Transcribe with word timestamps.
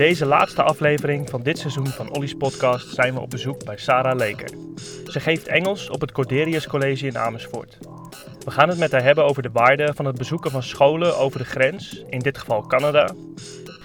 deze 0.00 0.26
laatste 0.26 0.62
aflevering 0.62 1.30
van 1.30 1.42
dit 1.42 1.58
seizoen 1.58 1.86
van 1.86 2.10
Ollie's 2.10 2.34
podcast 2.34 2.94
zijn 2.94 3.14
we 3.14 3.20
op 3.20 3.30
bezoek 3.30 3.64
bij 3.64 3.76
Sarah 3.76 4.16
Leker. 4.16 4.48
Ze 5.06 5.20
geeft 5.20 5.46
Engels 5.46 5.90
op 5.90 6.00
het 6.00 6.12
Corderius 6.12 6.66
College 6.66 7.06
in 7.06 7.18
Amersfoort. 7.18 7.78
We 8.44 8.50
gaan 8.50 8.68
het 8.68 8.78
met 8.78 8.92
haar 8.92 9.02
hebben 9.02 9.24
over 9.24 9.42
de 9.42 9.50
waarde 9.52 9.92
van 9.94 10.04
het 10.04 10.18
bezoeken 10.18 10.50
van 10.50 10.62
scholen 10.62 11.18
over 11.18 11.38
de 11.38 11.44
grens, 11.44 12.04
in 12.08 12.18
dit 12.18 12.38
geval 12.38 12.66
Canada. 12.66 13.14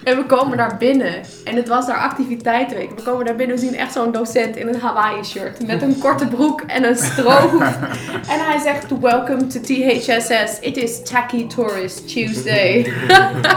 En 0.06 0.16
we 0.16 0.26
komen 0.26 0.56
daar 0.56 0.76
binnen. 0.76 1.22
En 1.44 1.56
het 1.56 1.68
was 1.68 1.86
daar 1.86 1.98
activiteitenweek. 1.98 2.90
We 2.96 3.02
komen 3.02 3.24
daar 3.24 3.36
binnen. 3.36 3.56
We 3.56 3.62
zien 3.62 3.76
echt 3.76 3.92
zo'n 3.92 4.12
docent 4.12 4.56
in 4.56 4.68
een 4.68 4.80
Hawaii 4.80 5.24
shirt. 5.24 5.66
Met 5.66 5.82
een 5.82 5.98
korte 5.98 6.26
broek 6.26 6.60
en 6.60 6.84
een 6.84 6.96
strohoed. 6.96 7.60
en 8.32 8.44
hij 8.44 8.58
zegt, 8.58 8.98
welcome 8.98 9.46
to 9.46 9.60
THSS. 9.60 10.60
It 10.60 10.76
is 10.76 11.02
Tacky 11.02 11.46
Tourist 11.46 12.08
Tuesday. 12.08 12.92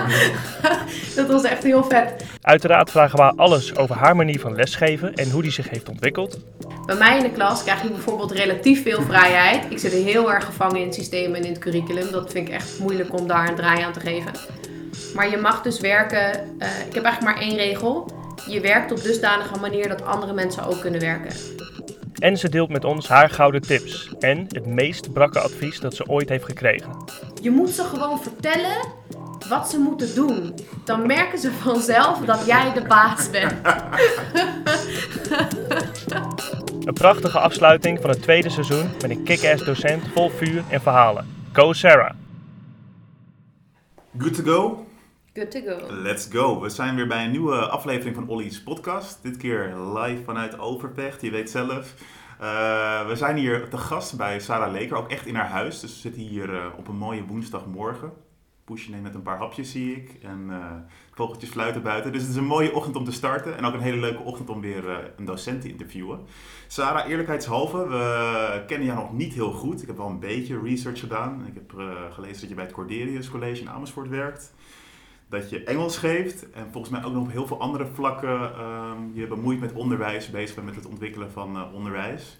dat 1.16 1.28
was 1.28 1.44
echt 1.44 1.64
heel 1.64 1.84
vet. 1.84 2.26
Uiteraard 2.42 2.92
vragen 2.92 3.16
we 3.16 3.22
haar 3.22 3.36
alles 3.36 3.76
over 3.76 3.96
haar 3.96 4.16
manier 4.16 4.40
van 4.40 4.56
lesgeven 4.56 5.14
en 5.14 5.32
hoe 5.32 5.42
die 5.42 5.52
zich 5.52 5.70
heeft 5.70 5.90
ontwikkeld. 5.90 6.40
Bij 6.86 6.96
mij 6.96 7.18
in 7.18 7.24
de 7.24 7.32
klas 7.32 7.64
krijg 7.64 7.82
je 7.82 7.90
bijvoorbeeld 7.90 8.32
relatief 8.32 8.84
veel 8.84 9.02
vrijheid. 9.02 9.64
Ik 9.70 9.80
zit 9.80 9.92
heel 9.92 10.32
erg 10.32 10.46
gevangen 10.46 10.80
in 10.80 10.86
het 10.86 10.96
systeem 10.96 11.36
en 11.36 11.44
in 11.44 11.52
het 11.52 11.60
curriculum. 11.60 12.12
Dat 12.12 12.32
vind 12.32 12.48
ik 12.48 12.54
echt 12.54 12.80
moeilijk 12.80 13.20
om 13.20 13.28
daar 13.28 13.50
een 13.50 13.56
draai 13.56 13.82
aan 13.82 13.94
te 13.94 14.00
geven. 14.00 14.32
Maar 15.16 15.30
je 15.30 15.38
mag 15.38 15.62
dus 15.62 15.80
werken, 15.80 16.34
eh, 16.60 16.70
ik 16.88 16.94
heb 16.94 17.04
eigenlijk 17.04 17.22
maar 17.22 17.48
één 17.48 17.56
regel. 17.56 18.12
Je 18.48 18.60
werkt 18.60 18.92
op 18.92 19.02
dusdanige 19.02 19.60
manier 19.60 19.88
dat 19.90 20.06
andere 20.06 20.34
mensen 20.34 20.64
ook 20.66 20.80
kunnen 20.80 21.00
werken. 21.00 21.36
En 22.16 22.38
ze 22.38 22.50
deelt 22.50 22.70
met 22.70 22.86
ons 22.86 23.08
haar 23.08 23.30
gouden 23.30 23.62
tips 23.62 24.14
en 24.20 24.46
het 24.50 24.66
meest 24.66 25.14
brakke 25.14 25.40
advies 25.40 25.80
dat 25.80 25.96
ze 25.96 26.08
ooit 26.08 26.30
heeft 26.30 26.46
gekregen. 26.46 26.92
Je 27.42 27.52
moet 27.52 27.70
ze 27.70 27.84
gewoon 27.84 28.22
vertellen 28.22 28.78
wat 29.50 29.70
ze 29.70 29.78
moeten 29.78 30.16
doen. 30.16 30.56
Dan 30.84 31.08
merken 31.08 31.40
ze 31.40 31.52
vanzelf 31.52 32.20
dat 32.20 32.46
jij 32.46 32.74
de 32.74 32.82
baas 32.82 33.30
bent. 33.30 33.54
Een 36.84 36.94
prachtige 36.94 37.40
afsluiting 37.40 38.00
van 38.02 38.10
het 38.10 38.22
tweede 38.22 38.50
seizoen 38.50 38.90
met 39.02 39.10
een 39.10 39.24
kick-ass 39.24 39.64
docent 39.64 40.04
vol 40.14 40.30
vuur 40.30 40.64
en 40.70 40.82
verhalen. 40.82 41.28
Go 41.52 41.74
Sarah! 41.74 42.12
Good 44.18 44.34
to 44.34 44.44
go? 44.44 44.86
Let's 45.90 46.28
go. 46.32 46.62
We 46.62 46.70
zijn 46.70 46.96
weer 46.96 47.08
bij 47.08 47.26
een 47.26 47.32
nieuwe 47.32 47.56
aflevering 47.56 48.16
van 48.16 48.28
Ollie's 48.28 48.64
podcast. 48.64 49.24
Dit 49.24 49.38
keer 49.38 49.76
live 49.76 50.24
vanuit 50.24 50.60
Overvecht, 50.60 51.22
je 51.22 51.32
weet 51.32 51.50
zelf. 51.50 51.94
Uh, 52.42 53.08
we 53.08 53.16
zijn 53.16 53.38
hier 53.38 53.70
te 53.70 53.78
gast 53.78 54.18
bij 54.18 54.40
Sarah 54.40 54.72
Leker, 54.72 54.98
ook 54.98 55.10
echt 55.10 55.26
in 55.26 55.36
haar 55.36 55.50
huis. 55.50 55.80
Dus 55.80 55.92
we 55.92 56.00
zitten 56.00 56.22
hier 56.22 56.54
uh, 56.54 56.66
op 56.78 56.88
een 56.88 56.96
mooie 56.96 57.26
woensdagmorgen. 57.26 58.12
Poesje 58.64 58.90
neemt 58.90 59.04
met 59.04 59.16
een 59.16 59.22
paar 59.22 59.38
hapjes, 59.38 59.72
zie 59.72 59.96
ik. 59.96 60.18
En 60.24 60.46
uh, 60.50 60.66
vogeltjes 61.12 61.50
fluiten 61.50 61.84
buiten. 61.84 62.12
Dus 62.12 62.22
het 62.22 62.32
is 62.32 62.38
een 62.38 62.46
mooie 62.46 62.74
ochtend 62.74 62.96
om 62.96 63.04
te 63.04 63.12
starten. 63.12 63.58
En 63.58 63.66
ook 63.66 63.74
een 63.74 63.80
hele 63.80 64.00
leuke 64.00 64.24
ochtend 64.24 64.50
om 64.50 64.62
weer 64.62 65.14
een 65.18 65.26
docent 65.26 65.62
te 65.62 65.70
interviewen. 65.70 66.20
Sarah, 66.68 67.10
eerlijkheidshalve, 67.10 67.88
we 67.88 68.64
kennen 68.68 68.88
jou 68.88 69.00
nog 69.00 69.14
niet 69.14 69.34
heel 69.34 69.52
goed. 69.52 69.82
Ik 69.82 69.88
heb 69.88 69.98
wel 69.98 70.10
een 70.10 70.20
beetje 70.20 70.62
research 70.64 71.00
gedaan. 71.00 71.46
Ik 71.48 71.54
heb 71.54 71.74
gelezen 72.12 72.40
dat 72.40 72.50
je 72.50 72.56
bij 72.56 72.64
het 72.64 72.74
Corderius 72.74 73.30
College 73.30 73.62
in 73.62 73.70
Amersfoort 73.70 74.10
werkt 74.10 74.54
dat 75.30 75.50
je 75.50 75.64
Engels 75.64 75.98
geeft 75.98 76.52
en 76.52 76.68
volgens 76.72 76.94
mij 76.94 77.04
ook 77.04 77.14
nog 77.14 77.24
op 77.24 77.32
heel 77.32 77.48
veel 77.48 77.60
andere 77.60 77.86
vlakken 77.86 78.62
um, 78.62 79.12
je 79.14 79.28
bemoeit 79.28 79.60
met 79.60 79.74
onderwijs, 79.74 80.30
bezig 80.30 80.56
bent 80.56 80.68
met 80.68 80.76
het 80.76 80.86
ontwikkelen 80.86 81.32
van 81.32 81.56
uh, 81.56 81.74
onderwijs. 81.74 82.38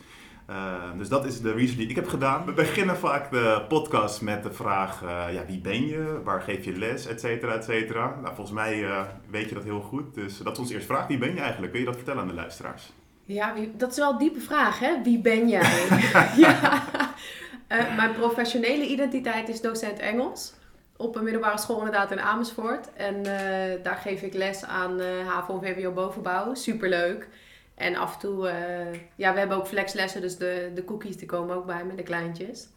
Uh, 0.50 0.74
dus 0.98 1.10
dat 1.10 1.26
is 1.26 1.42
de 1.42 1.52
research 1.52 1.78
die 1.78 1.90
ik 1.90 1.96
heb 1.96 2.08
gedaan. 2.08 2.46
We 2.46 2.52
beginnen 2.52 2.98
vaak 2.98 3.32
de 3.32 3.66
podcast 3.68 4.22
met 4.22 4.44
de 4.44 4.52
vraag, 4.52 5.04
uh, 5.04 5.34
ja, 5.34 5.46
wie 5.46 5.60
ben 5.60 5.88
je, 5.88 6.22
waar 6.24 6.42
geef 6.42 6.66
je 6.66 6.78
les, 6.78 7.08
et 7.08 7.20
cetera, 7.20 7.54
et 7.54 7.64
cetera. 7.64 8.16
Nou, 8.22 8.36
volgens 8.36 8.56
mij 8.56 8.86
weet 9.30 9.50
je 9.50 9.56
dat 9.56 9.64
heel 9.64 9.82
goed, 9.82 10.14
dus 10.14 10.38
dat 10.38 10.54
is 10.54 10.60
onze 10.60 10.74
eerste 10.74 10.94
vraag. 10.94 11.08
Wie 11.08 11.18
ben 11.18 11.34
je 11.34 11.40
eigenlijk? 11.40 11.72
Kun 11.72 11.80
je 11.80 11.88
dat 11.88 11.96
vertellen 11.96 12.22
aan 12.22 12.28
de 12.28 12.34
luisteraars? 12.34 12.92
Ja, 13.26 13.54
dat 13.78 13.92
is 13.92 13.98
wel 13.98 14.12
een 14.12 14.18
diepe 14.18 14.40
vraag, 14.40 14.80
hè? 14.80 15.02
Wie 15.04 15.22
ben 15.22 15.50
jij? 15.50 15.88
ja. 16.38 16.84
mijn 17.96 18.14
professionele 18.14 18.88
identiteit 18.88 19.50
is 19.50 19.62
docent 19.62 20.00
Engels 20.00 20.54
op 21.00 21.16
een 21.16 21.24
middelbare 21.24 21.58
school 21.58 21.78
inderdaad 21.78 22.12
in 22.12 22.20
Amersfoort. 22.20 22.94
En 22.94 23.16
uh, 23.16 23.84
daar 23.84 23.96
geef 23.96 24.22
ik 24.22 24.34
les 24.34 24.64
aan 24.64 25.00
uh, 25.00 25.28
HAVO 25.28 25.62
en 25.62 25.76
VWO 25.76 25.92
bovenbouw. 25.92 26.54
Superleuk. 26.54 27.28
En 27.76 27.96
af 27.96 28.14
en 28.14 28.20
toe, 28.20 28.48
uh, 28.48 29.00
ja, 29.16 29.34
we 29.34 29.40
hebben 29.40 29.58
ook 29.58 29.68
flexlessen, 29.68 30.22
dus 30.22 30.38
de, 30.38 30.72
de 30.76 30.84
cookies 30.84 31.18
die 31.18 31.28
komen 31.28 31.56
ook 31.56 31.66
bij 31.66 31.86
me, 31.86 31.96
de 31.96 32.04
kleintjes. 32.04 32.68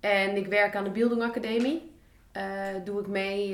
En 0.00 0.36
ik 0.36 0.46
werk 0.46 0.76
aan 0.76 0.84
de 0.84 0.90
Bildung 0.90 1.22
Academie. 1.22 1.90
doe 2.84 3.00
ik 3.00 3.06
mee 3.06 3.50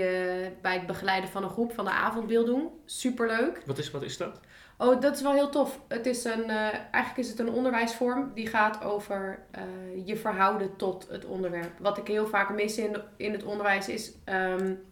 bij 0.61 0.75
het 0.75 0.87
begeleiden 0.87 1.31
van 1.31 1.43
een 1.43 1.51
groep 1.51 1.73
van 1.73 1.85
de 1.85 1.91
avondbeelding. 1.91 2.69
Superleuk. 2.85 3.63
Wat 3.67 3.79
is, 3.79 3.91
wat 3.91 4.03
is 4.03 4.17
dat? 4.17 4.41
Oh, 4.83 5.01
dat 5.01 5.15
is 5.15 5.23
wel 5.23 5.33
heel 5.33 5.49
tof. 5.49 5.81
Het 5.89 6.07
is 6.07 6.25
een, 6.25 6.51
uh, 6.51 6.57
eigenlijk 6.75 7.17
is 7.17 7.29
het 7.29 7.39
een 7.39 7.53
onderwijsvorm 7.53 8.31
die 8.35 8.47
gaat 8.47 8.85
over 8.85 9.39
uh, 9.59 10.07
je 10.07 10.17
verhouden 10.17 10.77
tot 10.77 11.09
het 11.11 11.25
onderwerp. 11.25 11.79
Wat 11.79 11.99
ik 11.99 12.07
heel 12.07 12.27
vaak 12.27 12.51
mis 12.51 12.79
in, 12.79 12.97
in 13.17 13.33
het 13.33 13.45
onderwijs 13.45 13.89
is. 13.89 14.13
Um, 14.25 14.83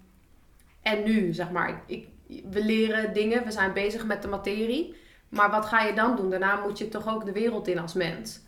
en 0.82 1.02
nu, 1.04 1.32
zeg 1.32 1.50
maar. 1.50 1.82
We 2.26 2.64
leren 2.64 3.12
dingen, 3.12 3.44
we 3.44 3.50
zijn 3.50 3.72
bezig 3.72 4.06
met 4.06 4.22
de 4.22 4.28
materie. 4.28 4.96
Maar 5.28 5.50
wat 5.50 5.66
ga 5.66 5.80
je 5.80 5.94
dan 5.94 6.16
doen? 6.16 6.30
Daarna 6.30 6.60
moet 6.60 6.78
je 6.78 6.88
toch 6.88 7.14
ook 7.14 7.24
de 7.24 7.32
wereld 7.32 7.68
in 7.68 7.78
als 7.78 7.94
mens. 7.94 8.40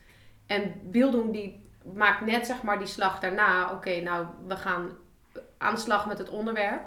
En 0.46 0.72
Bildung 0.82 1.32
die 1.32 1.70
maakt 1.94 2.26
net 2.26 2.46
zeg 2.46 2.62
maar 2.62 2.78
die 2.78 2.86
slag 2.86 3.20
daarna. 3.20 3.72
Oké, 3.72 4.00
nou, 4.00 4.26
we 4.46 4.56
gaan 4.56 4.90
aan 5.58 5.74
de 5.74 5.80
slag 5.80 6.06
met 6.06 6.18
het 6.18 6.28
onderwerp. 6.28 6.86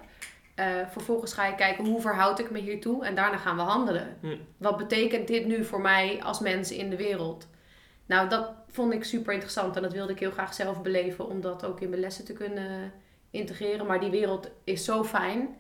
Uh, 0.60 0.66
vervolgens 0.92 1.34
ga 1.34 1.46
je 1.46 1.56
kijken 1.56 1.86
hoe 1.86 2.02
verhoud 2.02 2.40
ik 2.40 2.52
me 2.52 2.60
hiertoe 2.60 3.06
en 3.06 3.16
daarna 3.16 3.38
gaan 3.38 3.56
we 3.56 3.62
handelen. 3.62 4.18
Hm. 4.22 4.36
Wat 4.58 4.78
betekent 4.78 5.28
dit 5.28 5.46
nu 5.46 5.66
voor 5.66 5.82
mij 5.82 6.24
als 6.24 6.40
mens 6.40 6.72
in 6.72 6.90
de 6.90 6.96
wereld? 6.96 7.48
Nou, 8.06 8.30
dat 8.30 8.52
vond 8.70 8.94
ik 8.94 9.04
super 9.04 9.34
interessant 9.34 9.76
en 9.76 9.82
dat 9.82 9.94
wilde 9.94 10.12
ik 10.12 10.20
heel 10.20 10.32
graag 10.32 10.54
zelf 10.54 10.82
beleven 10.82 11.28
om 11.28 11.42
dat 11.42 11.66
ook 11.66 11.82
in 11.82 11.90
mijn 11.90 12.02
lessen 12.02 12.26
te 12.26 12.34
kunnen 12.34 12.92
integreren. 13.30 13.86
Maar 13.86 14.00
die 14.00 14.10
wereld 14.10 14.50
is 14.64 14.86
zo 14.86 15.04
fijn, 15.04 15.56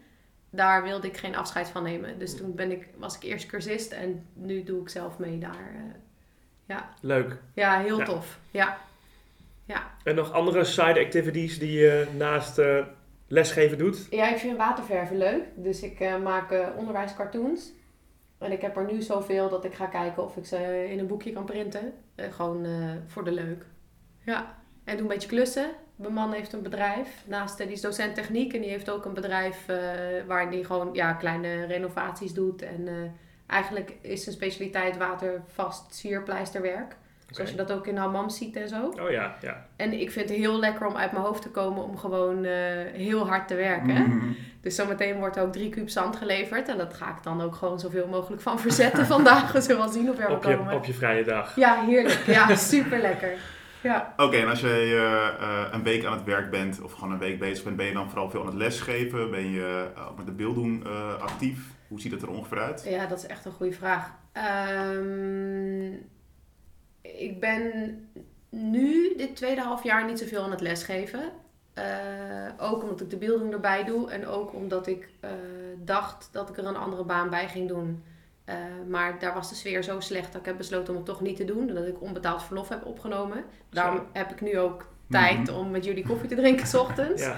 daar 0.49 0.83
wilde 0.83 1.07
ik 1.07 1.17
geen 1.17 1.35
afscheid 1.35 1.67
van 1.67 1.83
nemen. 1.83 2.19
Dus 2.19 2.37
toen 2.37 2.55
ben 2.55 2.71
ik, 2.71 2.87
was 2.97 3.15
ik 3.15 3.23
eerst 3.23 3.45
cursist 3.45 3.91
en 3.91 4.25
nu 4.33 4.63
doe 4.63 4.81
ik 4.81 4.89
zelf 4.89 5.17
mee 5.17 5.37
daar. 5.37 5.71
Uh, 5.75 5.93
ja. 6.65 6.93
Leuk. 7.01 7.37
Ja, 7.53 7.79
heel 7.79 8.03
tof. 8.03 8.39
Ja. 8.51 8.77
ja. 9.65 9.91
En 10.03 10.15
nog 10.15 10.31
andere 10.31 10.63
side 10.63 10.99
activities 10.99 11.59
die 11.59 11.79
je 11.79 12.07
naast 12.17 12.59
uh, 12.59 12.85
lesgeven 13.27 13.77
doet? 13.77 14.07
Ja, 14.09 14.29
ik 14.29 14.37
vind 14.37 14.57
waterverven 14.57 15.17
leuk. 15.17 15.43
Dus 15.55 15.81
ik 15.81 15.99
uh, 15.99 16.21
maak 16.21 16.51
uh, 16.51 16.67
onderwijscartoons. 16.77 17.73
En 18.37 18.51
ik 18.51 18.61
heb 18.61 18.77
er 18.77 18.91
nu 18.93 19.01
zoveel 19.01 19.49
dat 19.49 19.65
ik 19.65 19.73
ga 19.73 19.85
kijken 19.85 20.23
of 20.23 20.37
ik 20.37 20.45
ze 20.45 20.87
in 20.89 20.99
een 20.99 21.07
boekje 21.07 21.33
kan 21.33 21.45
printen. 21.45 21.93
Uh, 22.15 22.25
gewoon 22.33 22.67
voor 23.07 23.23
de 23.23 23.31
leuk. 23.31 23.65
Ja. 24.25 24.55
En 24.83 24.93
doe 24.93 25.01
een 25.01 25.13
beetje 25.13 25.27
klussen. 25.27 25.69
Mijn 25.95 26.13
man 26.13 26.33
heeft 26.33 26.53
een 26.53 26.61
bedrijf. 26.61 27.23
Naast, 27.27 27.57
die 27.57 27.67
is 27.67 27.81
docent 27.81 28.15
techniek. 28.15 28.53
En 28.53 28.61
die 28.61 28.69
heeft 28.69 28.89
ook 28.89 29.05
een 29.05 29.13
bedrijf 29.13 29.65
waar 30.27 30.47
hij 30.47 30.63
gewoon 30.63 30.89
ja, 30.93 31.13
kleine 31.13 31.65
renovaties 31.65 32.33
doet. 32.33 32.61
En 32.61 33.13
eigenlijk 33.47 33.97
is 34.01 34.23
zijn 34.23 34.35
specialiteit 34.35 34.97
watervast 34.97 35.95
sierpleisterwerk. 35.95 36.95
Zoals 37.35 37.49
je 37.49 37.55
dat 37.55 37.71
ook 37.71 37.87
in 37.87 37.97
hammam 37.97 38.29
ziet 38.29 38.55
en 38.55 38.67
zo. 38.69 38.93
Oh 39.01 39.11
ja, 39.11 39.35
ja. 39.41 39.65
En 39.75 39.99
ik 39.99 40.11
vind 40.11 40.29
het 40.29 40.37
heel 40.37 40.59
lekker 40.59 40.87
om 40.87 40.95
uit 40.95 41.11
mijn 41.11 41.23
hoofd 41.23 41.41
te 41.41 41.49
komen 41.49 41.83
om 41.83 41.97
gewoon 41.97 42.43
uh, 42.43 42.51
heel 42.93 43.27
hard 43.27 43.47
te 43.47 43.55
werken. 43.55 44.03
Mm. 44.03 44.35
Dus 44.61 44.75
zometeen 44.75 45.17
wordt 45.17 45.39
ook 45.39 45.51
drie 45.51 45.69
kuub 45.69 45.89
zand 45.89 46.15
geleverd. 46.15 46.67
En 46.67 46.77
dat 46.77 46.93
ga 46.93 47.09
ik 47.09 47.23
dan 47.23 47.41
ook 47.41 47.55
gewoon 47.55 47.79
zoveel 47.79 48.07
mogelijk 48.07 48.41
van 48.41 48.59
verzetten 48.59 49.05
vandaag. 49.15 49.51
We 49.51 49.61
zullen 49.61 49.77
wel 49.77 49.91
zien 49.91 50.09
of 50.09 50.19
er 50.19 50.29
op 50.29 50.43
je, 50.43 50.59
Op 50.73 50.85
je 50.85 50.93
vrije 50.93 51.23
dag. 51.23 51.55
Ja, 51.55 51.83
heerlijk. 51.85 52.23
Ja, 52.25 52.55
super 52.75 52.99
lekker. 52.99 53.33
Ja. 53.81 54.13
Oké, 54.13 54.23
okay, 54.23 54.41
en 54.41 54.49
als 54.49 54.59
je 54.59 54.91
uh, 55.41 55.67
een 55.71 55.83
week 55.83 56.05
aan 56.05 56.13
het 56.13 56.23
werk 56.23 56.49
bent 56.49 56.81
of 56.81 56.93
gewoon 56.93 57.11
een 57.11 57.19
week 57.19 57.39
bezig 57.39 57.63
bent, 57.63 57.75
ben 57.75 57.85
je 57.85 57.93
dan 57.93 58.09
vooral 58.09 58.29
veel 58.29 58.39
aan 58.39 58.45
het 58.45 58.55
lesgeven? 58.55 59.31
Ben 59.31 59.51
je 59.51 59.87
ook 60.09 60.17
met 60.17 60.25
de 60.25 60.31
beelddoen 60.31 60.83
actief? 61.19 61.59
Hoe 61.87 61.99
ziet 61.99 62.11
het 62.11 62.21
er 62.21 62.29
ongeveer 62.29 62.59
uit? 62.59 62.85
Ja, 62.89 63.05
dat 63.05 63.17
is 63.17 63.25
echt 63.25 63.45
een 63.45 63.51
goede 63.51 63.73
vraag. 63.73 64.11
Um, 64.91 66.05
ik 67.17 67.39
ben 67.39 67.99
nu, 68.49 69.13
dit 69.17 69.35
tweede 69.35 69.61
half 69.61 69.83
jaar, 69.83 70.05
niet 70.05 70.19
zoveel 70.19 70.43
aan 70.43 70.51
het 70.51 70.61
lesgeven. 70.61 71.31
Uh, 71.77 71.83
ook 72.57 72.81
omdat 72.81 73.01
ik 73.01 73.09
de 73.09 73.17
beelding 73.17 73.53
erbij 73.53 73.83
doe 73.83 74.11
en 74.11 74.27
ook 74.27 74.53
omdat 74.53 74.87
ik 74.87 75.09
uh, 75.23 75.29
dacht 75.77 76.29
dat 76.31 76.49
ik 76.49 76.57
er 76.57 76.65
een 76.65 76.75
andere 76.75 77.03
baan 77.03 77.29
bij 77.29 77.47
ging 77.47 77.67
doen. 77.67 78.03
Uh, 78.45 78.55
maar 78.87 79.19
daar 79.19 79.33
was 79.33 79.49
de 79.49 79.55
sfeer 79.55 79.83
zo 79.83 79.99
slecht 79.99 80.31
dat 80.31 80.41
ik 80.41 80.47
heb 80.47 80.57
besloten 80.57 80.89
om 80.89 80.95
het 80.95 81.05
toch 81.05 81.21
niet 81.21 81.37
te 81.37 81.45
doen. 81.45 81.67
Dat 81.67 81.85
ik 81.85 82.01
onbetaald 82.01 82.43
verlof 82.43 82.69
heb 82.69 82.85
opgenomen. 82.85 83.43
Daarom 83.69 84.05
heb 84.13 84.31
ik 84.31 84.41
nu 84.41 84.59
ook 84.59 84.87
tijd 85.09 85.37
mm 85.37 85.45
-hmm. 85.45 85.55
om 85.55 85.71
met 85.71 85.85
jullie 85.85 86.07
koffie 86.07 86.29
te 86.29 86.35
drinken 86.35 86.67
s 86.67 86.75
ochtends. 86.83 87.23
Ja. 87.23 87.37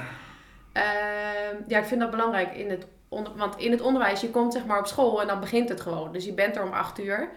ja, 1.67 1.79
ik 1.79 1.85
vind 1.85 2.01
dat 2.01 2.11
belangrijk 2.11 2.53
in 2.53 2.69
het 2.69 2.87
want 3.09 3.57
in 3.57 3.71
het 3.71 3.81
onderwijs, 3.81 4.21
je 4.21 4.29
komt 4.29 4.53
zeg 4.53 4.65
maar 4.65 4.79
op 4.79 4.87
school 4.87 5.21
en 5.21 5.27
dan 5.27 5.39
begint 5.39 5.69
het 5.69 5.81
gewoon. 5.81 6.11
Dus 6.11 6.25
je 6.25 6.33
bent 6.33 6.55
er 6.55 6.63
om 6.63 6.73
acht 6.73 6.99
uur. 6.99 7.29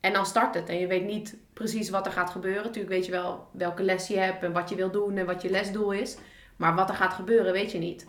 En 0.00 0.12
dan 0.12 0.26
start 0.26 0.54
het. 0.54 0.68
En 0.68 0.78
je 0.78 0.86
weet 0.86 1.04
niet 1.04 1.36
precies 1.56 1.90
wat 1.90 2.06
er 2.06 2.12
gaat 2.12 2.30
gebeuren. 2.30 2.62
Natuurlijk 2.62 2.94
weet 2.94 3.04
je 3.06 3.10
wel 3.10 3.48
welke 3.52 3.82
les 3.82 4.06
je 4.06 4.18
hebt 4.18 4.42
en 4.42 4.52
wat 4.52 4.68
je 4.68 4.74
wil 4.74 4.90
doen 4.90 5.16
en 5.16 5.26
wat 5.26 5.42
je 5.42 5.50
lesdoel 5.50 5.92
is. 5.92 6.16
Maar 6.56 6.74
wat 6.74 6.88
er 6.88 6.94
gaat 6.94 7.12
gebeuren, 7.12 7.52
weet 7.52 7.72
je 7.72 7.78
niet. 7.78 8.06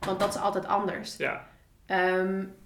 Want 0.00 0.20
dat 0.20 0.28
is 0.34 0.40
altijd 0.40 0.66
anders. 0.66 1.16
Ja. 1.16 1.46
Um, 1.86 2.56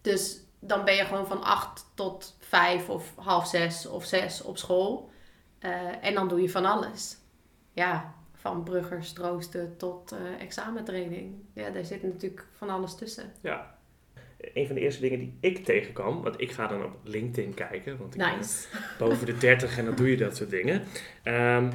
Dus 0.00 0.40
dan 0.58 0.84
ben 0.84 0.94
je 0.94 1.04
gewoon 1.04 1.26
van 1.26 1.42
acht 1.42 1.86
tot 1.94 2.36
vijf 2.38 2.88
of 2.88 3.12
half 3.16 3.46
zes 3.46 3.86
of 3.86 4.04
zes 4.04 4.42
op 4.42 4.58
school. 4.58 5.10
Eh, 5.58 6.04
en 6.04 6.14
dan 6.14 6.28
doe 6.28 6.40
je 6.42 6.50
van 6.50 6.64
alles. 6.64 7.16
Ja, 7.72 8.14
van 8.32 8.62
bruggers, 8.62 9.12
troosten 9.12 9.76
tot 9.76 10.12
eh, 10.12 10.40
examentraining. 10.40 11.34
Ja, 11.54 11.70
daar 11.70 11.84
zit 11.84 12.02
natuurlijk 12.02 12.46
van 12.52 12.70
alles 12.70 12.94
tussen. 12.94 13.32
Ja. 13.40 13.78
Een 14.54 14.66
van 14.66 14.74
de 14.74 14.80
eerste 14.80 15.00
dingen 15.00 15.18
die 15.18 15.36
ik 15.40 15.64
tegenkwam, 15.64 16.22
want 16.22 16.40
ik 16.40 16.50
ga 16.52 16.66
dan 16.66 16.84
op 16.84 16.96
LinkedIn 17.04 17.54
kijken, 17.54 17.96
want 17.98 18.14
ik 18.14 18.20
ben 18.20 18.38
boven 19.08 19.26
de 19.26 19.36
30 19.38 19.78
en 19.78 19.84
dan 19.84 19.94
doe 19.94 20.10
je 20.10 20.16
dat 20.16 20.36
soort 20.36 20.50
dingen. 20.50 20.82
Ehm, 21.22 21.68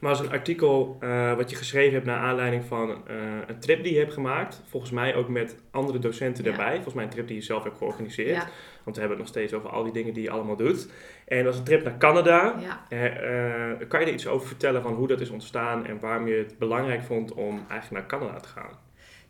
maar 0.00 0.10
als 0.10 0.20
een 0.20 0.30
artikel 0.30 0.96
eh, 1.00 1.34
wat 1.36 1.50
je 1.50 1.56
geschreven 1.56 1.92
hebt 1.94 2.06
naar 2.06 2.18
aanleiding 2.18 2.64
van 2.64 2.90
eh, 3.08 3.16
een 3.46 3.60
trip 3.60 3.82
die 3.82 3.92
je 3.92 3.98
hebt 3.98 4.12
gemaakt. 4.12 4.62
Volgens 4.68 4.92
mij 4.92 5.14
ook 5.14 5.28
met 5.28 5.56
andere 5.70 5.98
docenten 5.98 6.44
Ja. 6.44 6.50
erbij. 6.50 6.74
Volgens 6.74 6.94
mij 6.94 7.04
een 7.04 7.10
trip 7.10 7.26
die 7.26 7.36
je 7.36 7.42
zelf 7.42 7.62
hebt 7.64 7.76
georganiseerd. 7.76 8.36
Ja, 8.36 8.48
Want 8.84 8.96
we 8.96 9.00
hebben 9.02 9.08
het 9.08 9.18
nog 9.18 9.26
steeds 9.28 9.52
over 9.52 9.70
al 9.70 9.82
die 9.82 9.92
dingen 9.92 10.14
die 10.14 10.22
je 10.22 10.30
allemaal 10.30 10.56
doet. 10.56 10.88
En 11.26 11.36
dat 11.36 11.46
was 11.46 11.56
een 11.58 11.64
trip 11.64 11.84
naar 11.84 11.98
Canada. 11.98 12.54
ja. 12.60 12.84
Eh, 12.88 13.88
kan 13.88 14.00
je 14.00 14.06
er 14.06 14.12
iets 14.12 14.26
over 14.26 14.46
vertellen 14.46 14.82
van 14.82 14.92
hoe 14.94 15.06
dat 15.08 15.20
is 15.20 15.30
ontstaan 15.30 15.86
en 15.86 16.00
waarom 16.00 16.26
je 16.28 16.34
het 16.34 16.58
belangrijk 16.58 17.02
vond 17.02 17.32
om 17.32 17.64
eigenlijk 17.68 17.90
naar 18.08 18.20
Canada 18.20 18.40
te 18.40 18.48
gaan? 18.48 18.70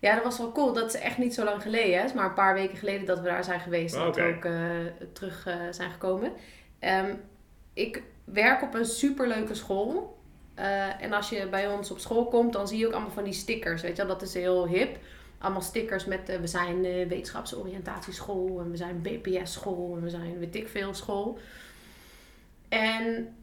Ja, 0.00 0.14
dat 0.14 0.25
was 0.25 0.38
wel 0.38 0.52
cool. 0.52 0.73
Dat 0.73 0.94
is 0.94 1.00
echt 1.00 1.19
niet 1.19 1.35
zo 1.35 1.44
lang 1.44 1.62
geleden. 1.62 1.99
Het 1.99 2.08
is 2.08 2.12
maar 2.17 2.25
een 2.25 2.35
paar 2.35 2.55
weken 2.55 2.76
geleden 2.76 3.06
dat 3.06 3.19
we 3.20 3.25
daar 3.25 3.44
zijn 3.44 3.61
geweest. 3.61 3.97
Oh, 3.97 4.05
Dat 4.05 4.17
we 4.17 4.23
oké. 4.23 4.37
ook 4.37 4.44
eh, 4.44 5.06
terug 5.12 5.47
eh, 5.47 5.55
zijn 5.70 5.91
gekomen. 5.91 6.32
Ehm, 6.79 7.14
ik 7.73 8.02
werk 8.25 8.62
op 8.62 8.75
een 8.75 8.85
superleuke 8.85 9.55
school. 9.55 10.19
Eh, 10.55 11.02
en 11.02 11.12
als 11.12 11.29
je 11.29 11.49
bij 11.49 11.69
ons 11.69 11.91
op 11.91 11.99
school 11.99 12.26
komt, 12.26 12.52
dan 12.52 12.69
zie 12.69 12.79
je 12.79 12.87
ook 12.87 12.93
allemaal 12.93 13.11
van 13.11 13.25
die 13.25 13.32
stickers. 13.32 13.82
Weet 13.82 13.97
je 13.97 14.06
dat 14.06 14.23
is 14.23 14.35
heel 14.35 14.67
hip. 14.69 14.99
Allemaal 15.38 15.62
stickers 15.62 16.05
met 16.05 16.38
we 16.41 16.47
zijn 16.47 16.82
wetenschapsoriëntatieschool 17.08 18.61
en 18.61 18.70
we 18.70 18.76
zijn 18.76 19.02
BPS 19.02 19.52
school 19.52 19.97
en 19.97 20.02
we 20.02 20.11
zijn 20.11 20.38
weet 20.38 20.55
ik 20.55 20.69
veel 20.69 20.94
school. 20.94 21.38
En 22.69 23.37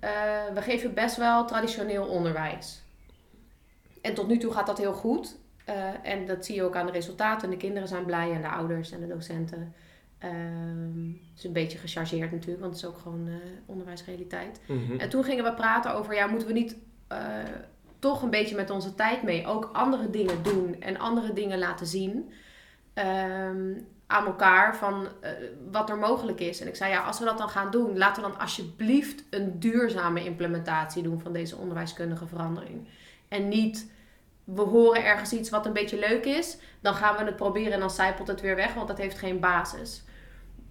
we 0.53 0.61
geven 0.61 0.93
best 0.93 1.17
wel 1.17 1.45
traditioneel 1.45 2.05
onderwijs. 2.05 2.81
En 4.01 4.13
tot 4.13 4.27
nu 4.27 4.37
toe 4.37 4.51
gaat 4.53 4.67
dat 4.67 4.77
heel 4.77 4.93
goed. 4.93 5.35
Eh, 5.67 6.11
en 6.11 6.25
dat 6.25 6.45
zie 6.45 6.55
je 6.55 6.63
ook 6.63 6.75
aan 6.75 6.85
de 6.85 6.91
resultaten. 6.91 7.49
De 7.49 7.57
kinderen 7.57 7.87
zijn 7.87 8.05
blij 8.05 8.31
en 8.31 8.41
de 8.41 8.49
ouders 8.49 8.91
en 8.91 8.99
de 8.99 9.07
docenten. 9.07 9.73
Ehm, 10.17 11.07
het 11.07 11.37
is 11.37 11.43
een 11.43 11.53
beetje 11.53 11.77
gechargeerd 11.77 12.31
natuurlijk, 12.31 12.61
want 12.61 12.73
het 12.73 12.83
is 12.83 12.89
ook 12.89 12.97
gewoon 12.97 13.27
eh, 13.27 13.33
onderwijsrealiteit. 13.65 14.61
Mhm. 14.67 14.99
En 14.99 15.09
toen 15.09 15.23
gingen 15.23 15.43
we 15.43 15.53
praten 15.53 15.93
over, 15.93 16.13
ja, 16.15 16.27
moeten 16.27 16.47
we 16.47 16.53
niet 16.53 16.75
eh, 17.07 17.19
toch 17.99 18.21
een 18.21 18.29
beetje 18.29 18.55
met 18.55 18.69
onze 18.69 18.95
tijd 18.95 19.23
mee 19.23 19.45
ook 19.45 19.69
andere 19.73 20.09
dingen 20.09 20.43
doen 20.43 20.81
en 20.81 20.97
andere 20.97 21.33
dingen 21.33 21.59
laten 21.59 21.87
zien 21.87 22.31
ehm, 22.93 23.73
aan 24.07 24.25
elkaar 24.25 24.75
van 24.75 25.07
wat 25.71 25.89
er 25.89 25.97
mogelijk 25.97 26.39
is. 26.39 26.61
En 26.61 26.67
ik 26.67 26.75
zei, 26.75 26.91
ja, 26.91 27.01
als 27.01 27.19
we 27.19 27.25
dat 27.25 27.37
dan 27.37 27.49
gaan 27.49 27.71
doen, 27.71 27.97
laten 27.97 28.23
we 28.23 28.29
dan 28.29 28.39
alsjeblieft 28.39 29.23
een 29.29 29.59
duurzame 29.59 30.23
implementatie 30.23 31.03
doen 31.03 31.19
van 31.19 31.33
deze 31.33 31.55
onderwijskundige 31.55 32.27
verandering. 32.27 32.87
En 33.27 33.47
niet, 33.47 33.91
we 34.55 34.61
horen 34.61 35.03
ergens 35.05 35.33
iets 35.33 35.49
wat 35.49 35.65
een 35.65 35.73
beetje 35.73 35.99
leuk 35.99 36.25
is, 36.25 36.57
dan 36.79 36.93
gaan 36.93 37.17
we 37.17 37.23
het 37.23 37.35
proberen 37.35 37.73
en 37.73 37.79
dan 37.79 37.89
zijpelt 37.91 38.27
het 38.27 38.41
weer 38.41 38.55
weg, 38.55 38.73
want 38.73 38.87
dat 38.87 38.97
heeft 38.97 39.17
geen 39.17 39.39
basis. 39.39 40.03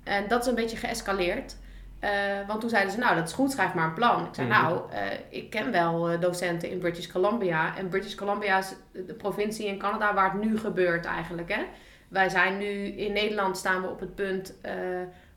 En 0.05 0.28
dat 0.28 0.40
is 0.43 0.46
een 0.49 0.55
beetje 0.55 0.76
geëscaleerd. 0.76 1.56
Eh, 2.00 2.11
want 2.46 2.61
toen 2.61 2.70
zeiden 2.70 2.93
ze, 2.93 2.99
nou 2.99 3.14
dat 3.17 3.28
is 3.28 3.32
goed, 3.34 3.52
schrijf 3.52 3.75
maar 3.75 3.84
een 3.87 3.94
plan. 3.94 4.25
Ik 4.26 4.34
zei, 4.34 4.49
Mhm. 4.49 4.62
nou, 4.62 4.93
eh, 4.93 5.02
ik 5.28 5.50
ken 5.50 5.70
wel 5.73 6.08
eh, 6.11 6.20
docenten 6.20 6.70
in 6.70 6.78
British 6.78 7.06
Columbia. 7.06 7.76
En 7.76 7.88
British 7.88 8.14
Columbia 8.14 8.58
is 8.58 8.75
de 8.93 9.14
provincie 9.14 9.67
in 9.67 9.78
Canada 9.78 10.14
waar 10.14 10.32
het 10.32 10.43
nu 10.43 10.58
gebeurt 10.58 11.05
eigenlijk. 11.05 11.52
Hè? 11.52 11.62
Wij 12.08 12.28
zijn 12.28 12.58
nu, 12.58 12.87
in 12.87 13.12
Nederland 13.12 13.56
staan 13.56 13.82
we 13.82 13.88
op 13.88 14.00
het 14.00 14.14
punt 14.14 14.55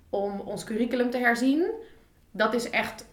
om 0.10 0.40
ons 0.40 0.64
curriculum 0.64 1.10
te 1.10 1.18
herzien. 1.18 1.72
Dat 2.32 2.54
is 2.54 2.70
echt 2.70 3.06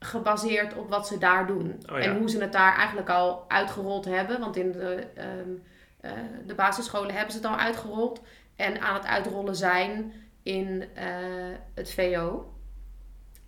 gebaseerd 0.00 0.76
op 0.76 0.88
wat 0.90 1.06
ze 1.06 1.18
daar 1.18 1.46
doen. 1.46 1.82
Oh 1.92 1.98
ja. 1.98 2.04
En 2.04 2.18
hoe 2.18 2.30
ze 2.30 2.40
het 2.40 2.52
daar 2.52 2.76
eigenlijk 2.76 3.08
al 3.08 3.44
uitgerold 3.48 4.04
hebben. 4.04 4.40
Want 4.40 4.56
in 4.56 4.72
de, 4.72 5.06
ehm, 5.14 5.50
eh, 6.00 6.10
de 6.46 6.54
basisscholen 6.54 7.14
hebben 7.14 7.32
ze 7.32 7.36
het 7.38 7.46
al 7.46 7.56
uitgerold. 7.56 8.22
En 8.56 8.80
aan 8.80 8.94
het 8.94 9.06
uitrollen 9.06 9.56
zijn 9.56 10.12
in 10.42 10.84
eh, 10.94 11.04
het 11.74 11.92
VO. 11.92 12.52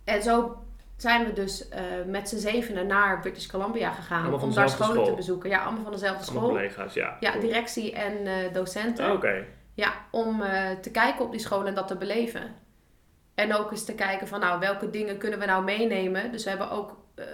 En 0.03 0.23
zo 0.23 0.57
zijn 0.97 1.25
we 1.25 1.33
dus 1.33 1.69
eh, 1.69 1.81
met 2.07 2.29
z'n 2.29 2.37
zevenen 2.37 2.87
naar 2.87 3.19
British 3.19 3.47
Columbia 3.47 3.91
gegaan. 3.91 4.33
Om 4.41 4.53
daar 4.53 4.69
scholen 4.69 4.93
school? 4.93 5.05
te 5.05 5.13
bezoeken. 5.13 5.49
Ja, 5.49 5.63
allemaal 5.63 5.83
van 5.83 5.91
dezelfde 5.91 6.31
Allemaal 6.31 6.49
school. 6.49 6.57
collega's, 6.57 6.93
ja. 6.93 7.17
Directie 7.39 7.93
en 7.93 8.51
docenten. 8.53 9.11
Oké. 9.11 9.45
Ja, 9.73 9.93
om 10.11 10.39
te 10.81 10.91
kijken 10.91 11.25
op 11.25 11.31
die 11.31 11.39
scholen 11.39 11.67
en 11.67 11.75
dat 11.75 11.87
te 11.87 11.95
beleven. 11.95 12.62
En 13.35 13.53
ook 13.53 13.71
eens 13.71 13.85
te 13.85 13.95
kijken 13.95 14.27
van, 14.27 14.39
nou, 14.39 14.59
welke 14.59 14.89
dingen 14.89 15.17
kunnen 15.17 15.39
we 15.39 15.45
nou 15.45 15.63
meenemen? 15.63 16.31
Dus 16.31 16.43
we 16.43 16.49
hebben 16.49 16.71
ook, 16.71 16.97
eh, 17.15 17.25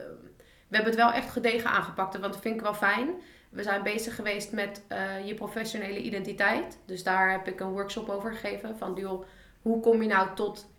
we 0.68 0.76
hebben 0.76 0.92
het 0.92 1.02
wel 1.02 1.12
echt 1.12 1.30
gedegen 1.30 1.70
aangepakt, 1.70 2.20
want 2.20 2.34
dat 2.34 2.42
vind 2.42 2.56
ik 2.56 2.62
wel 2.62 2.74
fijn. 2.74 3.10
We 3.50 3.64
zijn 3.64 3.84
bezig 3.84 4.16
geweest 4.16 4.52
met 4.52 4.84
eh, 4.88 5.28
je 5.28 5.34
professionele 5.34 6.02
identiteit. 6.02 6.80
Dus 6.86 7.04
daar 7.04 7.32
heb 7.32 7.48
ik 7.48 7.60
een 7.60 7.72
workshop 7.72 8.10
over 8.10 8.32
gegeven. 8.32 8.78
Van, 8.78 8.94
joh, 8.96 9.26
hoe 9.62 9.80
kom 9.80 10.02
je 10.02 10.08
nou 10.08 10.28
tot 10.36 10.70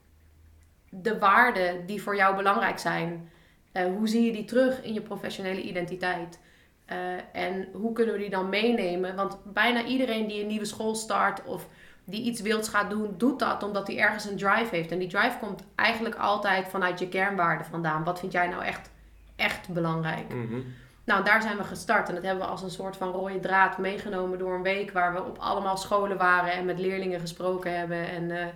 de 0.90 1.18
waarden 1.18 1.86
die 1.86 2.02
voor 2.02 2.16
jou 2.16 2.36
belangrijk 2.36 2.78
zijn? 2.78 3.30
Eh, 3.72 3.84
hoe 3.84 4.08
zie 4.08 4.24
je 4.24 4.32
die 4.32 4.44
terug 4.44 4.82
in 4.82 4.92
je 4.92 5.00
professionele 5.00 5.62
identiteit? 5.62 6.38
Eh, 6.84 6.96
en 7.32 7.68
hoe 7.72 7.92
kunnen 7.92 8.14
we 8.14 8.20
die 8.20 8.30
dan 8.30 8.48
meenemen? 8.48 9.16
Want 9.16 9.38
bijna 9.44 9.84
iedereen 9.84 10.26
die 10.26 10.40
een 10.40 10.46
nieuwe 10.46 10.64
school 10.64 10.94
start 10.94 11.44
of 11.44 11.68
die 12.10 12.22
iets 12.22 12.40
wilds 12.40 12.68
gaat 12.68 12.90
doen, 12.90 13.14
doet 13.16 13.38
dat 13.38 13.62
omdat 13.62 13.86
hij 13.86 13.98
ergens 13.98 14.24
een 14.24 14.36
drive 14.36 14.74
heeft. 14.74 14.90
En 14.90 14.98
die 14.98 15.08
drive 15.08 15.38
komt 15.40 15.62
eigenlijk 15.74 16.14
altijd 16.14 16.68
vanuit 16.68 16.98
je 16.98 17.08
kernwaarden 17.08 17.66
vandaan. 17.66 18.04
Wat 18.04 18.18
vind 18.18 18.32
jij 18.32 18.48
nou 18.48 18.64
echt, 18.64 18.90
echt 19.36 19.68
belangrijk? 19.68 20.34
Mhm. 20.34 20.60
Nou, 21.04 21.24
daar 21.24 21.42
zijn 21.42 21.56
we 21.56 21.64
gestart. 21.64 22.08
En 22.08 22.14
dat 22.14 22.24
hebben 22.24 22.44
we 22.44 22.50
als 22.50 22.62
een 22.62 22.70
soort 22.70 22.96
van 22.96 23.12
rode 23.12 23.40
draad 23.40 23.78
meegenomen 23.78 24.38
door 24.38 24.54
een 24.54 24.62
week 24.62 24.90
waar 24.90 25.12
we 25.12 25.22
op 25.22 25.38
allemaal 25.38 25.76
scholen 25.76 26.16
waren 26.16 26.52
en 26.52 26.64
met 26.64 26.78
leerlingen 26.78 27.20
gesproken 27.20 27.78
hebben. 27.78 28.08
En 28.08 28.30
eh, 28.30 28.46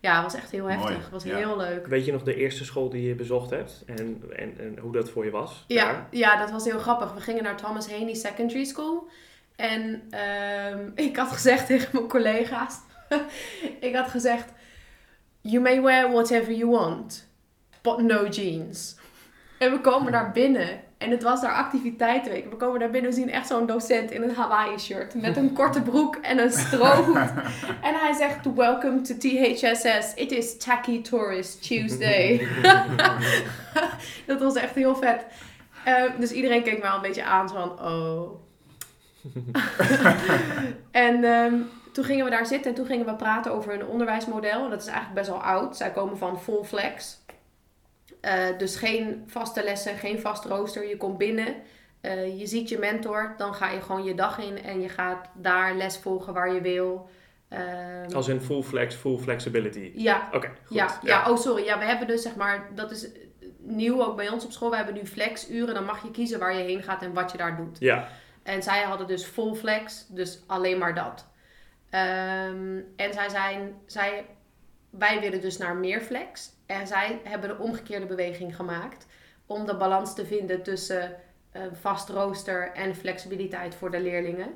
ja, 0.00 0.14
het 0.14 0.22
was 0.22 0.34
echt 0.34 0.50
heel 0.50 0.66
heftig. 0.66 0.96
Het 0.96 1.10
was 1.10 1.24
ja. 1.24 1.36
heel 1.36 1.56
leuk. 1.56 1.86
Weet 1.86 2.04
je 2.04 2.12
nog 2.12 2.22
de 2.22 2.34
eerste 2.34 2.64
school 2.64 2.88
die 2.88 3.08
je 3.08 3.14
bezocht 3.14 3.50
hebt 3.50 3.82
en, 3.86 4.22
en, 4.36 4.58
en 4.58 4.78
hoe 4.78 4.92
dat 4.92 5.10
voor 5.10 5.24
je 5.24 5.30
was? 5.30 5.64
Ja, 5.66 5.84
daar? 5.84 6.06
ja, 6.10 6.36
dat 6.36 6.50
was 6.50 6.64
heel 6.64 6.78
grappig. 6.78 7.14
We 7.14 7.20
gingen 7.20 7.42
naar 7.42 7.56
Thomas 7.56 7.90
Haney 7.90 8.14
Secondary 8.14 8.64
School. 8.64 9.08
En 9.56 10.02
ehm, 10.10 10.90
ik 11.08 11.16
had 11.16 11.28
gezegd 11.28 11.66
tegen 11.66 11.88
mijn 11.92 12.08
collega's... 12.08 12.78
ik 13.80 13.94
had 13.96 14.08
gezegd... 14.08 14.52
You 15.40 15.62
may 15.62 15.82
wear 15.82 16.10
whatever 16.10 16.52
you 16.52 16.70
want, 16.70 17.28
but 17.82 17.98
no 17.98 18.26
jeans. 18.26 18.96
En 19.58 19.70
we 19.70 19.80
komen 19.80 20.12
daar 20.12 20.32
binnen. 20.32 20.80
En 20.98 21.10
het 21.10 21.22
was 21.22 21.40
daar 21.40 21.52
activiteitenweek. 21.52 22.50
We 22.50 22.56
komen 22.56 22.80
daar 22.80 22.90
binnen. 22.90 23.10
We 23.10 23.16
zien 23.16 23.30
echt 23.30 23.46
zo'n 23.46 23.66
docent 23.66 24.10
in 24.10 24.22
een 24.22 24.34
Hawaii 24.34 24.78
shirt. 24.78 25.14
Met 25.14 25.36
een 25.36 25.52
korte 25.52 25.82
broek 25.82 26.16
en 26.16 26.38
een 26.38 26.52
strohoed. 26.52 27.16
en 27.88 27.94
hij 27.94 28.12
zegt, 28.12 28.54
welcome 28.54 29.00
to 29.00 29.14
THSS. 29.16 30.14
It 30.14 30.32
is 30.32 30.58
Tacky 30.58 31.02
Tourist 31.02 31.62
Tuesday. 31.62 32.48
dat 34.26 34.40
was 34.40 34.54
echt 34.54 34.74
heel 34.74 34.96
vet. 34.96 35.24
Eh, 35.84 36.02
dus 36.18 36.30
iedereen 36.30 36.62
keek 36.62 36.76
me 36.76 36.82
wel 36.82 36.94
een 36.94 37.02
beetje 37.02 37.24
aan. 37.24 37.48
Zo 37.48 37.54
van, 37.54 37.86
oh. 37.86 38.43
en 40.90 41.24
ehm, 41.24 41.54
toen 41.92 42.04
gingen 42.04 42.24
we 42.24 42.30
daar 42.30 42.46
zitten. 42.46 42.70
En 42.70 42.76
toen 42.76 42.86
gingen 42.86 43.06
we 43.06 43.14
praten 43.14 43.52
over 43.52 43.72
een 43.74 43.86
onderwijsmodel. 43.86 44.70
Dat 44.70 44.80
is 44.80 44.86
eigenlijk 44.86 45.14
best 45.16 45.28
wel 45.28 45.42
oud. 45.42 45.76
Zij 45.76 45.90
komen 45.90 46.18
van 46.18 46.40
full 46.40 46.64
flex. 46.64 47.22
Eh, 48.20 48.58
dus 48.58 48.76
geen 48.76 49.24
vaste 49.26 49.64
lessen, 49.64 49.96
geen 49.96 50.20
vast 50.20 50.44
rooster. 50.44 50.88
Je 50.88 50.96
komt 50.96 51.18
binnen, 51.18 51.54
eh, 52.00 52.38
je 52.38 52.46
ziet 52.46 52.68
je 52.68 52.78
mentor, 52.78 53.34
dan 53.36 53.54
ga 53.54 53.70
je 53.70 53.80
gewoon 53.80 54.04
je 54.04 54.14
dag 54.14 54.38
in 54.38 54.62
en 54.62 54.80
je 54.80 54.88
gaat 54.88 55.28
daar 55.34 55.74
les 55.74 55.98
volgen 55.98 56.32
waar 56.32 56.54
je 56.54 56.60
wil. 56.60 57.08
Ehm, 57.48 58.12
Als 58.14 58.28
in 58.28 58.40
full 58.40 58.62
flex, 58.62 58.94
full 58.94 59.18
flexibility. 59.18 59.92
ja, 59.94 60.28
Oké, 60.32 60.46
goed. 60.64 60.76
ja, 60.76 60.98
ja, 61.02 61.30
oh 61.30 61.36
sorry. 61.38 61.64
Ja, 61.64 61.78
we 61.78 61.84
hebben 61.84 62.06
dus 62.06 62.22
zeg 62.22 62.36
maar, 62.36 62.68
dat 62.74 62.90
is 62.90 63.08
nieuw 63.58 64.02
ook 64.04 64.16
bij 64.16 64.28
ons 64.28 64.44
op 64.44 64.52
school. 64.52 64.70
We 64.70 64.76
hebben 64.76 64.94
nu 64.94 65.06
flexuren. 65.06 65.74
Dan 65.74 65.84
mag 65.84 66.02
je 66.02 66.10
kiezen 66.10 66.38
waar 66.38 66.54
je 66.56 66.62
heen 66.62 66.82
gaat 66.82 67.02
en 67.02 67.12
wat 67.12 67.32
je 67.32 67.38
daar 67.38 67.56
doet. 67.56 67.78
Ja, 67.78 68.08
En 68.44 68.62
zij 68.62 68.82
hadden 68.82 69.06
dus 69.06 69.24
full 69.24 69.54
flex, 69.54 70.06
dus 70.08 70.42
alleen 70.46 70.78
maar 70.78 70.94
dat. 70.94 71.26
Ehm, 71.90 72.80
en 72.96 73.12
zij 73.12 73.28
zijn, 73.28 73.74
zij, 73.86 74.26
wij 74.90 75.20
willen 75.20 75.40
dus 75.40 75.58
naar 75.58 75.76
meer 75.76 76.00
flex. 76.00 76.50
En 76.66 76.86
zij 76.86 77.20
hebben 77.24 77.48
de 77.48 77.58
omgekeerde 77.58 78.06
beweging 78.06 78.56
gemaakt 78.56 79.06
om 79.46 79.66
de 79.66 79.76
balans 79.76 80.14
te 80.14 80.26
vinden 80.26 80.62
tussen 80.62 81.16
eh, 81.50 81.62
vast 81.72 82.08
rooster 82.08 82.72
en 82.72 82.94
flexibiliteit 82.94 83.74
voor 83.74 83.90
de 83.90 84.00
leerlingen. 84.00 84.54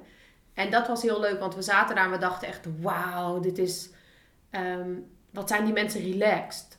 En 0.55 0.71
dat 0.71 0.87
was 0.87 1.03
heel 1.03 1.21
leuk, 1.21 1.41
want 1.41 1.55
we 1.55 1.63
zaten 1.63 1.95
daar 1.95 2.05
en 2.05 2.11
we 2.11 2.19
dachten 2.19 2.49
echt, 2.49 2.67
wauw, 2.81 3.41
dit 3.41 3.59
is, 3.59 3.91
ehm, 4.51 4.91
wat 5.31 5.49
zijn 5.49 5.65
die 5.65 5.73
mensen 5.73 6.03
relaxed. 6.03 6.79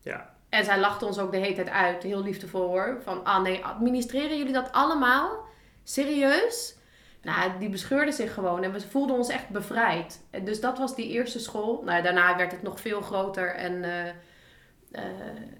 Ja. 0.00 0.34
En 0.48 0.64
zij 0.64 0.78
lachten 0.78 1.06
ons 1.06 1.18
ook 1.18 1.30
de 1.30 1.38
hele 1.38 1.54
tijd 1.54 1.68
uit, 1.68 2.02
heel 2.02 2.22
liefdevol 2.22 2.66
hoor. 2.66 2.98
Van, 3.02 3.24
ah 3.24 3.42
nee, 3.42 3.64
administreren 3.64 4.38
jullie 4.38 4.52
dat 4.52 4.72
allemaal? 4.72 5.46
Serieus? 5.88 6.76
Nou, 7.22 7.50
die 7.58 7.68
bescheurde 7.68 8.12
zich 8.12 8.34
gewoon 8.34 8.62
en 8.62 8.72
we 8.72 8.80
voelden 8.80 9.16
ons 9.16 9.28
echt 9.28 9.48
bevrijd. 9.48 10.24
En 10.30 10.44
dus 10.44 10.60
dat 10.60 10.78
was 10.78 10.94
die 10.96 11.08
eerste 11.08 11.38
school. 11.38 11.82
Nou, 11.84 12.02
daarna 12.02 12.36
werd 12.36 12.52
het 12.52 12.62
nog 12.62 12.80
veel 12.80 13.00
groter 13.00 13.54
en, 13.54 13.84
eh, 13.84 14.08
eh, 14.92 15.02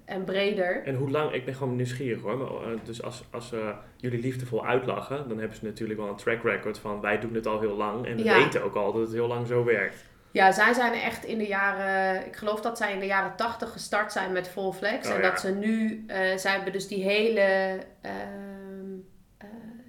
en 0.05 0.25
breder. 0.25 0.83
En 0.85 0.95
hoe 0.95 1.11
lang, 1.11 1.33
ik 1.33 1.45
ben 1.45 1.55
gewoon 1.55 1.77
nieuwsgierig 1.77 2.23
hoor. 2.23 2.63
Eh, 2.63 2.71
dus 2.85 3.03
als, 3.03 3.25
als 3.31 3.53
jullie 3.97 4.21
liefdevol 4.21 4.67
uitlachen, 4.67 5.29
dan 5.29 5.39
hebben 5.39 5.57
ze 5.57 5.65
natuurlijk 5.65 5.99
wel 6.01 6.09
een 6.09 6.17
track 6.17 6.43
record 6.43 6.79
van 6.79 7.01
wij 7.01 7.21
doen 7.21 7.35
het 7.35 7.47
al 7.47 7.61
heel 7.61 7.77
lang. 7.77 8.07
En 8.07 8.17
we 8.17 8.25
Ja. 8.25 8.37
weten 8.43 8.63
ook 8.63 8.75
al 8.75 8.93
dat 8.93 9.03
het 9.03 9.13
heel 9.13 9.27
lang 9.27 9.47
zo 9.47 9.65
werkt. 9.65 10.05
Ja, 10.33 10.53
zij 10.53 10.73
zijn 10.73 10.93
echt 10.93 11.25
in 11.25 11.39
de 11.39 11.47
jaren, 11.47 12.27
ik 12.27 12.37
geloof 12.37 12.61
dat 12.61 12.79
zij 12.79 12.93
in 12.93 13.01
de 13.01 13.07
jaren 13.07 13.37
tachtig 13.37 13.73
gestart 13.73 14.13
zijn 14.13 14.33
met 14.33 14.49
Full 14.49 14.73
Flex. 14.73 15.09
Oh, 15.09 15.15
en 15.15 15.21
ja. 15.21 15.31
dat 15.31 15.41
ze 15.41 15.55
nu, 15.55 16.05
zij 16.37 16.53
hebben 16.53 16.73
dus 16.73 16.89
die 16.89 17.03
hele, 17.03 17.79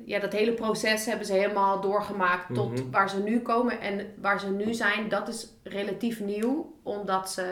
ja, 0.10 0.20
dat 0.20 0.34
hele 0.34 0.54
proces 0.54 1.06
hebben 1.06 1.25
ze 1.25 1.34
helemaal 1.34 1.82
doorgemaakt 1.82 2.54
tot 2.54 2.72
Mhm. 2.80 2.89
waar 2.92 3.10
ze 3.10 3.20
nu 3.20 3.39
komen. 3.42 3.82
En 3.82 4.13
waar 4.22 4.39
ze 4.39 4.50
nu 4.50 4.74
zijn, 4.74 5.10
dat 5.10 5.28
is 5.28 5.48
relatief 5.63 6.20
nieuw, 6.20 6.75
omdat 6.84 7.32
ze, 7.32 7.44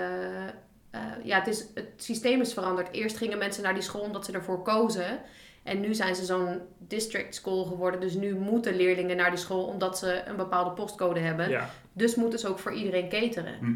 eh, 0.89 1.01
ja, 1.23 1.37
het, 1.37 1.47
is, 1.47 1.65
het 1.73 1.89
systeem 1.95 2.41
is 2.41 2.53
veranderd. 2.53 2.91
Eerst 2.91 3.17
gingen 3.17 3.37
mensen 3.37 3.63
naar 3.63 3.73
die 3.73 3.83
school 3.83 4.01
omdat 4.01 4.25
ze 4.25 4.31
ervoor 4.31 4.61
kozen. 4.61 5.19
En 5.63 5.79
nu 5.79 5.93
zijn 5.93 6.15
ze 6.15 6.25
zo'n 6.25 6.61
district 6.77 7.35
school 7.35 7.63
geworden. 7.65 7.99
Dus 7.99 8.13
nu 8.13 8.35
moeten 8.35 8.75
leerlingen 8.75 9.17
naar 9.17 9.29
die 9.29 9.39
school 9.39 9.65
omdat 9.65 9.97
ze 9.97 10.23
een 10.25 10.35
bepaalde 10.35 10.71
postcode 10.71 11.19
hebben. 11.19 11.49
Ja. 11.49 11.69
Dus 11.93 12.15
moeten 12.15 12.39
ze 12.39 12.47
ook 12.47 12.59
voor 12.59 12.73
iedereen 12.73 13.09
cateren. 13.09 13.57
Hm. 13.59 13.73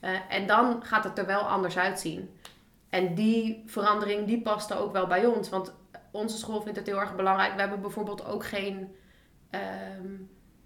Eh, 0.00 0.10
en 0.28 0.46
dan 0.46 0.84
gaat 0.84 1.04
het 1.04 1.18
er 1.18 1.26
wel 1.26 1.40
anders 1.40 1.76
uitzien. 1.78 2.30
En 2.90 3.14
die 3.14 3.62
verandering 3.66 4.26
die 4.26 4.40
paste 4.42 4.78
ook 4.78 4.92
wel 4.92 5.06
bij 5.06 5.26
ons. 5.26 5.48
Want 5.48 5.72
onze 6.14 6.38
school 6.38 6.62
vindt 6.62 6.78
het 6.78 6.86
heel 6.86 7.00
erg 7.00 7.16
belangrijk. 7.16 7.54
We 7.54 7.60
hebben 7.60 7.80
bijvoorbeeld 7.80 8.26
ook 8.26 8.44
geen... 8.44 8.94
ehm, 9.50 10.12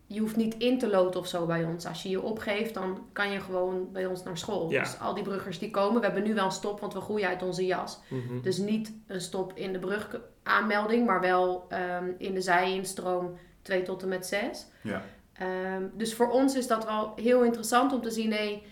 je 0.06 0.20
hoeft 0.20 0.36
niet 0.36 0.54
in 0.54 0.78
te 0.78 0.88
loten 0.88 1.20
of 1.20 1.26
zo 1.26 1.46
bij 1.46 1.64
ons. 1.64 1.86
Als 1.86 2.02
je 2.02 2.08
je 2.08 2.22
opgeeft, 2.22 2.74
dan 2.74 3.06
kan 3.12 3.30
je 3.30 3.40
gewoon 3.40 3.92
bij 3.92 4.06
ons 4.06 4.22
naar 4.22 4.38
school. 4.38 4.70
Ja. 4.70 4.82
Dus 4.82 5.00
al 5.00 5.14
die 5.14 5.22
bruggers 5.22 5.58
die 5.58 5.70
komen... 5.70 6.00
We 6.00 6.06
hebben 6.06 6.24
nu 6.24 6.34
wel 6.34 6.44
een 6.44 6.50
stop, 6.50 6.80
want 6.80 6.94
we 6.94 7.00
groeien 7.00 7.28
uit 7.28 7.42
onze 7.42 7.66
jas. 7.66 7.98
Mhm. 8.08 8.40
Dus 8.40 8.58
niet 8.58 8.92
een 9.06 9.20
stop 9.20 9.52
in 9.54 9.72
de 9.72 9.78
brugaanmelding, 9.78 11.06
maar 11.06 11.20
wel 11.20 11.66
ehm, 11.68 12.10
in 12.18 12.34
de 12.34 12.40
zijinstroom 12.40 13.38
2 13.62 13.82
tot 13.82 14.02
en 14.02 14.08
met 14.08 14.26
6. 14.26 14.66
Ja. 14.82 15.02
Ehm, 15.32 15.82
dus 15.92 16.14
voor 16.14 16.30
ons 16.30 16.56
is 16.56 16.66
dat 16.66 16.84
wel 16.84 17.12
heel 17.16 17.44
interessant 17.44 17.92
om 17.92 18.02
te 18.02 18.10
zien, 18.10 18.32
hé, 18.32 18.62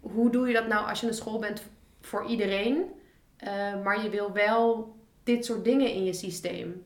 hoe 0.00 0.30
doe 0.30 0.46
je 0.46 0.54
dat 0.54 0.66
nou 0.66 0.88
als 0.88 1.00
je 1.00 1.06
een 1.06 1.14
school 1.14 1.38
bent 1.38 1.62
voor 2.00 2.26
iedereen, 2.26 2.84
eh, 3.36 3.82
maar 3.82 4.02
je 4.02 4.08
wil 4.08 4.32
wel 4.32 4.94
dit 5.34 5.44
soort 5.44 5.64
dingen 5.64 5.92
in 5.92 6.04
je 6.04 6.12
systeem. 6.12 6.84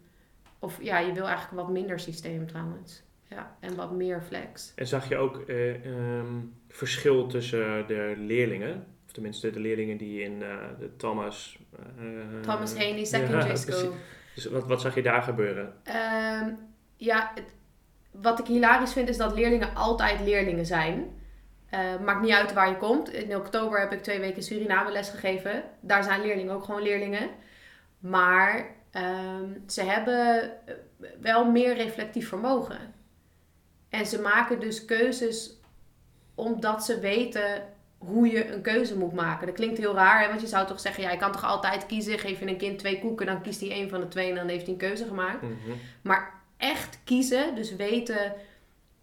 Of 0.59 0.79
ja, 0.83 0.99
je 0.99 1.13
wil 1.13 1.27
eigenlijk 1.27 1.63
wat 1.67 1.71
minder 1.71 2.01
systeem 2.01 2.47
trouwens. 2.47 3.03
Ja, 3.29 3.57
en 3.61 3.75
wat 3.75 3.93
meer 3.93 4.23
flex. 4.27 4.73
En 4.77 4.87
zag 4.87 5.09
je 5.09 5.17
ook 5.17 5.41
eh, 5.49 5.87
ehm, 5.87 6.35
verschil 6.69 7.27
tussen 7.27 7.87
de 7.87 8.15
leerlingen? 8.17 8.87
Of 9.07 9.13
tenminste 9.13 9.51
de 9.51 9.61
leerlingen 9.61 9.97
die 9.97 10.23
in 10.23 10.43
eh, 10.43 10.49
de 10.79 10.97
Thomas... 10.97 11.59
eh, 11.79 12.41
Thomas 12.43 12.77
Haney 12.77 13.05
Secondary 13.05 13.49
ja, 13.49 13.57
School. 13.57 13.93
Dus 14.35 14.45
wat, 14.45 14.67
wat 14.67 14.81
zag 14.81 14.95
je 14.95 15.03
daar 15.03 15.23
gebeuren? 15.23 15.75
Ehm, 15.85 16.51
ja, 16.97 17.31
het- 17.35 17.55
wat 18.11 18.39
ik 18.39 18.47
hilarisch 18.47 18.93
vind 18.93 19.09
is 19.09 19.17
dat 19.17 19.35
leerlingen 19.35 19.75
altijd 19.75 20.21
leerlingen 20.21 20.67
zijn. 20.67 21.23
Maakt 22.05 22.23
niet 22.23 22.33
uit 22.33 22.53
waar 22.53 22.69
je 22.69 22.77
komt. 22.77 23.13
In 23.13 23.37
oktober 23.37 23.81
heb 23.81 23.93
ik 23.93 24.03
twee 24.03 24.21
weken 24.21 24.43
Suriname 24.43 24.91
les 24.93 25.09
gegeven. 25.09 25.63
Daar 25.81 26.03
zijn 26.05 26.21
leerlingen 26.21 26.55
ook 26.55 26.65
gewoon 26.65 26.83
leerlingen. 26.83 27.29
Maar 28.05 28.75
ehm, 28.91 29.49
ze 29.67 29.83
hebben 29.83 30.43
eh, 30.67 30.75
wel 31.21 31.51
meer 31.51 31.75
reflectief 31.75 32.29
vermogen. 32.29 32.79
En 33.89 34.07
ze 34.07 34.21
maken 34.21 34.61
dus 34.61 34.85
keuzes 34.85 35.61
omdat 36.35 36.85
ze 36.85 37.01
weten 37.01 37.63
hoe 37.99 38.27
je 38.27 38.53
een 38.53 38.63
keuze 38.63 38.99
moet 38.99 39.13
maken. 39.13 39.47
Dat 39.47 39.55
klinkt 39.55 39.79
heel 39.79 39.95
raar, 39.95 40.21
hè? 40.23 40.29
want 40.29 40.41
je 40.41 40.47
zou 40.47 40.67
toch 40.67 40.81
zeggen... 40.81 41.03
ja, 41.03 41.11
je 41.11 41.17
kan 41.17 41.33
toch 41.33 41.45
altijd 41.45 41.87
kiezen, 41.87 42.19
geef 42.19 42.41
je 42.41 42.47
een 42.47 42.57
kind 42.57 42.79
twee 42.79 43.01
koeken... 43.01 43.27
dan 43.27 43.43
kiest 43.43 43.61
hij 43.61 43.71
één 43.71 43.89
van 43.89 44.01
de 44.01 44.09
twee 44.09 44.29
en 44.29 44.35
dan 44.35 44.49
heeft 44.49 44.65
hij 44.65 44.73
een 44.73 44.79
keuze 44.79 45.05
gemaakt. 45.05 45.43
Mhm. 45.43 45.53
Maar 46.03 46.41
echt 46.57 46.99
kiezen, 47.05 47.55
dus 47.55 47.77
weten 47.77 48.33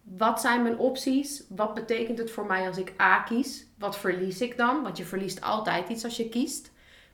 wat 0.02 0.40
zijn 0.40 0.62
mijn 0.62 0.78
opties? 0.78 1.44
Wat 1.48 1.74
betekent 1.74 2.18
het 2.18 2.30
voor 2.30 2.46
mij 2.46 2.66
als 2.66 2.78
ik 2.78 2.92
A 3.00 3.18
kies? 3.18 3.66
Wat 3.78 3.98
verlies 3.98 4.40
ik 4.40 4.56
dan? 4.56 4.82
Want 4.82 4.96
je 4.96 5.04
verliest 5.04 5.40
altijd 5.40 5.88
iets 5.88 6.04
als 6.04 6.16
je 6.16 6.28
kiest. 6.28 6.71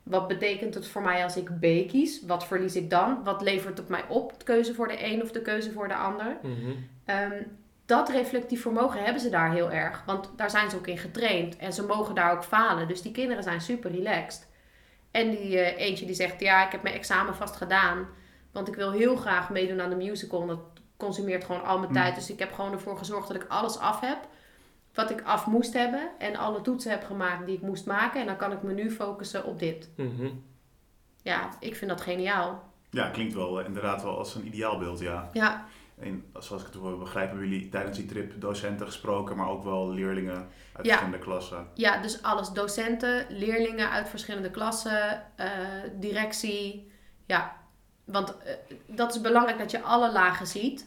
Wat 0.09 0.27
betekent 0.27 0.73
het 0.73 0.87
voor 0.87 1.01
mij 1.01 1.23
als 1.23 1.37
ik 1.37 1.59
B 1.59 1.89
kies? 1.89 2.25
Wat 2.25 2.45
verlies 2.45 2.75
ik 2.75 2.89
dan? 2.89 3.23
Wat 3.23 3.41
levert 3.41 3.77
het 3.77 3.87
mij 3.89 4.03
op? 4.07 4.33
De 4.39 4.45
keuze 4.45 4.73
voor 4.73 4.87
de 4.87 5.05
een 5.05 5.21
of 5.21 5.31
de 5.31 5.41
keuze 5.41 5.71
voor 5.71 5.87
de 5.87 5.95
ander? 5.95 6.37
Mhm. 6.41 6.71
Ehm, 7.05 7.43
dat 7.85 8.09
reflectief 8.09 8.61
vermogen 8.61 9.03
hebben 9.03 9.21
ze 9.21 9.29
daar 9.29 9.51
heel 9.51 9.71
erg. 9.71 10.03
Want 10.05 10.31
daar 10.35 10.49
zijn 10.49 10.69
ze 10.69 10.75
ook 10.75 10.87
in 10.87 10.97
getraind. 10.97 11.57
En 11.57 11.73
ze 11.73 11.85
mogen 11.85 12.15
daar 12.15 12.31
ook 12.31 12.43
falen. 12.43 12.87
Dus 12.87 13.01
die 13.01 13.11
kinderen 13.11 13.43
zijn 13.43 13.61
super 13.61 13.91
relaxed. 13.91 14.47
En 15.11 15.29
die 15.29 15.59
eh, 15.59 15.87
eentje 15.87 16.05
die 16.05 16.15
zegt, 16.15 16.39
ja, 16.39 16.65
ik 16.65 16.71
heb 16.71 16.83
mijn 16.83 16.95
examen 16.95 17.35
vast 17.35 17.55
gedaan. 17.55 18.07
Want 18.51 18.67
ik 18.67 18.75
wil 18.75 18.91
heel 18.91 19.15
graag 19.15 19.49
meedoen 19.49 19.81
aan 19.81 19.89
de 19.89 19.95
musical. 19.95 20.41
En 20.41 20.47
dat 20.47 20.59
consumeert 20.97 21.43
gewoon 21.43 21.63
al 21.63 21.77
mijn 21.79 21.91
Hmm. 21.91 22.01
tijd. 22.01 22.15
Dus 22.15 22.29
ik 22.29 22.39
heb 22.39 22.53
gewoon 22.53 22.71
ervoor 22.71 22.97
gezorgd 22.97 23.27
dat 23.27 23.41
ik 23.41 23.45
alles 23.47 23.77
af 23.77 23.99
heb. 23.99 24.17
Wat 24.93 25.09
ik 25.09 25.21
af 25.21 25.45
moest 25.45 25.73
hebben. 25.73 26.09
En 26.17 26.35
alle 26.35 26.61
toetsen 26.61 26.91
heb 26.91 27.03
gemaakt 27.03 27.45
die 27.45 27.55
ik 27.55 27.61
moest 27.61 27.85
maken. 27.85 28.19
En 28.21 28.25
dan 28.27 28.37
kan 28.37 28.51
ik 28.51 28.61
me 28.61 28.73
nu 28.73 28.91
focussen 28.91 29.45
op 29.45 29.59
dit. 29.59 29.89
Mhm. 29.95 30.29
Ja, 31.21 31.49
ik 31.59 31.75
vind 31.75 31.89
dat 31.91 32.01
geniaal. 32.01 32.71
ja, 32.89 33.09
klinkt 33.09 33.33
wel 33.33 33.59
eh, 33.59 33.65
inderdaad 33.65 34.03
wel 34.03 34.17
als 34.17 34.35
een 34.35 34.47
ideaalbeeld, 34.47 34.99
ja. 34.99 35.29
Ja, 35.33 35.65
En 35.99 36.25
zoals 36.39 36.61
ik 36.61 36.67
het 36.67 36.75
hoor, 36.77 36.97
begrijp, 36.97 37.29
hebben 37.29 37.47
jullie 37.49 37.69
tijdens 37.69 37.97
die 37.97 38.05
trip 38.05 38.41
docenten 38.41 38.85
gesproken, 38.85 39.35
maar 39.37 39.47
ook 39.49 39.63
wel 39.63 39.89
leerlingen 39.89 40.35
uit 40.73 40.85
Ja. 40.85 40.91
verschillende 40.97 41.17
klassen. 41.17 41.67
Ja, 41.73 42.01
dus 42.01 42.21
alles. 42.23 42.49
Docenten, 42.49 43.25
leerlingen 43.29 43.89
uit 43.89 44.09
verschillende 44.09 44.51
klassen, 44.51 45.23
eh, 45.35 45.47
directie. 45.93 46.91
Ja, 47.25 47.55
want 48.05 48.37
eh, 48.37 48.53
dat 48.87 49.15
is 49.15 49.21
belangrijk 49.21 49.57
dat 49.57 49.71
je 49.71 49.81
alle 49.81 50.11
lagen 50.11 50.47
ziet. 50.47 50.85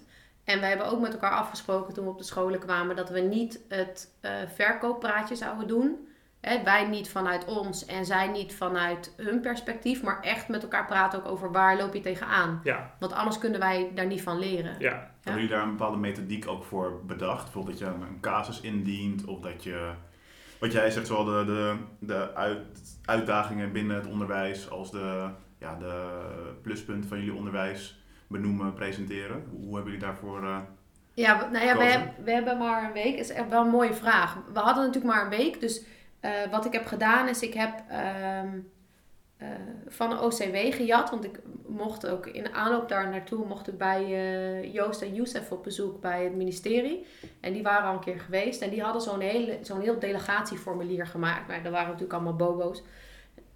En 0.53 0.61
we 0.61 0.67
hebben 0.67 0.87
ook 0.87 1.01
met 1.01 1.13
elkaar 1.13 1.31
afgesproken 1.31 1.95
toen 1.95 2.05
we 2.05 2.11
op 2.11 2.19
de 2.19 2.25
scholen 2.25 2.59
kwamen 2.61 2.97
dat 2.97 3.11
we 3.11 3.21
niet 3.21 3.61
het 3.69 4.15
eh, 4.21 4.33
verkooppraatje 4.55 5.37
zouden 5.37 5.67
doen. 5.69 6.09
Hè, 6.41 6.63
wij 6.63 6.89
niet 6.89 7.11
vanuit 7.11 7.45
ons 7.45 7.87
en 7.87 8.05
zij 8.05 8.29
niet 8.29 8.55
vanuit 8.55 9.15
hun 9.17 9.41
perspectief, 9.41 10.03
maar 10.03 10.21
echt 10.21 10.49
met 10.49 10.63
elkaar 10.63 10.87
praten 10.87 11.19
ook 11.19 11.29
over 11.33 11.53
waar 11.53 11.77
loop 11.77 11.95
je 11.95 12.01
tegenaan. 12.01 12.61
Ja, 12.65 12.95
Want 12.99 13.13
anders 13.13 13.39
kunnen 13.39 13.61
wij 13.61 13.91
daar 13.95 14.07
niet 14.07 14.23
van 14.23 14.39
leren. 14.39 14.75
ja. 14.79 15.11
Hebben 15.23 15.43
jullie 15.43 15.57
daar 15.57 15.67
een 15.67 15.77
bepaalde 15.77 15.97
methodiek 15.97 16.49
ook 16.49 16.65
voor 16.65 17.01
bedacht? 17.07 17.43
Bijvoorbeeld 17.43 17.79
dat 17.79 17.89
je 17.89 17.95
een, 17.95 18.03
een 18.03 18.21
casus 18.21 18.61
indient 18.61 19.25
of 19.25 19.41
dat 19.41 19.63
je, 19.63 19.91
wat 20.61 20.73
jij 20.73 20.91
zegt, 20.91 21.07
zowel 21.07 21.25
de, 21.25 21.45
de, 21.45 21.77
de 21.99 22.35
uit, 22.35 22.61
uitdagingen 23.05 23.73
binnen 23.73 23.97
het 23.97 24.07
onderwijs 24.07 24.71
als 24.71 24.91
de, 24.91 25.29
ja, 25.59 25.77
de 25.77 26.11
pluspunten 26.63 27.09
van 27.09 27.19
jullie 27.19 27.35
onderwijs 27.35 28.02
benoemen, 28.33 28.75
presenteren. 28.75 29.45
Hoe 29.51 29.75
hebben 29.75 29.93
jullie 29.93 30.07
daarvoor... 30.07 30.43
eh, 30.43 30.59
Ja, 31.15 31.39
we- 31.39 31.51
nou 31.59 31.65
ja, 31.67 31.77
we, 32.25 32.31
hebben 32.33 32.59
maar 32.59 32.85
een 32.85 32.93
week. 32.93 33.19
is 33.19 33.31
echt 33.31 33.49
wel 33.49 33.63
een 33.65 33.71
mooie 33.71 33.95
vraag. 33.95 34.37
We 34.53 34.59
hadden 34.59 34.85
natuurlijk 34.87 35.15
maar 35.15 35.25
een 35.25 35.31
week. 35.39 35.61
Dus 35.61 35.83
eh, 36.21 36.31
wat 36.51 36.65
ik 36.65 36.73
heb 36.73 36.87
gedaan 36.87 37.29
is, 37.29 37.41
ik 37.43 37.55
heb 37.55 37.83
ehm, 37.89 38.49
eh, 39.37 39.49
van 39.89 40.11
de 40.11 40.21
OCW 40.21 40.57
gejat. 40.75 41.11
Want 41.11 41.25
ik 41.25 41.39
mocht 41.67 42.07
ook 42.07 42.27
in 42.27 42.55
aanloop 42.55 42.89
daar 42.89 43.09
naartoe, 43.11 43.47
mocht 43.47 43.69
ik 43.69 43.79
bij 43.79 44.71
Joost 44.73 45.03
en 45.03 45.15
Youssef 45.15 45.51
op 45.53 45.63
bezoek 45.65 46.01
bij 46.01 46.25
het 46.25 46.35
ministerie. 46.35 47.07
En 47.41 47.53
die 47.53 47.63
waren 47.63 47.89
al 47.89 47.95
een 47.95 48.01
keer 48.01 48.21
geweest. 48.21 48.63
En 48.63 48.71
die 48.71 48.83
hadden 48.83 49.03
zo'n 49.03 49.21
hele, 49.21 49.59
zo'n 49.63 49.81
heel 49.81 49.99
delegatieformulier 49.99 51.07
gemaakt. 51.07 51.49
Nou, 51.49 51.63
dat 51.63 51.73
waren 51.73 51.87
natuurlijk 51.87 52.13
allemaal 52.13 52.37
bobo's. 52.37 52.83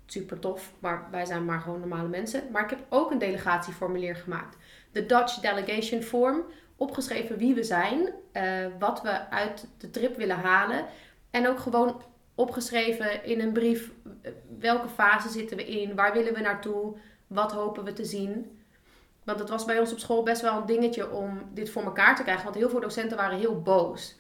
Super 0.07 0.39
tof, 0.39 0.73
maar 0.79 1.09
wij 1.11 1.25
zijn 1.25 1.45
maar 1.45 1.61
gewoon 1.61 1.81
normale 1.81 2.09
mensen. 2.09 2.43
Maar 2.53 2.63
ik 2.63 2.71
heb 2.71 2.85
ook 2.89 3.11
een 3.11 3.19
delegatieformulier 3.19 4.17
gemaakt. 4.17 4.57
De 4.93 5.07
Dutch 5.07 5.41
Delegation 5.41 6.03
Form 6.03 6.45
opgeschreven 6.77 7.39
wie 7.39 7.55
we 7.55 7.63
zijn, 7.63 8.09
eh, 8.33 8.67
wat 8.79 9.03
we 9.03 9.31
uit 9.31 9.67
de 9.79 9.91
trip 9.91 10.17
willen 10.17 10.37
halen. 10.37 10.85
En 11.31 11.49
ook 11.49 11.59
gewoon 11.59 12.03
opgeschreven 12.35 13.25
in 13.25 13.41
een 13.41 13.53
brief 13.53 13.91
eh, 14.23 14.31
welke 14.59 14.89
fase 14.89 15.29
zitten 15.29 15.57
we 15.57 15.67
in, 15.67 15.95
waar 15.95 16.13
willen 16.13 16.35
we 16.35 16.41
naartoe, 16.41 16.97
wat 17.27 17.53
hopen 17.53 17.85
we 17.85 17.93
te 17.93 18.05
zien. 18.05 18.61
Want 19.25 19.39
het 19.39 19.49
was 19.49 19.65
bij 19.65 19.79
ons 19.79 19.93
op 19.93 19.99
school 19.99 20.23
best 20.23 20.43
wel 20.43 20.57
een 20.57 20.67
dingetje 20.67 21.11
om 21.13 21.43
dit 21.53 21.71
voor 21.71 21.83
elkaar 21.83 22.17
te 22.17 22.23
krijgen. 22.23 22.45
Want 22.45 22.57
heel 22.57 22.69
veel 22.69 22.81
docenten 22.81 23.17
waren 23.17 23.39
heel 23.39 23.63
boos. 23.63 24.17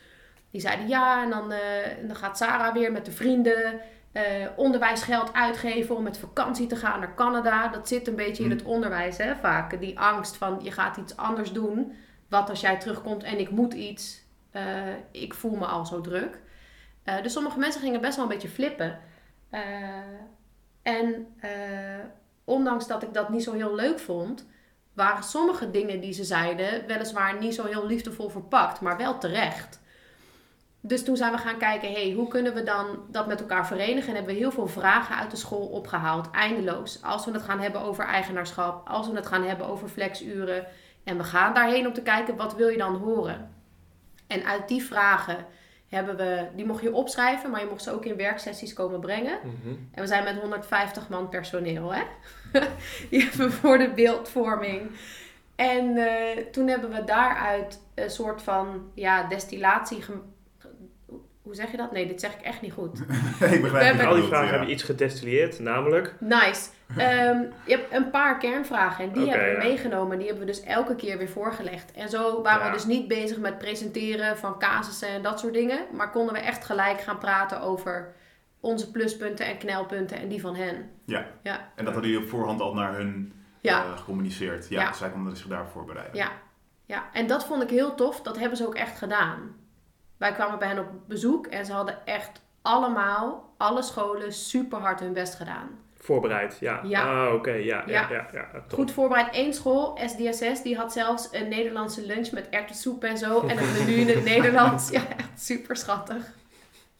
Die 0.50 0.60
zeiden 0.60 0.88
ja, 0.88 1.22
en 1.22 1.30
dan, 1.30 1.52
eh, 1.52 1.98
en 1.98 2.06
dan 2.06 2.16
gaat 2.16 2.36
Sarah 2.36 2.74
weer 2.74 2.92
met 2.92 3.04
de 3.04 3.12
vrienden 3.12 3.80
eh, 4.16 4.46
onderwijsgeld 4.56 5.32
uitgeven 5.32 5.96
om 5.96 6.02
met 6.02 6.18
vakantie 6.18 6.66
te 6.66 6.76
gaan 6.76 7.00
naar 7.00 7.14
Canada. 7.14 7.68
Dat 7.68 7.88
zit 7.88 8.08
een 8.08 8.14
beetje 8.16 8.42
in 8.42 8.48
Hmm. 8.48 8.58
het 8.58 8.66
onderwijs, 8.66 9.16
hè, 9.16 9.36
vaak. 9.36 9.80
Die 9.80 9.98
angst 9.98 10.36
van 10.36 10.58
je 10.62 10.70
gaat 10.70 10.96
iets 10.96 11.16
anders 11.16 11.52
doen. 11.52 11.92
Wat 12.28 12.50
als 12.50 12.60
jij 12.60 12.78
terugkomt 12.78 13.22
en 13.22 13.38
ik 13.38 13.50
moet 13.50 13.74
iets, 13.74 14.22
eh, 14.50 14.62
ik 15.10 15.34
voel 15.34 15.56
me 15.56 15.66
al 15.66 15.86
zo 15.86 16.00
druk. 16.00 16.40
Eh, 17.02 17.22
dus 17.22 17.32
sommige 17.32 17.58
mensen 17.58 17.80
gingen 17.80 18.00
best 18.00 18.16
wel 18.16 18.24
een 18.24 18.30
beetje 18.30 18.48
flippen. 18.48 18.98
En 20.82 21.26
ondanks 22.44 22.86
dat 22.86 23.02
ik 23.02 23.14
dat 23.14 23.28
niet 23.28 23.42
zo 23.42 23.52
heel 23.52 23.74
leuk 23.74 23.98
vond, 23.98 24.46
waren 24.92 25.24
sommige 25.24 25.70
dingen 25.70 26.00
die 26.00 26.12
ze 26.12 26.24
zeiden 26.24 26.86
weliswaar 26.86 27.38
niet 27.38 27.54
zo 27.54 27.66
heel 27.66 27.86
liefdevol 27.86 28.28
verpakt, 28.28 28.80
maar 28.80 28.96
wel 28.96 29.18
terecht. 29.18 29.80
Dus 30.86 31.04
toen 31.04 31.16
zijn 31.16 31.32
we 31.32 31.38
gaan 31.38 31.58
kijken, 31.58 31.92
hey, 31.92 32.12
hoe 32.16 32.28
kunnen 32.28 32.54
we 32.54 32.62
dan 32.62 32.86
dat 33.10 33.26
met 33.26 33.40
elkaar 33.40 33.66
verenigen? 33.66 34.08
En 34.08 34.14
hebben 34.14 34.34
we 34.34 34.40
heel 34.40 34.50
veel 34.50 34.66
vragen 34.66 35.16
uit 35.16 35.30
de 35.30 35.36
school 35.36 35.66
opgehaald, 35.66 36.30
eindeloos. 36.30 37.02
Als 37.02 37.24
we 37.24 37.30
het 37.32 37.42
gaan 37.42 37.60
hebben 37.60 37.80
over 37.80 38.04
eigenaarschap, 38.04 38.88
als 38.88 39.08
we 39.08 39.16
het 39.16 39.26
gaan 39.26 39.44
hebben 39.44 39.66
over 39.66 39.88
flexuren. 39.88 40.66
En 41.04 41.16
we 41.16 41.24
gaan 41.24 41.54
daarheen 41.54 41.86
om 41.86 41.92
te 41.92 42.02
kijken, 42.02 42.36
wat 42.36 42.54
wil 42.54 42.68
je 42.68 42.78
dan 42.78 42.94
horen? 42.96 43.50
En 44.26 44.44
uit 44.44 44.68
die 44.68 44.82
vragen 44.82 45.46
hebben 45.88 46.16
we, 46.16 46.46
die 46.56 46.66
mocht 46.66 46.82
je 46.82 46.94
opschrijven, 46.94 47.50
maar 47.50 47.60
je 47.60 47.66
mocht 47.70 47.82
ze 47.82 47.90
ook 47.92 48.04
in 48.04 48.16
werksessies 48.16 48.72
komen 48.72 49.00
brengen. 49.00 49.38
Mhm. 49.42 49.74
En 49.92 50.00
we 50.00 50.06
zijn 50.06 50.24
met 50.24 50.40
150 50.40 51.08
man 51.08 51.28
personeel, 51.28 51.94
hè? 51.94 52.02
Die 53.10 53.20
hebben 53.22 53.46
we 53.46 53.52
voor 53.52 53.78
de 53.78 53.90
beeldvorming. 53.90 54.90
En 55.56 55.96
eh, 55.96 56.44
toen 56.52 56.68
hebben 56.68 56.90
we 56.90 57.04
daaruit 57.04 57.82
een 57.94 58.10
soort 58.10 58.42
van 58.42 58.90
ja, 58.94 59.28
destillatie. 59.28 60.02
gem- 60.02 60.34
Hoe 61.46 61.54
zeg 61.54 61.70
je 61.70 61.76
dat? 61.76 61.92
Nee, 61.92 62.06
dit 62.06 62.20
zeg 62.20 62.34
ik 62.34 62.40
echt 62.40 62.60
niet 62.60 62.72
goed. 62.72 62.98
ik 63.00 63.06
We 63.38 63.58
begrijp 63.60 64.00
Al 64.00 64.14
die 64.14 64.22
vragen 64.24 64.44
ja. 64.46 64.50
hebben 64.50 64.70
iets 64.70 64.82
gedestilleerd, 64.82 65.58
namelijk... 65.58 66.14
Nice. 66.20 66.68
Ehm, 66.96 67.40
je 67.64 67.76
hebt 67.76 67.94
een 67.94 68.10
paar 68.10 68.38
kernvragen 68.38 69.04
en 69.04 69.12
die 69.12 69.28
hebben 69.30 69.48
we 69.48 69.52
ja. 69.52 69.58
meegenomen. 69.68 70.18
Die 70.18 70.26
hebben 70.26 70.46
we 70.46 70.50
dus 70.52 70.62
elke 70.62 70.94
keer 70.94 71.18
weer 71.18 71.28
voorgelegd. 71.28 71.92
En 71.92 72.08
zo 72.08 72.42
waren 72.42 72.60
Ja. 72.64 72.70
we 72.70 72.76
dus 72.76 72.84
niet 72.86 73.08
bezig 73.08 73.38
met 73.38 73.58
presenteren 73.58 74.36
van 74.38 74.58
casussen 74.58 75.08
en 75.08 75.22
dat 75.22 75.40
soort 75.40 75.52
dingen. 75.54 75.78
Maar 75.92 76.10
konden 76.10 76.34
we 76.34 76.40
echt 76.40 76.64
gelijk 76.64 77.00
gaan 77.00 77.18
praten 77.18 77.60
over 77.60 78.12
onze 78.60 78.90
pluspunten 78.90 79.46
en 79.46 79.58
knelpunten 79.58 80.16
en 80.16 80.28
die 80.28 80.40
van 80.40 80.54
hen. 80.56 80.90
Ja. 81.04 81.26
Ja. 81.42 81.72
En 81.74 81.84
dat 81.84 81.92
hadden 81.94 82.10
jullie 82.10 82.24
op 82.26 82.30
voorhand 82.30 82.60
al 82.60 82.74
naar 82.74 82.94
hun 82.94 83.32
Ja. 83.60 83.84
eh, 83.84 83.96
gecommuniceerd. 83.98 84.68
Ja, 84.68 84.80
Ja. 84.80 84.92
zij 84.92 85.10
konden 85.10 85.36
zich 85.36 85.46
daarvoor 85.46 85.72
voorbereiden. 85.72 86.16
Ja, 86.16 86.28
ja, 86.84 87.04
en 87.12 87.26
dat 87.26 87.46
vond 87.46 87.62
ik 87.62 87.70
heel 87.70 87.94
tof. 87.94 88.22
Dat 88.22 88.38
hebben 88.38 88.56
ze 88.56 88.66
ook 88.66 88.74
echt 88.74 88.98
gedaan. 88.98 89.64
Wij 90.16 90.32
kwamen 90.32 90.58
bij 90.58 90.68
hen 90.68 90.78
op 90.78 90.86
bezoek 91.06 91.46
en 91.46 91.66
ze 91.66 91.72
hadden 91.72 92.06
echt 92.06 92.40
allemaal, 92.62 93.54
alle 93.56 93.82
scholen, 93.82 94.32
super 94.32 94.78
hard 94.78 95.00
hun 95.00 95.12
best 95.12 95.34
gedaan. 95.34 95.68
Voorbereid, 95.94 96.56
ja. 96.60 96.80
Ja. 96.84 97.26
Ah, 97.26 97.34
oké, 97.34 97.50
ja, 97.50 97.82
ja, 97.86 98.10
Ja. 98.10 98.26
ja. 98.32 98.48
Goed 98.72 98.90
voorbereid. 98.92 99.28
Eén 99.36 99.54
school, 99.54 99.98
SDSS, 100.06 100.62
die 100.62 100.76
had 100.76 100.92
zelfs 100.92 101.28
een 101.30 101.48
Nederlandse 101.48 102.06
lunch 102.06 102.30
met 102.30 102.48
erwtensoep 102.48 103.04
en 103.04 103.18
zo. 103.18 103.40
En 103.46 103.58
een 103.58 103.72
menu 103.72 103.92
in 103.94 104.08
het 104.08 104.24
Nederlands. 104.34 104.90
Ja, 104.90 105.00
echt 105.16 105.40
super 105.40 105.76
schattig. 105.76 106.22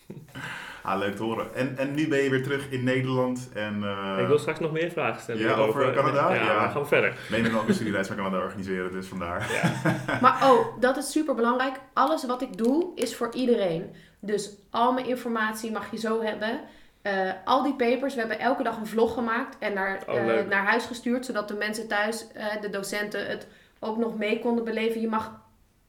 Ah, 0.87 0.99
leuk 0.99 1.17
te 1.17 1.23
horen. 1.23 1.55
En, 1.55 1.79
en 1.79 1.95
nu 1.95 2.09
ben 2.09 2.19
je 2.23 2.31
weer 2.31 2.43
terug 2.43 2.71
in 2.71 2.85
Nederland. 2.85 3.49
En, 3.55 3.85
eh, 3.85 4.19
Ik 4.21 4.27
wil 4.27 4.39
straks 4.39 4.59
nog 4.61 4.73
meer 4.73 4.91
vragen 4.91 5.21
stellen. 5.23 5.41
Ja, 5.43 5.55
over 5.55 5.93
Canada? 5.93 6.35
Ja, 6.35 6.43
Ja. 6.45 6.61
dan 6.61 6.71
gaan 6.71 6.83
we 6.83 6.87
verder. 6.89 7.17
meenemen 7.31 7.61
ook 7.61 7.69
een 7.69 7.75
studiereis 7.75 8.09
naar 8.09 8.17
Canada 8.17 8.39
organiseren, 8.39 8.93
dus 8.93 9.07
vandaar. 9.07 9.53
Ja. 9.53 9.93
Maar 10.21 10.51
oh, 10.51 10.81
dat 10.81 10.97
is 10.97 11.11
super 11.11 11.35
belangrijk. 11.35 11.77
Alles 11.93 12.27
wat 12.27 12.43
ik 12.43 12.57
doe 12.57 12.93
is 12.95 13.17
voor 13.17 13.35
iedereen. 13.35 13.95
Dus 14.21 14.51
al 14.71 14.93
mijn 14.93 15.07
informatie 15.07 15.71
mag 15.73 15.91
je 15.91 15.99
zo 15.99 16.23
hebben. 16.23 16.61
Eh, 17.03 17.31
al 17.45 17.63
die 17.63 17.75
papers, 17.75 18.15
we 18.15 18.21
hebben 18.21 18.39
elke 18.39 18.63
dag 18.63 18.77
een 18.77 18.87
vlog 18.87 19.15
gemaakt 19.15 19.57
en 19.59 19.73
naar, 19.75 20.03
Oh, 20.09 20.17
eh, 20.17 20.47
naar 20.49 20.65
huis 20.65 20.85
gestuurd, 20.87 21.27
zodat 21.27 21.49
de 21.49 21.55
mensen 21.55 21.89
thuis, 21.89 22.27
de 22.61 22.71
docenten, 22.71 23.27
het 23.27 23.47
ook 23.81 23.97
nog 23.97 24.17
mee 24.17 24.39
konden 24.39 24.65
beleven. 24.65 25.01
Je 25.01 25.09
mag 25.09 25.33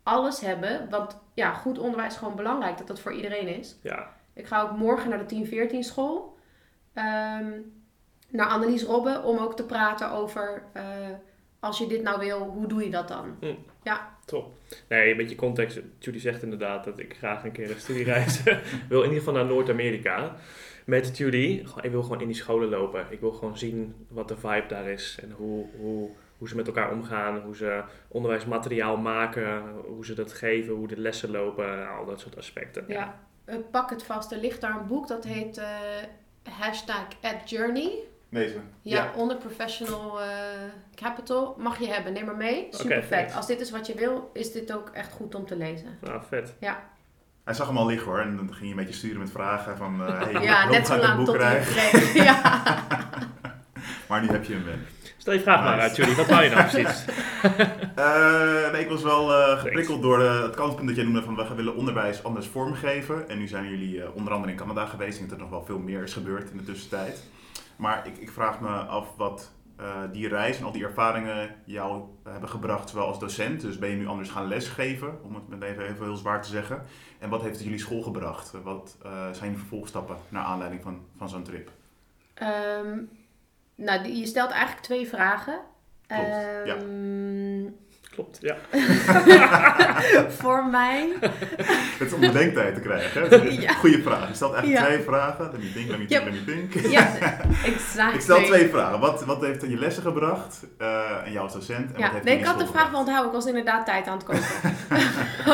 alles 0.04 0.40
hebben, 0.42 0.88
want 0.90 1.18
ja, 1.34 1.54
goed 1.54 1.80
onderwijs 1.80 2.12
is 2.14 2.18
gewoon 2.20 2.36
belangrijk 2.36 2.78
dat 2.78 2.88
dat 2.88 3.00
voor 3.00 3.14
iedereen 3.14 3.48
is. 3.48 3.78
ja. 3.82 4.16
Ik 4.38 4.46
ga 4.46 4.62
ook 4.62 4.72
morgen 4.78 5.10
naar 5.10 5.18
de 5.20 5.26
1014 5.26 5.84
school. 5.84 6.38
ehm, 6.94 7.52
naar 8.30 8.48
Annelies 8.48 8.84
Robbe 8.84 9.22
om 9.24 9.38
ook 9.38 9.56
te 9.56 9.66
praten 9.66 10.12
over 10.12 10.64
eh, 10.74 10.84
als 11.60 11.78
je 11.78 11.88
dit 11.88 12.04
nou 12.04 12.20
wil, 12.20 12.40
hoe 12.40 12.68
doe 12.68 12.84
je 12.84 12.90
dat 12.90 13.08
dan? 13.08 13.38
Top. 14.26 14.54
Nee, 14.90 15.12
een 15.12 15.18
beetje 15.18 15.36
context. 15.36 15.80
Judy 16.00 16.20
zegt 16.20 16.44
inderdaad 16.44 16.84
dat 16.84 17.00
ik 17.00 17.16
graag 17.18 17.44
een 17.44 17.52
keer 17.52 17.72
een 17.72 17.80
studiereis 17.80 18.44
wil. 18.90 19.00
In 19.00 19.04
ieder 19.10 19.18
geval 19.18 19.34
naar 19.34 19.46
Noord-Amerika. 19.46 20.36
Met 20.86 21.18
Judy. 21.18 21.64
Ik 21.82 21.92
wil 21.92 22.02
gewoon 22.04 22.22
in 22.22 22.28
die 22.28 22.36
scholen 22.36 22.70
lopen. 22.70 23.06
Ik 23.10 23.20
wil 23.20 23.32
gewoon 23.32 23.58
zien 23.58 23.96
wat 24.10 24.28
de 24.28 24.38
vibe 24.38 24.66
daar 24.68 24.86
is. 24.86 25.20
En 25.22 25.32
hoe, 25.32 25.66
hoe, 25.78 26.10
hoe 26.38 26.48
ze 26.48 26.56
met 26.56 26.68
elkaar 26.68 26.92
omgaan. 26.92 27.42
Hoe 27.42 27.56
ze 27.56 27.84
onderwijsmateriaal 28.08 28.98
maken. 28.98 29.64
Hoe 29.86 30.06
ze 30.06 30.14
dat 30.14 30.34
geven. 30.34 30.74
Hoe 30.74 30.88
de 30.88 30.98
lessen 31.00 31.32
lopen. 31.32 31.90
Al 31.98 32.06
dat 32.06 32.20
soort 32.20 32.38
aspecten. 32.38 32.84
Ja, 32.88 33.20
pak 33.72 33.90
het 33.90 34.04
vast. 34.04 34.32
Er 34.32 34.38
ligt 34.38 34.62
daar 34.62 34.80
een 34.80 34.88
boek 34.88 35.08
dat 35.08 35.24
heet 35.24 35.58
eh, 35.58 35.68
hashtag 36.60 37.08
@journey. 37.46 37.92
Deze. 38.30 38.58
Ja, 38.82 39.12
onder 39.16 39.38
professional 39.38 40.22
eh, 40.22 40.28
capital. 40.96 41.56
Mag 41.58 41.80
je 41.80 41.88
hebben, 41.88 42.14
neem 42.14 42.26
maar 42.26 42.36
mee. 42.36 42.68
Super 42.72 42.98
Oké, 42.98 43.08
vet. 43.08 43.36
Als 43.36 43.48
dit 43.48 43.60
is 43.62 43.72
wat 43.72 43.88
je 43.88 43.94
wil, 43.96 44.30
is 44.34 44.52
dit 44.52 44.74
ook 44.74 44.90
echt 44.94 45.12
goed 45.14 45.36
om 45.36 45.46
te 45.46 45.56
lezen. 45.56 45.98
Nou, 46.02 46.22
vet. 46.28 46.54
Hij 47.44 47.54
zag 47.56 47.68
hem 47.68 47.78
al 47.78 47.86
liggen 47.86 48.08
hoor. 48.12 48.20
En 48.20 48.36
dan 48.36 48.48
ging 48.54 48.62
je 48.64 48.70
een 48.70 48.76
beetje 48.76 48.94
sturen 48.94 49.20
met 49.20 49.32
vragen 49.32 49.78
van... 49.78 50.02
eh 50.08 50.22
hey, 50.22 50.32
Ja, 50.44 50.70
net 50.70 50.88
ga 50.88 50.96
zo 50.96 51.02
lang 51.02 51.16
boek 51.18 51.26
tot 51.26 51.38
hij 51.38 51.60
krijgen? 51.60 52.00
kreeg. 52.00 52.14
Ja. 52.14 52.52
Maar 54.08 54.22
nu 54.22 54.28
heb 54.28 54.44
je 54.44 54.54
hem 54.54 54.64
binnen. 54.64 54.86
Stel 55.28 55.40
je 55.40 55.46
vraag 55.46 55.64
maar 55.64 55.80
uit, 55.80 55.96
Judy. 55.96 56.16
Wat 56.16 56.28
wou 56.28 56.44
je 56.44 56.50
nou 56.50 56.68
precies? 56.68 57.06
Eh, 57.96 58.72
nee, 58.72 58.82
ik 58.82 58.90
was 58.90 59.04
wel 59.04 59.34
eh, 59.34 59.60
geprikkeld 59.60 60.02
door 60.02 60.22
eh, 60.22 60.42
het 60.42 60.56
kanspunt 60.56 60.88
dat 60.88 60.96
jij 60.96 61.06
noemde 61.06 61.24
van 61.24 61.36
we 61.36 61.56
willen 61.56 61.76
onderwijs 61.76 62.24
anders 62.24 62.48
vormgeven. 62.48 63.30
En 63.30 63.38
nu 63.38 63.48
zijn 63.48 63.70
jullie 63.70 64.04
eh, 64.04 64.16
onder 64.16 64.34
andere 64.34 64.52
in 64.52 64.58
Canada 64.58 64.86
geweest. 64.86 65.14
Ik 65.14 65.18
denk 65.18 65.30
dat 65.30 65.40
er 65.40 65.46
nog 65.46 65.54
wel 65.54 65.66
veel 65.66 65.80
meer 65.80 66.04
is 66.04 66.14
gebeurd 66.14 66.52
in 66.52 66.58
de 66.58 66.64
tussentijd. 66.64 67.24
Maar 67.76 68.08
ik, 68.08 68.18
ik 68.18 68.32
vraag 68.32 68.60
me 68.60 68.70
af 68.70 69.16
wat 69.18 69.52
eh, 69.78 70.02
die 70.12 70.28
reis 70.28 70.58
en 70.58 70.66
al 70.66 70.72
die 70.72 70.84
ervaringen 70.84 71.56
jou 71.66 72.04
hebben 72.24 72.50
gebracht, 72.50 72.90
zowel 72.90 73.08
als 73.08 73.20
docent. 73.20 73.62
Dus 73.62 73.80
ben 73.80 73.90
je 73.90 73.96
nu 73.96 74.08
anders 74.08 74.30
gaan 74.30 74.48
lesgeven, 74.48 75.24
om 75.24 75.36
het 75.36 75.48
met 75.48 75.62
even, 75.62 75.84
even 75.84 76.06
heel 76.06 76.16
zwaar 76.16 76.42
te 76.42 76.50
zeggen. 76.50 76.84
En 77.20 77.30
wat 77.30 77.42
heeft 77.42 77.56
het 77.56 77.64
jullie 77.64 77.80
school 77.80 78.02
gebracht? 78.02 78.54
Wat 78.64 78.98
eh, 79.04 79.12
zijn 79.12 79.44
jullie 79.44 79.58
vervolgstappen 79.58 80.18
naar 80.30 80.44
aanleiding 80.44 80.82
van, 80.82 81.02
van 81.18 81.30
zo'n 81.30 81.44
trip? 81.44 81.72
Ehm, 82.34 83.00
nou, 83.78 84.08
je 84.08 84.26
stelt 84.26 84.52
eigenlijk 84.52 84.82
twee 84.82 85.08
vragen. 85.08 85.60
Klopt, 86.08 86.30
ja. 86.66 86.76
Ehm, 86.76 87.66
Klopt, 88.12 88.38
ja. 88.42 88.56
voor 90.42 90.66
mij. 90.66 91.10
Het 92.00 92.08
is 92.08 92.14
om 92.14 92.20
bedenktijd 92.20 92.76
te 92.76 92.82
krijgen. 92.82 93.22
Hè? 93.30 93.36
Ja. 93.62 93.74
Goeie 93.74 94.02
vraag. 94.04 94.28
Je 94.28 94.34
stelt 94.34 94.54
eigenlijk 94.54 94.84
Ja. 94.84 94.90
twee 94.92 95.04
vragen. 95.06 95.44
Let 95.52 95.64
me 95.64 95.72
think, 95.74 95.90
let 95.90 96.00
me 96.00 96.06
think, 96.06 96.10
Yep. 96.10 96.24
let 96.24 96.34
me 96.34 96.44
think. 96.70 96.92
Ja, 96.92 97.08
exact. 97.66 98.14
Ik 98.16 98.22
stel 98.22 98.42
twee 98.44 98.70
vragen. 98.70 99.00
Wat, 99.00 99.26
wat 99.26 99.42
heeft 99.42 99.62
je 99.62 99.78
lessen 99.80 100.04
gebracht 100.04 100.66
eh 100.78 101.26
en 101.26 101.32
jou 101.32 101.44
als 101.44 101.54
docent? 101.54 101.86
En 101.86 101.92
wat 101.92 102.00
Ja, 102.02 102.12
heeft 102.12 102.24
nee, 102.24 102.34
je 102.34 102.40
ik 102.40 102.46
had 102.46 102.60
de 102.60 102.68
vraag 102.68 102.90
wel 102.92 103.00
onthouden. 103.00 103.28
Ik 103.32 103.36
was 103.38 103.46
inderdaad 103.46 103.86
tijd 103.86 104.08
aan 104.08 104.18
het 104.18 104.24
kopen. 104.26 104.44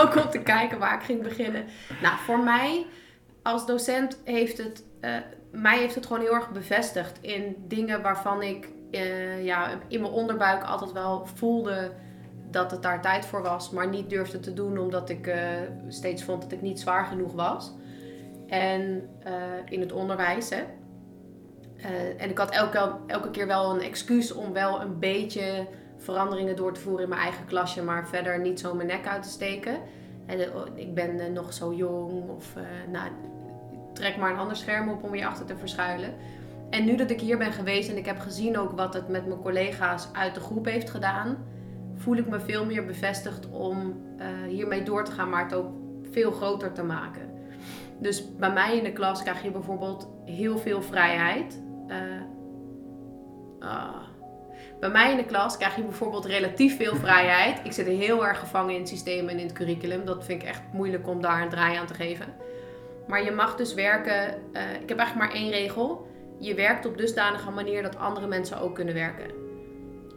Ook 0.01 0.15
om 0.25 0.29
te 0.29 0.39
kijken 0.39 0.79
waar 0.79 0.93
ik 0.93 1.03
ging 1.05 1.21
beginnen. 1.23 1.65
Nou, 2.01 2.15
voor 2.25 2.39
mij 2.39 2.85
als 3.43 3.65
docent 3.65 4.17
heeft 4.23 4.57
het... 4.57 4.83
eh, 5.01 5.11
mij 5.53 5.77
heeft 5.77 5.95
het 5.95 6.05
gewoon 6.05 6.21
heel 6.21 6.33
erg 6.33 6.51
bevestigd 6.51 7.17
in 7.21 7.55
dingen 7.67 8.01
waarvan 8.01 8.41
ik 8.41 8.67
eh, 8.91 9.43
ja, 9.45 9.69
in 9.87 10.01
mijn 10.01 10.13
onderbuik 10.13 10.63
altijd 10.63 10.91
wel 10.91 11.25
voelde 11.25 11.91
dat 12.49 12.71
het 12.71 12.81
daar 12.81 13.01
tijd 13.01 13.25
voor 13.25 13.41
was, 13.41 13.69
maar 13.69 13.87
niet 13.87 14.09
durfde 14.09 14.39
te 14.39 14.53
doen 14.53 14.77
omdat 14.77 15.09
ik 15.09 15.27
eh, 15.27 15.39
steeds 15.87 16.23
vond 16.23 16.41
dat 16.41 16.51
ik 16.51 16.61
niet 16.61 16.79
zwaar 16.79 17.05
genoeg 17.05 17.33
was. 17.33 17.73
En 18.47 19.09
eh, 19.23 19.33
in 19.69 19.79
het 19.79 19.91
onderwijs, 19.91 20.49
hè. 20.49 20.63
En 22.17 22.29
ik 22.29 22.37
had 22.37 22.51
elke, 22.51 22.95
elke 23.07 23.31
keer 23.31 23.47
wel 23.47 23.73
een 23.73 23.81
excuus 23.81 24.33
om 24.33 24.53
wel 24.53 24.81
een 24.81 24.99
beetje 24.99 25.67
veranderingen 25.97 26.55
door 26.55 26.73
te 26.73 26.79
voeren 26.79 27.03
in 27.03 27.09
mijn 27.09 27.21
eigen 27.21 27.45
klasje, 27.45 27.83
maar 27.83 28.07
verder 28.07 28.39
niet 28.39 28.59
zo 28.59 28.75
mijn 28.75 28.87
nek 28.87 29.07
uit 29.07 29.23
te 29.23 29.29
steken. 29.29 29.79
En, 30.25 30.39
ik 30.75 30.93
ben 30.93 31.33
nog 31.33 31.53
zo 31.53 31.73
jong 31.73 32.29
of 32.29 32.53
nou, 32.91 33.09
trek 33.93 34.17
maar 34.17 34.31
een 34.31 34.37
ander 34.37 34.55
scherm 34.55 34.89
op 34.89 35.03
om 35.03 35.15
je 35.15 35.25
achter 35.25 35.45
te 35.45 35.57
verschuilen. 35.57 36.13
En 36.69 36.85
nu 36.85 36.95
dat 36.95 37.09
ik 37.09 37.21
hier 37.21 37.37
ben 37.37 37.51
geweest 37.51 37.89
en 37.89 37.97
ik 37.97 38.05
heb 38.05 38.19
gezien 38.19 38.57
ook 38.57 38.71
wat 38.71 38.93
het 38.93 39.07
met 39.07 39.27
mijn 39.27 39.39
collega's 39.39 40.07
uit 40.13 40.33
de 40.33 40.39
groep 40.39 40.65
heeft 40.65 40.89
gedaan, 40.89 41.37
voel 41.95 42.15
ik 42.15 42.27
me 42.27 42.39
veel 42.39 42.65
meer 42.65 42.85
bevestigd 42.85 43.49
om 43.49 44.01
eh, 44.17 44.27
hiermee 44.47 44.83
door 44.83 45.03
te 45.03 45.11
gaan, 45.11 45.29
maar 45.29 45.43
het 45.43 45.53
ook 45.53 45.71
veel 46.11 46.31
groter 46.31 46.71
te 46.71 46.83
maken. 46.83 47.31
Dus 47.99 48.35
bij 48.35 48.51
mij 48.51 48.77
in 48.77 48.83
de 48.83 48.93
klas 48.93 49.21
krijg 49.21 49.43
je 49.43 49.51
bijvoorbeeld 49.51 50.07
heel 50.25 50.57
veel 50.57 50.81
vrijheid. 50.81 51.61
Eh, 51.87 51.97
ah. 53.59 53.95
Bij 54.79 54.89
mij 54.89 55.11
in 55.11 55.17
de 55.17 55.25
klas 55.25 55.57
krijg 55.57 55.75
je 55.75 55.83
bijvoorbeeld 55.83 56.25
relatief 56.25 56.77
veel 56.77 56.95
vrijheid. 57.05 57.59
Ik 57.63 57.71
zit 57.71 57.87
heel 57.87 58.25
erg 58.25 58.39
gevangen 58.39 58.73
in 58.73 58.79
het 58.79 58.89
systeem 58.89 59.29
en 59.29 59.39
in 59.39 59.45
het 59.45 59.55
curriculum. 59.55 60.05
Dat 60.05 60.25
vind 60.25 60.41
ik 60.41 60.47
echt 60.47 60.61
moeilijk 60.71 61.07
om 61.07 61.21
daar 61.21 61.41
een 61.41 61.49
draai 61.49 61.77
aan 61.77 61.87
te 61.87 61.93
geven. 61.93 62.25
Maar 63.07 63.23
je 63.23 63.31
mag 63.31 63.55
dus 63.55 63.73
werken. 63.73 64.27
eh, 64.53 64.73
ik 64.81 64.89
heb 64.89 64.97
eigenlijk 64.97 65.15
maar 65.31 65.41
één 65.41 65.51
regel. 65.51 66.07
Je 66.39 66.53
werkt 66.55 66.85
op 66.85 66.97
dusdanige 66.97 67.51
manier 67.51 67.81
dat 67.83 67.97
andere 67.97 68.27
mensen 68.27 68.59
ook 68.59 68.75
kunnen 68.75 68.93
werken. 68.93 69.31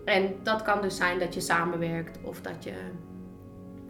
En 0.05 0.35
dat 0.43 0.63
kan 0.63 0.81
dus 0.83 0.97
zijn 0.97 1.19
dat 1.19 1.35
je 1.35 1.41
samenwerkt 1.41 2.19
of 2.23 2.41
dat 2.41 2.65
je 2.65 2.73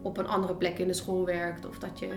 op 0.02 0.18
een 0.18 0.26
andere 0.28 0.54
plek 0.54 0.78
in 0.78 0.86
de 0.86 0.92
school 0.92 1.24
werkt 1.24 1.66
of 1.66 1.78
dat 1.78 1.98
je 1.98 2.06
eh, 2.06 2.12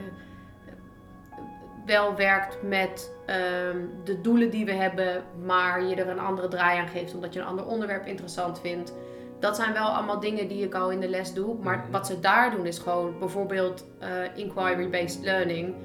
wel 1.86 2.16
werkt 2.16 2.58
met 2.64 3.12
ehm, 3.26 3.78
de 4.04 4.22
doelen 4.22 4.50
die 4.50 4.66
we 4.66 4.74
hebben, 4.74 5.24
maar 5.46 5.84
je 5.84 5.96
er 5.96 6.08
een 6.10 6.20
andere 6.20 6.48
draai 6.48 6.80
aan 6.80 6.88
geeft 6.88 7.14
omdat 7.14 7.34
je 7.34 7.40
een 7.40 7.46
ander 7.46 7.66
onderwerp 7.66 8.06
interessant 8.06 8.60
vindt. 8.60 8.94
Dat 9.40 9.56
zijn 9.56 9.74
wel 9.74 9.88
allemaal 9.88 10.20
dingen 10.20 10.48
die 10.48 10.64
ik 10.64 10.74
al 10.74 10.92
in 10.92 11.00
de 11.00 11.10
les 11.10 11.34
doe. 11.34 11.56
Maar 11.62 11.78
Mhm. 11.78 11.92
wat 11.92 12.08
ze 12.08 12.20
daar 12.20 12.52
doen 12.52 12.66
is 12.66 12.80
gewoon 12.80 13.20
bijvoorbeeld 13.20 13.86
eh, 14.00 14.10
inquiry-based 14.36 15.24
learning. 15.24 15.76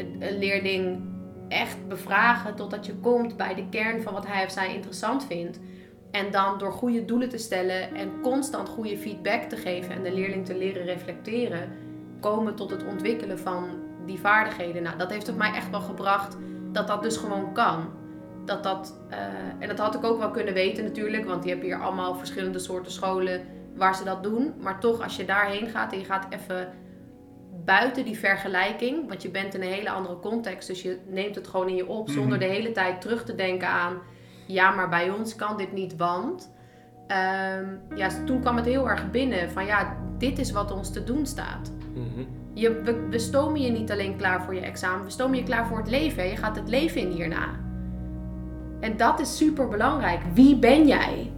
Een, 0.00 0.38
leerling 0.38 1.08
echt 1.48 1.88
bevragen 1.88 2.54
totdat 2.54 2.86
je 2.86 2.94
komt 2.94 3.36
bij 3.36 3.54
de 3.54 3.68
kern 3.68 4.02
van 4.02 4.12
wat 4.12 4.26
hij 4.26 4.44
of 4.44 4.50
zij 4.50 4.74
interessant 4.74 5.24
vindt. 5.24 5.60
En 6.10 6.30
dan 6.30 6.58
door 6.58 6.72
goede 6.72 7.04
doelen 7.04 7.28
te 7.28 7.38
stellen 7.38 7.94
en 7.94 8.20
constant 8.22 8.68
goede 8.68 8.98
feedback 8.98 9.42
te 9.42 9.56
geven 9.56 9.94
en 9.94 10.02
de 10.02 10.12
leerling 10.12 10.46
te 10.46 10.56
leren 10.56 10.84
reflecteren, 10.84 11.72
komen 12.20 12.54
tot 12.54 12.70
het 12.70 12.84
ontwikkelen 12.84 13.38
van 13.38 13.68
die 14.06 14.18
vaardigheden. 14.18 14.82
Nou, 14.82 14.98
dat 14.98 15.10
heeft 15.10 15.26
het 15.26 15.36
mij 15.36 15.52
echt 15.52 15.70
wel 15.70 15.80
gebracht 15.80 16.36
dat 16.72 16.86
dat 16.86 17.02
dus 17.02 17.16
gewoon 17.16 17.52
kan. 17.52 17.88
Dat 18.44 18.62
dat, 18.62 19.00
eh, 19.08 19.18
en 19.58 19.68
dat 19.68 19.78
had 19.78 19.94
ik 19.94 20.04
ook 20.04 20.18
wel 20.18 20.30
kunnen 20.30 20.54
weten 20.54 20.84
natuurlijk, 20.84 21.24
want 21.24 21.44
je 21.44 21.50
hebt 21.50 21.62
hier 21.62 21.82
allemaal 21.82 22.14
verschillende 22.14 22.58
soorten 22.58 22.92
scholen 22.92 23.42
waar 23.76 23.94
ze 23.94 24.04
dat 24.04 24.22
doen. 24.22 24.54
Maar 24.60 24.80
toch, 24.80 25.02
als 25.02 25.16
je 25.16 25.24
daarheen 25.24 25.68
gaat 25.68 25.92
en 25.92 25.98
je 25.98 26.04
gaat 26.04 26.26
even 26.30 26.72
buiten 27.64 28.04
die 28.04 28.18
vergelijking, 28.18 29.08
want 29.08 29.22
je 29.22 29.30
bent 29.30 29.54
in 29.54 29.62
een 29.62 29.68
hele 29.68 29.90
andere 29.90 30.18
context, 30.18 30.68
dus 30.68 30.82
je 30.82 30.98
neemt 31.08 31.34
het 31.34 31.46
gewoon 31.48 31.68
in 31.68 31.74
je 31.76 31.86
op 31.88 32.08
zonder 32.10 32.38
Mhm. 32.38 32.48
de 32.48 32.54
hele 32.54 32.72
tijd 32.72 33.00
terug 33.00 33.24
te 33.24 33.34
denken 33.34 33.68
aan, 33.68 33.94
ja, 34.46 34.70
maar 34.70 34.88
bij 34.88 35.10
ons 35.10 35.34
kan 35.36 35.56
dit 35.56 35.72
niet, 35.72 35.96
want. 35.96 36.50
Ehm, 37.06 37.66
ja, 37.94 38.08
toen 38.26 38.40
kwam 38.40 38.56
het 38.56 38.64
heel 38.64 38.88
erg 38.88 39.10
binnen 39.10 39.50
van 39.50 39.66
ja, 39.66 39.96
dit 40.18 40.38
is 40.38 40.50
wat 40.52 40.72
ons 40.72 40.92
te 40.92 41.04
doen 41.04 41.26
staat. 41.26 41.72
Mhm. 41.94 42.24
Je, 42.54 42.80
we, 42.80 43.06
we 43.10 43.18
stomen 43.18 43.60
je 43.60 43.70
niet 43.70 43.90
alleen 43.90 44.16
klaar 44.16 44.42
voor 44.42 44.54
je 44.54 44.60
examen, 44.60 45.04
we 45.04 45.10
stomen 45.10 45.36
je 45.36 45.42
klaar 45.42 45.66
voor 45.66 45.78
het 45.78 45.90
leven. 45.90 46.26
Je 46.28 46.36
gaat 46.36 46.56
het 46.56 46.68
leven 46.68 47.00
in 47.00 47.10
hierna. 47.10 47.48
En 48.80 48.96
dat 48.96 49.20
is 49.20 49.36
super 49.36 49.68
belangrijk. 49.68 50.20
Wie 50.34 50.56
ben 50.56 50.86
jij? 50.86 51.32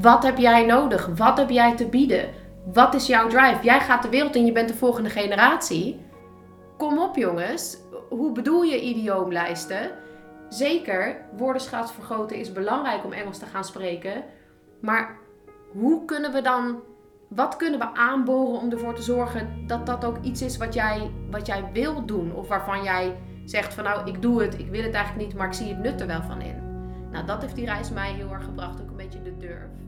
Wat 0.00 0.22
heb 0.22 0.38
jij 0.38 0.66
nodig? 0.66 1.06
Wat 1.16 1.38
heb 1.38 1.50
jij 1.50 1.76
te 1.76 1.86
bieden? 1.86 2.28
Wat 2.64 2.94
is 2.94 3.06
jouw 3.06 3.28
drive? 3.28 3.58
Jij 3.62 3.80
gaat 3.80 4.02
de 4.02 4.08
wereld 4.08 4.36
in, 4.36 4.46
je 4.46 4.52
bent 4.52 4.68
de 4.68 4.74
volgende 4.74 5.10
generatie. 5.10 6.00
Kom 6.78 6.98
op 6.98 7.16
jongens. 7.16 7.76
Hoe 8.08 8.32
bedoel 8.32 8.62
je 8.62 8.80
idioomlijsten? 8.80 9.90
Zeker, 10.48 11.16
woordenschat 11.36 11.92
vergroten 11.92 12.36
is 12.36 12.52
belangrijk 12.52 13.04
om 13.04 13.12
Engels 13.12 13.38
te 13.38 13.46
gaan 13.46 13.64
spreken. 13.64 14.24
Maar 14.80 15.18
hoe 15.72 16.04
kunnen 16.04 16.32
we 16.32 16.40
dan 16.40 16.80
wat 17.34 17.56
kunnen 17.56 17.78
we 17.78 17.94
aanboren 17.94 18.60
om 18.60 18.70
ervoor 18.70 18.94
te 18.94 19.02
zorgen 19.02 19.66
dat 19.66 19.86
dat 19.86 20.04
ook 20.04 20.22
iets 20.22 20.42
is 20.42 20.56
wat 20.56 20.74
jij, 20.74 21.10
wat 21.30 21.46
jij 21.46 21.64
wil 21.72 22.06
doen? 22.06 22.34
Of 22.34 22.48
waarvan 22.48 22.82
jij 22.82 23.16
zegt 23.44 23.74
van 23.74 23.84
nou, 23.84 24.08
ik 24.08 24.22
doe 24.22 24.42
het, 24.42 24.58
ik 24.58 24.70
wil 24.70 24.82
het 24.82 24.94
eigenlijk 24.94 25.26
niet, 25.26 25.36
maar 25.36 25.46
ik 25.46 25.52
zie 25.52 25.68
het 25.68 25.78
nut 25.78 26.00
er 26.00 26.06
wel 26.06 26.22
van 26.22 26.40
in. 26.40 26.62
Nou, 27.10 27.26
dat 27.26 27.42
heeft 27.42 27.54
die 27.54 27.66
reis 27.66 27.90
mij 27.90 28.12
heel 28.12 28.32
erg 28.32 28.44
gebracht, 28.44 28.80
ook 28.80 28.90
een 28.90 28.96
beetje 28.96 29.22
de 29.22 29.36
durf. 29.36 29.81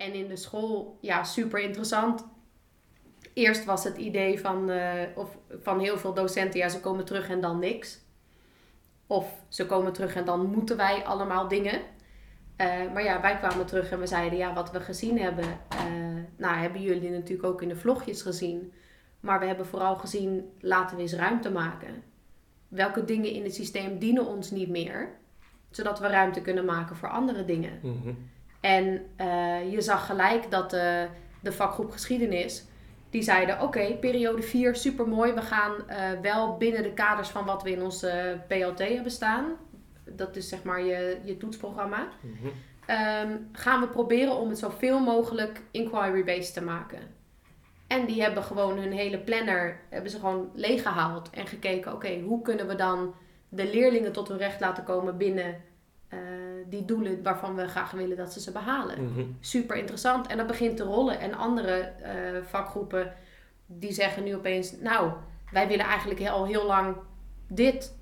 En 0.00 0.14
in 0.14 0.28
de 0.28 0.36
school, 0.36 0.98
ja, 1.00 1.24
super 1.24 1.60
interessant. 1.60 2.26
Eerst 3.34 3.64
was 3.64 3.84
het 3.84 3.96
idee 3.96 4.40
van, 4.40 4.70
eh, 4.70 5.02
of 5.14 5.38
van 5.62 5.80
heel 5.80 5.98
veel 5.98 6.14
docenten, 6.14 6.60
ja, 6.60 6.68
ze 6.68 6.80
komen 6.80 7.04
terug 7.04 7.28
en 7.28 7.40
dan 7.40 7.58
niks. 7.58 8.00
Of 9.06 9.42
ze 9.48 9.66
komen 9.66 9.92
terug 9.92 10.14
en 10.14 10.24
dan 10.24 10.46
moeten 10.46 10.76
wij 10.76 11.04
allemaal 11.04 11.48
dingen. 11.48 11.80
Eh, 12.56 12.92
maar 12.92 13.02
ja, 13.02 13.20
wij 13.20 13.36
kwamen 13.38 13.66
terug 13.66 13.90
en 13.90 13.98
we 13.98 14.06
zeiden, 14.06 14.38
ja, 14.38 14.54
wat 14.54 14.70
we 14.70 14.80
gezien 14.80 15.18
hebben, 15.18 15.58
eh, 15.68 16.22
nou, 16.36 16.56
hebben 16.56 16.82
jullie 16.82 17.10
natuurlijk 17.10 17.48
ook 17.48 17.62
in 17.62 17.68
de 17.68 17.76
vlogjes 17.76 18.22
gezien. 18.22 18.72
Maar 19.20 19.40
we 19.40 19.46
hebben 19.46 19.66
vooral 19.66 19.96
gezien, 19.96 20.52
laten 20.60 20.96
we 20.96 21.02
eens 21.02 21.14
ruimte 21.14 21.50
maken. 21.50 22.02
Welke 22.68 23.04
dingen 23.04 23.30
in 23.30 23.42
het 23.42 23.54
systeem 23.54 23.98
dienen 23.98 24.26
ons 24.26 24.50
niet 24.50 24.68
meer, 24.68 25.08
zodat 25.70 25.98
we 25.98 26.06
ruimte 26.06 26.40
kunnen 26.40 26.64
maken 26.64 26.96
voor 26.96 27.08
andere 27.08 27.44
dingen. 27.44 27.78
Mhm. 27.82 28.12
En 28.60 29.06
eh, 29.16 29.72
je 29.72 29.80
zag 29.80 30.06
gelijk 30.06 30.50
dat 30.50 30.70
de, 30.70 31.06
de 31.42 31.52
vakgroep 31.52 31.90
geschiedenis, 31.90 32.64
die 33.10 33.22
zeiden 33.22 33.60
oké, 33.60 33.96
periode 34.00 34.42
4, 34.42 34.76
supermooi. 34.76 35.32
We 35.32 35.42
gaan 35.42 35.88
eh, 35.88 36.10
wel 36.22 36.56
binnen 36.56 36.82
de 36.82 36.92
kaders 36.92 37.28
van 37.28 37.44
wat 37.44 37.62
we 37.62 37.70
in 37.70 37.82
onze 37.82 38.40
PLT 38.48 38.78
hebben 38.78 39.12
staan. 39.12 39.44
Dat 40.04 40.36
is 40.36 40.48
zeg 40.48 40.62
maar 40.62 40.82
je, 40.82 41.18
je 41.24 41.36
toetsprogramma. 41.36 42.08
Ehm, 42.86 43.36
gaan 43.52 43.80
we 43.80 43.88
proberen 43.88 44.36
om 44.36 44.48
het 44.48 44.58
zoveel 44.58 45.00
mogelijk 45.00 45.60
inquiry-based 45.70 46.54
te 46.54 46.62
maken. 46.62 47.00
En 47.86 48.06
die 48.06 48.22
hebben 48.22 48.42
gewoon 48.42 48.78
hun 48.78 48.92
hele 48.92 49.18
planner 49.18 49.80
hebben 49.88 50.10
ze 50.10 50.18
gewoon 50.18 50.50
leeggehaald 50.54 51.30
en 51.30 51.46
gekeken, 51.46 51.92
oké, 51.92 52.20
hoe 52.20 52.42
kunnen 52.42 52.66
we 52.66 52.74
dan 52.74 53.14
de 53.48 53.70
leerlingen 53.70 54.12
tot 54.12 54.28
hun 54.28 54.38
recht 54.38 54.60
laten 54.60 54.84
komen 54.84 55.16
binnen 55.16 55.62
eh, 56.08 56.18
die 56.68 56.84
doelen 56.84 57.22
waarvan 57.22 57.54
we 57.54 57.68
graag 57.68 57.90
willen 57.90 58.16
dat 58.16 58.32
ze 58.32 58.40
ze 58.40 58.52
behalen. 58.52 59.04
Mhm. 59.04 59.20
Super 59.40 59.76
interessant. 59.76 60.26
En 60.26 60.36
dat 60.36 60.46
begint 60.46 60.76
te 60.76 60.82
rollen. 60.82 61.20
En 61.20 61.34
andere 61.34 61.72
eh, 61.80 62.12
vakgroepen 62.48 63.12
die 63.66 63.92
zeggen 63.92 64.24
nu 64.24 64.34
opeens, 64.34 64.72
nou, 64.80 65.12
wij 65.52 65.68
willen 65.68 65.86
eigenlijk 65.86 66.28
al 66.28 66.46
heel 66.46 66.66
lang 66.66 66.96
dit. 67.48 67.98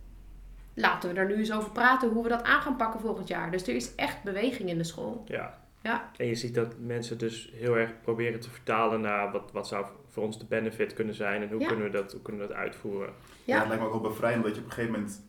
Laten 0.74 1.14
we 1.14 1.20
er 1.20 1.26
nu 1.26 1.34
eens 1.34 1.52
over 1.52 1.70
praten 1.70 2.08
hoe 2.10 2.22
we 2.22 2.28
dat 2.28 2.42
aan 2.42 2.60
gaan 2.60 2.76
pakken 2.76 3.00
volgend 3.00 3.28
jaar. 3.28 3.50
Dus 3.50 3.62
er 3.68 3.74
is 3.74 3.94
echt 3.94 4.22
beweging 4.22 4.68
in 4.68 4.78
de 4.78 4.84
school. 4.84 5.22
Ja. 5.26 5.58
Ja. 5.82 6.10
En 6.16 6.26
je 6.26 6.34
ziet 6.34 6.54
dat 6.54 6.74
mensen 6.78 7.18
dus 7.18 7.50
heel 7.54 7.76
erg 7.76 7.90
proberen 8.02 8.40
te 8.40 8.50
vertalen 8.50 9.00
naar 9.00 9.32
wat, 9.32 9.52
wat 9.52 9.68
zou 9.68 9.86
voor 10.08 10.22
ons 10.22 10.38
de 10.38 10.44
benefit 10.44 10.92
kunnen 10.94 11.14
zijn 11.14 11.42
en 11.42 11.48
hoe, 11.48 11.60
Ja. 11.60 11.66
kunnen, 11.66 11.84
we 11.84 11.90
dat, 11.90 12.12
hoe 12.12 12.22
kunnen 12.22 12.42
we 12.42 12.48
dat 12.48 12.56
uitvoeren. 12.56 13.12
Ja. 13.44 13.54
Ja. 13.54 13.58
het 13.58 13.68
lijkt 13.68 13.82
me 13.82 13.88
ook 13.88 14.00
wel 14.02 14.10
bevrijdend 14.10 14.44
dat 14.44 14.54
je 14.54 14.60
op 14.60 14.66
een 14.66 14.72
gegeven 14.72 14.94
moment 14.94 15.27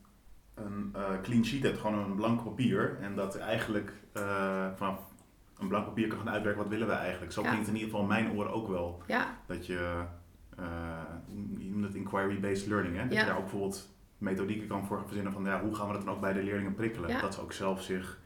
een 0.65 0.89
eh, 0.95 1.21
clean 1.23 1.45
sheet 1.45 1.63
hebt, 1.63 1.77
gewoon 1.79 1.97
een 1.99 2.15
blank 2.15 2.43
papier. 2.43 2.97
En 3.01 3.15
dat 3.15 3.37
eigenlijk 3.37 3.93
eh, 4.13 4.67
vanaf 4.75 4.99
een 5.59 5.67
blank 5.67 5.85
papier 5.85 6.07
kan 6.07 6.17
gaan 6.17 6.29
uitwerken 6.29 6.61
wat 6.61 6.71
willen 6.71 6.87
we 6.87 6.93
eigenlijk. 6.93 7.31
Zo 7.31 7.41
Ja. 7.41 7.49
klinkt 7.49 7.67
in 7.67 7.73
ieder 7.73 7.89
geval 7.89 8.03
in 8.03 8.07
mijn 8.07 8.31
oren 8.31 8.51
ook 8.53 8.67
wel. 8.67 9.01
Ja, 9.07 9.37
Dat 9.45 9.65
je, 9.65 10.03
eh 10.57 10.65
je 11.57 11.69
noemt 11.69 11.83
het 11.83 11.95
inquiry-based 11.95 12.67
learning, 12.67 12.95
hè? 12.95 13.03
Dat 13.03 13.13
Ja. 13.13 13.19
je 13.19 13.25
daar 13.25 13.35
ook 13.35 13.41
bijvoorbeeld 13.41 13.89
methodieken 14.17 14.67
kan 14.67 14.85
voor 14.85 15.03
verzinnen 15.05 15.33
van 15.33 15.43
ja, 15.43 15.61
hoe 15.61 15.75
gaan 15.75 15.87
we 15.87 15.93
dat 15.93 16.05
dan 16.05 16.13
ook 16.13 16.21
bij 16.21 16.33
de 16.33 16.43
leerlingen 16.43 16.73
prikkelen. 16.75 17.21
Dat 17.21 17.33
ze 17.33 17.41
ook 17.41 17.53
zelf 17.53 17.81
zich 17.81 18.19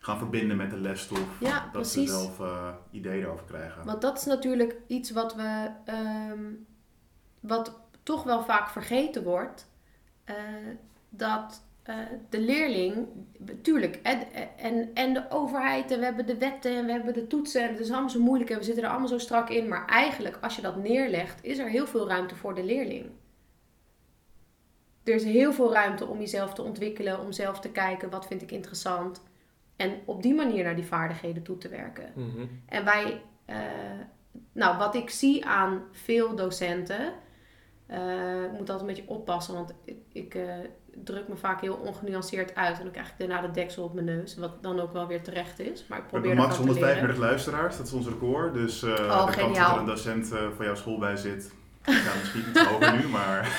gaan 0.00 0.18
verbinden 0.18 0.56
met 0.56 0.70
de 0.70 0.76
lesstof. 0.76 1.38
Dat 1.40 1.72
precies. 1.72 2.10
ze 2.10 2.16
zelf 2.36 2.40
ideeën 2.90 3.22
erover 3.24 3.44
krijgen. 3.46 3.84
want 3.84 4.00
dat 4.02 4.18
is 4.18 4.24
natuurlijk 4.24 4.76
iets 4.86 5.10
wat 5.10 5.34
we, 5.34 5.70
ehm, 5.84 6.44
wat 7.40 7.80
toch 8.02 8.22
wel 8.24 8.42
vaak 8.44 8.68
vergeten 8.68 9.22
wordt. 9.24 9.70
Dat 11.14 11.62
eh, 11.82 11.96
de 12.28 12.40
leerling, 12.40 13.06
tuurlijk, 13.62 13.98
en, 14.02 14.32
en, 14.56 14.90
en 14.94 15.12
de 15.12 15.30
overheid, 15.30 15.90
en 15.90 15.98
we 15.98 16.04
hebben 16.04 16.26
de 16.26 16.38
wetten 16.38 16.76
en 16.76 16.86
we 16.86 16.92
hebben 16.92 17.14
de 17.14 17.26
toetsen, 17.26 17.62
en 17.62 17.68
het 17.68 17.80
is 17.80 17.90
allemaal 17.90 18.10
zo 18.10 18.20
moeilijk 18.20 18.50
en 18.50 18.58
we 18.58 18.64
zitten 18.64 18.82
er 18.82 18.90
allemaal 18.90 19.08
zo 19.08 19.18
strak 19.18 19.50
in. 19.50 19.68
Maar 19.68 19.86
eigenlijk, 19.86 20.38
als 20.40 20.56
je 20.56 20.62
dat 20.62 20.76
neerlegt, 20.76 21.44
is 21.44 21.58
er 21.58 21.68
heel 21.68 21.86
veel 21.86 22.08
ruimte 22.08 22.34
voor 22.34 22.54
de 22.54 22.64
leerling. 22.64 23.10
Er 25.04 25.14
is 25.14 25.24
heel 25.24 25.52
veel 25.52 25.72
ruimte 25.72 26.06
om 26.06 26.18
jezelf 26.18 26.54
te 26.54 26.62
ontwikkelen, 26.62 27.20
om 27.20 27.32
zelf 27.32 27.60
te 27.60 27.70
kijken 27.70 28.10
wat 28.10 28.26
vind 28.26 28.42
ik 28.42 28.50
interessant. 28.50 29.22
En 29.76 30.00
op 30.04 30.22
die 30.22 30.34
manier 30.34 30.64
naar 30.64 30.76
die 30.76 30.84
vaardigheden 30.84 31.42
toe 31.42 31.58
te 31.58 31.68
werken. 31.68 32.12
Mhm. 32.14 32.46
En 32.66 32.84
wij, 32.84 33.22
eh, 33.44 33.56
nou, 34.52 34.78
wat 34.78 34.94
ik 34.94 35.10
zie 35.10 35.46
aan 35.46 35.82
veel 35.90 36.36
docenten, 36.36 37.12
eh, 37.86 38.42
ik 38.42 38.50
moet 38.50 38.70
altijd 38.70 38.80
een 38.80 38.86
beetje 38.86 39.08
oppassen, 39.08 39.54
want 39.54 39.74
ik, 39.84 39.96
ik 40.12 40.36
druk 41.04 41.28
me 41.28 41.36
vaak 41.36 41.60
heel 41.60 41.74
ongenuanceerd 41.74 42.54
uit 42.54 42.76
en 42.76 42.82
dan 42.82 42.92
krijg 42.92 43.08
ik 43.08 43.14
daarna 43.16 43.40
de 43.40 43.50
deksel 43.50 43.84
op 43.84 43.94
mijn 43.94 44.06
neus, 44.06 44.36
wat 44.36 44.62
dan 44.62 44.80
ook 44.80 44.92
wel 44.92 45.06
weer 45.06 45.22
terecht 45.22 45.58
is. 45.58 45.86
Maar 45.86 45.98
ik 45.98 46.04
We 46.04 46.10
probeer 46.10 46.28
hebben 46.28 46.46
max 46.46 46.58
ervan 46.58 46.74
te 46.74 46.80
leren. 46.80 46.98
135 46.98 47.16
luisteraars, 47.18 47.76
dat 47.76 47.86
is 47.86 47.92
ons 47.92 48.06
record. 48.06 48.54
Dus 48.54 48.80
de 48.80 48.94
kans 49.08 49.34
dat 49.34 49.44
geniaal. 49.44 49.74
er 49.74 49.80
een 49.80 49.86
docent 49.86 50.32
eh, 50.32 50.38
van 50.56 50.64
jouw 50.64 50.74
school 50.74 50.98
bij 50.98 51.16
zit, 51.16 51.52
ja, 51.84 52.12
misschien 52.18 52.44
iets 52.48 52.64
hoger 52.64 52.96
nu, 52.96 53.08
maar. 53.08 53.48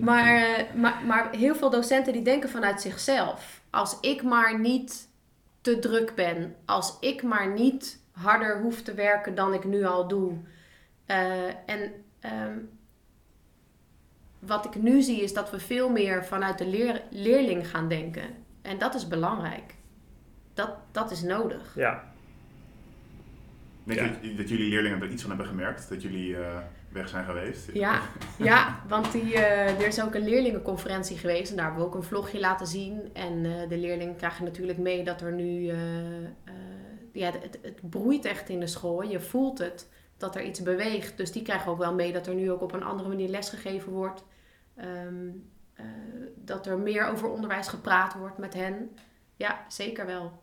Maar, 0.00 0.36
eh, 0.36 0.74
maar, 0.74 1.02
maar 1.06 1.30
heel 1.30 1.54
veel 1.54 1.70
docenten 1.70 2.12
die 2.12 2.22
denken 2.22 2.48
vanuit 2.48 2.80
zichzelf. 2.80 3.60
Als 3.70 3.98
ik 4.00 4.22
maar 4.22 4.60
niet 4.60 5.08
te 5.60 5.78
druk 5.78 6.14
ben. 6.14 6.54
Als 6.64 6.96
ik 7.00 7.22
maar 7.22 7.52
niet 7.52 8.00
harder 8.12 8.60
hoef 8.60 8.82
te 8.82 8.94
werken 8.94 9.34
dan 9.34 9.54
ik 9.54 9.64
nu 9.64 9.84
al 9.84 10.08
doe. 10.08 10.32
En 11.66 11.92
ehm, 12.20 12.58
wat 14.46 14.64
ik 14.64 14.82
nu 14.82 15.02
zie 15.02 15.22
is 15.22 15.32
dat 15.32 15.50
we 15.50 15.60
veel 15.60 15.88
meer 15.90 16.24
vanuit 16.24 16.58
de 16.58 16.66
leer- 16.66 17.02
leerling 17.10 17.68
gaan 17.70 17.88
denken. 17.88 18.22
En 18.62 18.78
dat 18.78 18.94
is 18.94 19.08
belangrijk. 19.08 19.74
Dat, 20.54 20.70
dat 20.92 21.10
is 21.10 21.22
nodig. 21.22 21.72
Ja, 21.76 22.12
Denk 23.84 24.00
Ja. 24.00 24.10
je 24.20 24.34
dat, 24.34 24.48
jullie 24.48 24.68
leerlingen 24.68 25.02
er 25.02 25.10
iets 25.10 25.20
van 25.22 25.30
hebben 25.30 25.48
gemerkt? 25.48 25.88
Dat 25.88 26.02
jullie 26.02 26.36
eh, 26.36 26.58
weg 26.88 27.08
zijn 27.08 27.24
geweest. 27.24 27.70
Ja, 27.72 28.00
ja 28.38 28.80
want 28.88 29.12
die, 29.12 29.34
eh, 29.34 29.80
er 29.80 29.86
is 29.86 30.02
ook 30.02 30.14
een 30.14 30.24
leerlingenconferentie 30.28 31.18
geweest 31.18 31.50
en 31.50 31.56
daar 31.56 31.64
hebben 31.64 31.82
we 31.82 31.88
ook 31.88 31.94
een 31.94 32.02
vlogje 32.02 32.40
laten 32.40 32.66
zien. 32.66 33.00
En 33.12 33.44
eh, 33.44 33.68
de 33.68 33.78
leerlingen 33.78 34.16
krijgen 34.16 34.44
natuurlijk 34.44 34.78
mee 34.78 35.04
dat 35.04 35.20
er 35.20 35.32
nu, 35.32 35.68
eh, 35.68 36.24
eh, 36.24 36.24
ja, 37.12 37.30
het, 37.32 37.58
het 37.62 37.90
broeit 37.90 38.24
echt 38.24 38.48
in 38.48 38.60
de 38.60 38.66
school. 38.66 39.02
Je 39.02 39.20
voelt 39.20 39.58
het, 39.58 39.88
dat 40.16 40.36
er 40.36 40.42
iets 40.44 40.62
beweegt. 40.62 41.16
Dus 41.16 41.32
die 41.32 41.42
krijgen 41.42 41.70
ook 41.70 41.78
wel 41.78 41.94
mee 41.94 42.12
dat 42.12 42.26
er 42.26 42.34
nu 42.34 42.50
ook 42.50 42.62
op 42.62 42.72
een 42.72 42.82
andere 42.84 43.08
manier 43.08 43.28
lesgegeven 43.28 43.92
wordt. 43.92 44.24
Ehm, 44.76 45.28
eh, 45.74 45.84
dat 46.36 46.66
er 46.66 46.78
meer 46.78 47.06
over 47.08 47.28
onderwijs 47.28 47.68
gepraat 47.68 48.14
wordt 48.14 48.38
met 48.38 48.54
hen. 48.54 48.90
Ja, 49.36 49.64
zeker 49.68 50.06
wel. 50.06 50.42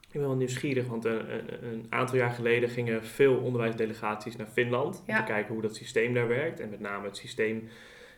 Ik 0.00 0.22
ben 0.22 0.30
wel 0.30 0.36
nieuwsgierig, 0.36 0.86
want 0.86 1.04
een, 1.04 1.32
een, 1.34 1.64
een 1.72 1.86
aantal 1.88 2.16
jaar 2.16 2.30
geleden 2.30 2.68
gingen 2.68 3.04
veel 3.04 3.36
onderwijsdelegaties 3.36 4.36
naar 4.36 4.46
Finland. 4.46 4.96
Om 4.98 5.02
Ja. 5.06 5.16
te 5.18 5.24
kijken 5.32 5.52
hoe 5.52 5.62
dat 5.62 5.74
systeem 5.76 6.14
daar 6.14 6.28
werkt. 6.28 6.60
En 6.60 6.70
met 6.70 6.80
name 6.80 7.04
het 7.06 7.16
systeem 7.16 7.68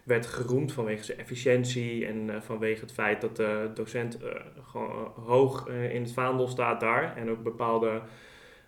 werd 0.05 0.27
geroemd 0.27 0.73
vanwege 0.73 1.05
zijn 1.05 1.19
efficiëntie 1.19 2.07
en 2.07 2.31
eh, 2.35 2.41
vanwege 2.41 2.81
het 2.81 2.93
feit 2.93 3.21
dat 3.21 3.37
de 3.37 3.71
docent 3.75 4.23
eh, 4.23 4.31
gewoon 4.63 4.91
eh, 4.91 5.25
hoog 5.25 5.69
eh, 5.69 5.95
in 5.95 6.03
het 6.03 6.13
vaandel 6.13 6.49
staat 6.49 6.81
daar. 6.81 7.17
En 7.17 7.31
ook 7.31 7.43
bepaalde 7.43 8.01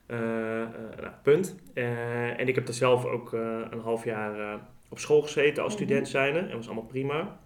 eh, 0.07 0.63
eh, 0.63 0.69
nou, 1.01 1.13
punt. 1.23 1.55
Eh, 1.75 2.41
en 2.41 2.49
ik 2.49 2.55
heb 2.55 2.67
daar 2.67 2.75
zelf 2.75 3.05
ook 3.05 3.33
eh, 3.35 3.61
een 3.71 3.81
half 3.81 4.05
jaar 4.05 4.41
eh, 4.41 4.61
op 4.91 4.99
school 4.99 5.23
gezeten 5.23 5.63
als 5.63 5.75
Mhm. 5.75 5.83
student 5.83 6.09
zijnde. 6.09 6.39
En 6.39 6.47
dat 6.47 6.57
was 6.57 6.67
allemaal 6.67 6.85
prima. 6.85 7.39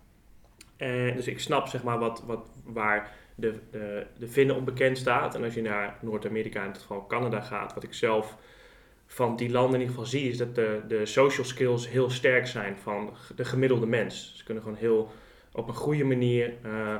Eh, 0.77 1.15
dus 1.15 1.27
ik 1.27 1.41
snap 1.41 1.69
zeg 1.69 1.83
maar 1.83 1.99
wat, 1.99 2.23
wat, 2.27 2.49
waar 2.65 3.11
de, 3.35 3.55
de, 3.71 4.07
de 4.19 4.29
Finnen 4.29 4.57
onbekend 4.57 4.99
staat. 4.99 5.35
En 5.35 5.45
als 5.45 5.55
je 5.55 5.63
naar 5.63 5.99
Noord-Amerika 6.01 6.61
en 6.61 6.67
in 6.67 6.73
dit 6.73 6.81
geval 6.81 7.07
Canada 7.07 7.41
gaat, 7.41 7.75
wat 7.75 7.83
ik 7.83 7.95
zelf 7.95 8.37
van 9.07 9.37
die 9.37 9.51
landen 9.51 9.75
in 9.75 9.81
ieder 9.81 9.95
geval 9.95 10.11
zie, 10.11 10.29
is 10.29 10.39
dat 10.39 10.55
de, 10.55 10.81
de 10.89 11.07
social 11.07 11.47
skills 11.47 11.89
heel 11.89 12.11
sterk 12.11 12.47
zijn 12.47 12.77
van 12.77 13.11
de 13.37 13.45
gemiddelde 13.45 13.87
mens. 13.87 14.33
Ze 14.37 14.45
kunnen 14.45 14.63
gewoon 14.63 14.79
heel 14.79 15.13
op 15.53 15.69
een 15.69 15.75
goede 15.75 16.05
manier, 16.05 16.53
eh, 16.63 16.97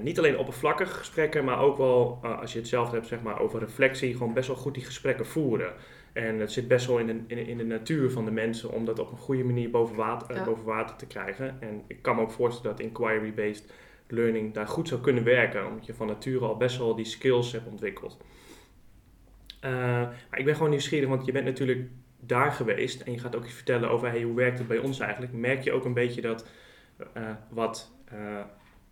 niet 0.00 0.18
alleen 0.18 0.38
oppervlakkig 0.38 0.98
gesprekken, 0.98 1.44
maar 1.44 1.58
ook 1.60 1.76
wel, 1.76 2.18
als 2.22 2.52
je 2.52 2.58
hetzelfde 2.58 2.96
hebt 2.96 3.08
zeg 3.08 3.22
maar, 3.22 3.40
over 3.40 3.60
reflectie, 3.60 4.12
gewoon 4.12 4.32
best 4.34 4.46
wel 4.48 4.56
goed 4.56 4.74
die 4.74 4.84
gesprekken 4.84 5.26
voeren. 5.26 5.72
En 6.16 6.40
het 6.40 6.52
zit 6.52 6.68
best 6.68 6.86
wel 6.86 6.98
in 6.98 7.06
de, 7.06 7.20
in, 7.26 7.46
in 7.46 7.58
de 7.58 7.64
natuur 7.64 8.10
van 8.10 8.24
de 8.24 8.30
mensen 8.30 8.70
om 8.70 8.84
dat 8.84 8.98
op 8.98 9.10
een 9.10 9.16
goede 9.18 9.44
manier 9.44 9.70
boven 9.70 9.96
water, 9.96 10.30
eh, 10.30 10.36
Ja. 10.36 10.44
boven 10.44 10.64
water 10.64 10.96
te 10.96 11.06
krijgen. 11.06 11.56
En 11.60 11.82
ik 11.86 12.02
kan 12.02 12.16
me 12.16 12.22
ook 12.22 12.30
voorstellen 12.30 12.76
dat 12.76 12.86
inquiry-based 12.86 13.72
learning 14.08 14.54
daar 14.54 14.66
goed 14.66 14.88
zou 14.88 15.00
kunnen 15.00 15.24
werken, 15.24 15.66
omdat 15.66 15.86
je 15.86 15.94
van 15.94 16.06
nature 16.06 16.44
al 16.44 16.56
best 16.56 16.78
wel 16.78 16.94
die 16.94 17.04
skills 17.04 17.52
hebt 17.52 17.66
ontwikkeld. 17.66 18.18
Eh, 19.60 19.70
maar 20.30 20.38
ik 20.38 20.44
ben 20.44 20.54
gewoon 20.54 20.70
nieuwsgierig, 20.70 21.08
want 21.08 21.26
je 21.26 21.32
bent 21.32 21.44
natuurlijk 21.44 21.88
daar 22.20 22.52
geweest 22.52 23.00
en 23.00 23.12
je 23.12 23.18
gaat 23.18 23.36
ook 23.36 23.44
iets 23.44 23.54
vertellen 23.54 23.90
over 23.90 24.10
hey, 24.10 24.22
hoe 24.22 24.34
werkt 24.34 24.58
het 24.58 24.68
bij 24.68 24.78
ons 24.78 25.00
eigenlijk. 25.00 25.32
Merk 25.32 25.62
je 25.64 25.72
ook 25.72 25.84
een 25.84 25.94
beetje 25.94 26.20
dat 26.20 26.48
eh, 27.12 27.30
wat, 27.50 27.92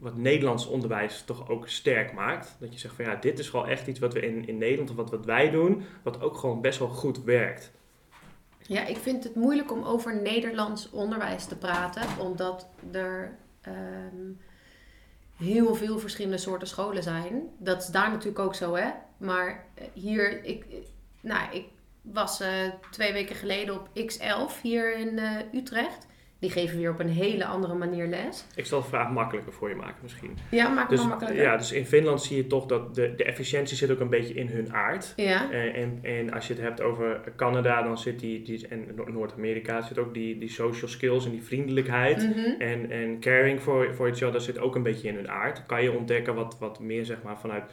wat 0.04 0.16
Nederlands 0.16 0.66
onderwijs 0.66 1.22
toch 1.22 1.48
ook 1.48 1.68
sterk 1.68 2.12
maakt? 2.12 2.56
Dat 2.58 2.72
je 2.72 2.78
zegt 2.78 2.94
van 2.94 3.04
ja, 3.04 3.14
dit 3.14 3.38
is 3.38 3.50
wel 3.50 3.66
echt 3.66 3.86
iets 3.86 3.98
wat 3.98 4.12
we 4.12 4.20
in, 4.20 4.46
in 4.48 4.58
Nederland 4.58 4.90
of 4.90 4.96
wat, 4.96 5.10
wat 5.10 5.24
wij 5.24 5.50
doen, 5.50 5.82
wat 6.02 6.20
ook 6.20 6.36
gewoon 6.36 6.60
best 6.60 6.78
wel 6.78 6.88
goed 6.88 7.24
werkt. 7.24 7.72
Ja, 8.66 8.86
ik 8.86 8.96
vind 8.96 9.24
het 9.24 9.34
moeilijk 9.34 9.72
om 9.72 9.82
over 9.82 10.22
Nederlands 10.22 10.90
onderwijs 10.90 11.44
te 11.44 11.56
praten, 11.56 12.02
omdat 12.18 12.68
er 12.90 13.36
ehm, 13.60 14.32
heel 15.36 15.74
veel 15.74 15.98
verschillende 15.98 16.38
soorten 16.38 16.68
scholen 16.68 17.02
zijn. 17.02 17.42
Dat 17.58 17.82
is 17.82 17.88
daar 17.88 18.10
natuurlijk 18.10 18.38
ook 18.38 18.54
zo, 18.54 18.74
hè? 18.74 18.90
Maar 19.16 19.66
eh, 19.74 19.84
hier, 19.92 20.44
ik, 20.44 20.64
nou, 21.20 21.52
ik 21.52 21.64
was 22.02 22.40
eh, 22.40 22.50
twee 22.90 23.12
weken 23.12 23.36
geleden 23.36 23.74
op 23.74 23.88
X11 23.88 24.62
hier 24.62 24.96
in 24.96 25.18
eh, 25.18 25.38
Utrecht. 25.52 26.06
Die 26.38 26.50
geven 26.52 26.78
weer 26.78 26.90
op 26.90 27.00
een 27.00 27.08
hele 27.08 27.44
andere 27.44 27.74
manier 27.74 28.06
les. 28.06 28.44
Ik 28.56 28.66
zal 28.66 28.80
de 28.80 28.86
vraag 28.88 29.10
makkelijker 29.10 29.52
voor 29.52 29.68
je 29.68 29.74
maken 29.74 29.96
misschien. 30.02 30.36
Ja, 30.50 30.68
maak 30.68 30.78
het 30.80 30.88
Dus, 30.88 30.98
maar 30.98 31.08
makkelijker. 31.08 31.42
ja, 31.42 31.56
dus 31.56 31.72
in 31.72 31.86
Finland 31.86 32.22
zie 32.22 32.36
je 32.36 32.46
toch 32.46 32.66
dat 32.66 32.94
de, 32.94 33.14
de 33.16 33.24
efficiëntie 33.24 33.76
zit 33.76 33.90
ook 33.90 34.00
een 34.00 34.08
beetje 34.08 34.34
in 34.34 34.48
hun 34.48 34.72
aard. 34.72 35.12
Ja. 35.16 35.50
En, 35.50 35.74
en, 35.74 35.98
en 36.02 36.32
als 36.32 36.46
je 36.46 36.52
het 36.54 36.62
hebt 36.62 36.80
over 36.80 37.20
Canada, 37.36 37.82
dan 37.82 37.98
zit 37.98 38.20
die, 38.20 38.42
die 38.42 38.68
en 38.68 38.86
Noord- 38.94 39.12
Noord-Amerika 39.12 39.80
zit 39.82 39.98
ook 39.98 40.14
die, 40.14 40.38
die 40.38 40.50
social 40.50 40.90
skills 40.90 41.24
en 41.24 41.30
die 41.30 41.42
vriendelijkheid. 41.42 42.16
Mhm. 42.28 42.60
En, 42.60 42.90
en 42.90 43.20
caring 43.20 43.60
for, 43.60 43.94
for 43.94 44.06
each 44.08 44.22
other 44.22 44.40
zit 44.40 44.58
ook 44.58 44.74
een 44.74 44.82
beetje 44.82 45.08
in 45.08 45.14
hun 45.14 45.30
aard. 45.30 45.66
Kan 45.66 45.82
je 45.82 45.92
ontdekken 45.92 46.34
wat, 46.34 46.56
wat 46.58 46.80
meer 46.80 47.04
zeg 47.04 47.22
maar, 47.22 47.38
vanuit 47.38 47.64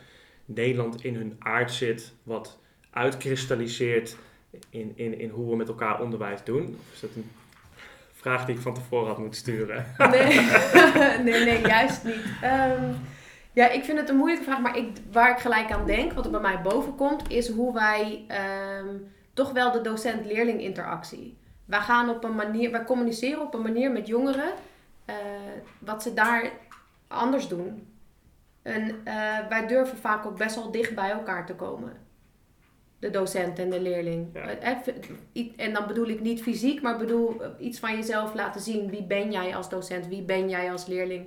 Nederland 0.45 1.03
in 1.03 1.15
hun 1.15 1.35
aard 1.39 1.71
zit, 1.71 2.13
wat 2.23 2.59
uitkristalliseert 2.91 4.17
in, 4.69 4.91
in, 4.95 5.19
in 5.19 5.29
hoe 5.29 5.49
we 5.49 5.55
met 5.55 5.67
elkaar 5.67 6.01
onderwijs 6.01 6.43
doen? 6.43 6.63
Of 6.87 6.93
is 6.93 6.99
dat 6.99 7.09
een 7.15 7.29
vraag 8.21 8.45
die 8.45 8.55
ik 8.55 8.61
van 8.61 8.73
tevoren 8.73 9.07
had 9.07 9.17
moeten 9.17 9.39
sturen? 9.39 9.85
Nee, 9.97 10.49
nee, 11.27 11.45
nee, 11.45 11.61
juist 11.61 12.03
niet. 12.03 12.23
Ehm, 12.41 12.93
ja, 13.53 13.69
ik 13.69 13.83
vind 13.83 13.99
het 13.99 14.09
een 14.09 14.15
moeilijke 14.15 14.43
vraag, 14.43 14.59
maar 14.59 14.77
ik, 14.77 14.87
waar 15.11 15.31
ik 15.31 15.37
gelijk 15.37 15.71
aan 15.71 15.85
denk, 15.85 16.13
wat 16.13 16.25
er 16.25 16.31
bij 16.31 16.39
mij 16.39 16.61
boven 16.61 16.95
komt, 16.95 17.31
is 17.31 17.49
hoe 17.49 17.73
wij 17.73 18.25
ehm, 18.27 18.87
toch 19.33 19.51
wel 19.51 19.71
de 19.71 19.81
docent-leerling 19.81 20.61
interactie. 20.61 21.37
Wij 21.65 21.79
gaan 21.79 22.09
op 22.09 22.23
een 22.23 22.35
manier, 22.35 22.71
wij 22.71 22.83
communiceren 22.83 23.41
op 23.41 23.53
een 23.53 23.61
manier 23.61 23.91
met 23.91 24.07
jongeren, 24.07 24.53
eh, 25.05 25.15
wat 25.79 26.03
ze 26.03 26.13
daar 26.13 26.51
anders 27.07 27.47
doen. 27.47 27.87
En 28.61 29.01
eh, 29.03 29.47
wij 29.49 29.67
durven 29.67 29.97
vaak 29.97 30.25
ook 30.25 30.37
best 30.37 30.55
wel 30.55 30.71
dicht 30.71 30.95
bij 30.95 31.09
elkaar 31.09 31.45
te 31.45 31.55
komen. 31.55 31.93
De 33.01 33.09
docent 33.09 33.59
en 33.59 33.69
de 33.69 33.81
leerling. 33.81 34.29
Ja. 34.33 34.41
Eh, 34.47 34.77
i- 35.33 35.53
En 35.57 35.73
dan 35.73 35.87
bedoel 35.87 36.07
ik 36.07 36.19
niet 36.21 36.41
fysiek, 36.41 36.81
maar 36.81 36.97
bedoel 36.97 37.41
eh, 37.43 37.49
iets 37.59 37.79
van 37.79 37.95
jezelf 37.95 38.33
laten 38.33 38.61
zien. 38.61 38.89
Wie 38.89 39.03
ben 39.03 39.31
jij 39.31 39.55
als 39.55 39.69
docent? 39.69 40.07
Wie 40.07 40.21
ben 40.21 40.49
jij 40.49 40.71
als 40.71 40.85
leerling? 40.85 41.25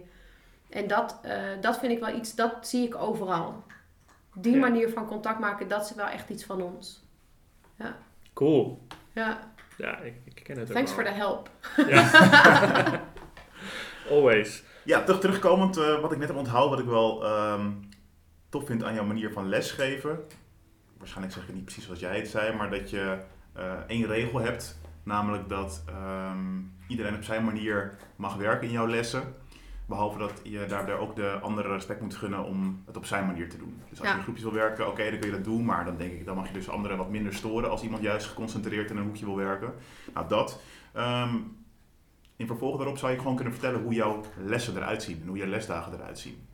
En 0.70 0.86
dat, 0.86 1.18
eh, 1.22 1.40
dat 1.60 1.78
vind 1.78 1.92
ik 1.92 1.98
wel 2.00 2.14
iets, 2.16 2.34
dat 2.34 2.66
zie 2.68 2.86
ik 2.86 2.94
overal. 2.96 3.64
Die 4.34 4.52
Ja. 4.54 4.58
manier 4.58 4.88
van 4.88 5.06
contact 5.06 5.38
maken, 5.38 5.68
dat 5.68 5.84
is 5.84 5.94
wel 5.94 6.06
echt 6.06 6.28
iets 6.30 6.44
van 6.44 6.62
ons. 6.62 7.02
Cool. 8.34 8.86
Ja, 9.12 9.52
Ja, 9.76 9.98
ik, 9.98 10.14
ik 10.24 10.40
ken 10.44 10.58
het 10.58 10.68
ook 10.68 10.74
thanks 10.74 10.92
voor 10.92 11.04
de 11.04 11.10
help. 11.10 11.50
Ja. 11.88 12.10
Always. 14.10 14.62
Ja, 14.84 15.02
toch 15.04 15.20
terugkomend, 15.20 15.76
eh, 15.76 16.00
wat 16.00 16.12
ik 16.12 16.18
net 16.18 16.28
heb 16.28 16.36
onthouden, 16.36 16.70
wat 16.70 16.80
ik 16.86 16.90
wel 16.92 17.24
ehm, 17.24 17.70
tof 18.48 18.66
vind 18.66 18.84
aan 18.84 18.94
jouw 18.94 19.04
manier 19.04 19.32
van 19.32 19.48
lesgeven. 19.48 20.18
Waarschijnlijk 21.04 21.34
zeg 21.34 21.42
ik 21.42 21.48
het 21.48 21.56
niet 21.58 21.64
precies 21.64 21.84
zoals 21.84 22.00
jij 22.00 22.16
het 22.16 22.28
zei, 22.28 22.56
maar 22.56 22.70
dat 22.70 22.90
je 22.90 23.18
eh, 23.52 23.72
één 23.86 24.06
regel 24.06 24.40
hebt. 24.40 24.78
Namelijk 25.02 25.48
dat 25.48 25.82
ehm, 25.86 26.60
iedereen 26.86 27.14
op 27.14 27.22
zijn 27.22 27.44
manier 27.44 27.96
mag 28.16 28.34
werken 28.36 28.66
in 28.66 28.72
jouw 28.72 28.86
lessen. 28.86 29.22
Behalve 29.86 30.18
dat 30.18 30.32
je 30.42 30.64
daarbij 30.68 30.94
ook 30.96 31.16
de 31.16 31.38
andere 31.42 31.68
respect 31.68 32.00
moet 32.00 32.14
gunnen 32.14 32.44
om 32.44 32.82
het 32.86 32.96
op 32.96 33.04
zijn 33.06 33.26
manier 33.26 33.48
te 33.48 33.56
doen. 33.56 33.82
Dus 33.88 33.98
als 33.98 34.06
Ja. 34.08 34.12
je 34.12 34.16
in 34.18 34.22
groepjes 34.22 34.44
wil 34.44 34.54
werken, 34.54 34.88
oké, 34.88 35.10
dan 35.10 35.18
kun 35.18 35.28
je 35.30 35.34
dat 35.36 35.44
doen. 35.44 35.64
Maar 35.64 35.84
dan 35.84 35.96
denk 35.96 36.12
ik, 36.12 36.24
dan 36.26 36.36
mag 36.36 36.46
je 36.46 36.52
dus 36.54 36.68
anderen 36.68 36.96
wat 36.96 37.10
minder 37.10 37.34
storen 37.34 37.70
als 37.70 37.82
iemand 37.82 38.02
juist 38.02 38.26
geconcentreerd 38.26 38.90
in 38.90 38.96
een 38.96 39.04
hoekje 39.04 39.24
wil 39.24 39.36
werken. 39.36 39.74
Nou, 40.14 40.28
dat. 40.28 40.60
Ehm, 40.92 41.34
in 42.36 42.46
vervolg 42.46 42.76
daarop 42.76 42.98
zou 42.98 43.12
je 43.12 43.18
gewoon 43.18 43.34
kunnen 43.34 43.52
vertellen 43.52 43.82
hoe 43.82 43.92
jouw 43.94 44.20
lessen 44.44 44.76
eruit 44.76 45.02
zien 45.02 45.20
en 45.22 45.28
hoe 45.28 45.36
je 45.36 45.46
lesdagen 45.46 45.92
eruit 45.92 46.18
zien. 46.18 46.46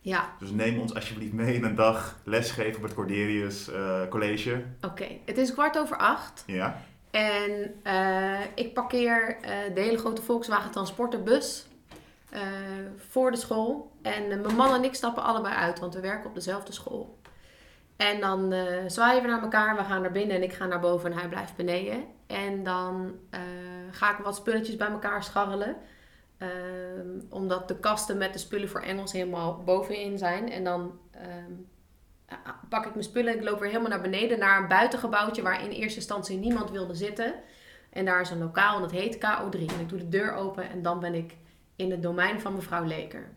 Ja, 0.00 0.32
Dus 0.38 0.50
neem 0.50 0.78
ons 0.80 0.94
alsjeblieft 0.94 1.32
mee 1.32 1.54
in 1.54 1.64
een 1.64 1.74
dag 1.74 2.18
lesgeven 2.24 2.76
op 2.76 2.82
het 2.82 2.94
Corderius 2.94 3.70
eh, 3.70 4.00
College. 4.08 4.64
oké. 4.80 5.06
Het 5.24 5.38
is 5.38 5.52
kwart 5.52 5.78
over 5.78 5.96
acht. 5.96 6.44
Ja, 6.46 6.82
En 7.10 7.74
eh, 7.82 8.40
ik 8.54 8.74
parkeer 8.74 9.36
eh, 9.40 9.50
de 9.74 9.80
hele 9.80 9.98
grote 9.98 10.22
Volkswagen 10.22 10.70
Transporterbus 10.70 11.66
voor 13.10 13.30
de 13.30 13.36
school. 13.36 13.92
En 14.02 14.28
mijn 14.28 14.56
man 14.56 14.74
en 14.74 14.84
ik 14.84 14.94
stappen 14.94 15.22
allebei 15.22 15.54
uit, 15.54 15.78
want 15.78 15.94
we 15.94 16.00
werken 16.00 16.28
op 16.28 16.34
dezelfde 16.34 16.72
school. 16.72 17.18
En 17.96 18.20
dan 18.20 18.54
zwaaien 18.86 19.22
we 19.22 19.28
naar 19.28 19.42
elkaar, 19.42 19.76
we 19.76 19.84
gaan 19.84 20.02
naar 20.02 20.12
binnen 20.12 20.36
en 20.36 20.42
ik 20.42 20.52
ga 20.52 20.66
naar 20.66 20.80
boven 20.80 21.12
en 21.12 21.18
hij 21.18 21.28
blijft 21.28 21.56
beneden. 21.56 22.04
En 22.26 22.64
dan 22.64 23.18
ga 23.90 24.10
ik 24.10 24.24
wat 24.24 24.36
spulletjes 24.36 24.76
bij 24.76 24.88
elkaar 24.88 25.24
scharrelen. 25.24 25.76
Ehm, 26.38 27.20
omdat 27.30 27.68
de 27.68 27.78
kasten 27.78 28.18
met 28.18 28.32
de 28.32 28.38
spullen 28.38 28.68
voor 28.68 28.80
Engels 28.80 29.12
helemaal 29.12 29.62
bovenin 29.64 30.18
zijn. 30.18 30.50
En 30.50 30.64
dan 30.64 30.98
ehm, 31.10 31.52
pak 32.68 32.86
ik 32.86 32.92
mijn 32.92 33.04
spullen 33.04 33.32
en 33.32 33.38
ik 33.38 33.44
loop 33.44 33.58
weer 33.58 33.68
helemaal 33.68 33.90
naar 33.90 34.00
beneden 34.00 34.38
naar 34.38 34.60
een 34.60 34.68
buitengebouwtje 34.68 35.42
waar 35.42 35.64
in 35.64 35.70
eerste 35.70 35.98
instantie 35.98 36.38
niemand 36.38 36.70
wilde 36.70 36.94
zitten. 36.94 37.34
En 37.90 38.04
daar 38.04 38.20
is 38.20 38.30
een 38.30 38.38
lokaal 38.38 38.74
en 38.74 38.80
dat 38.80 38.90
heet 38.90 39.16
KO3. 39.16 39.58
En 39.58 39.80
ik 39.80 39.88
doe 39.88 39.98
de 39.98 40.08
deur 40.08 40.32
open 40.32 40.70
en 40.70 40.82
dan 40.82 41.00
ben 41.00 41.14
ik 41.14 41.36
in 41.76 41.90
het 41.90 42.02
domein 42.02 42.40
van 42.40 42.54
mevrouw 42.54 42.84
Leker. 42.84 43.28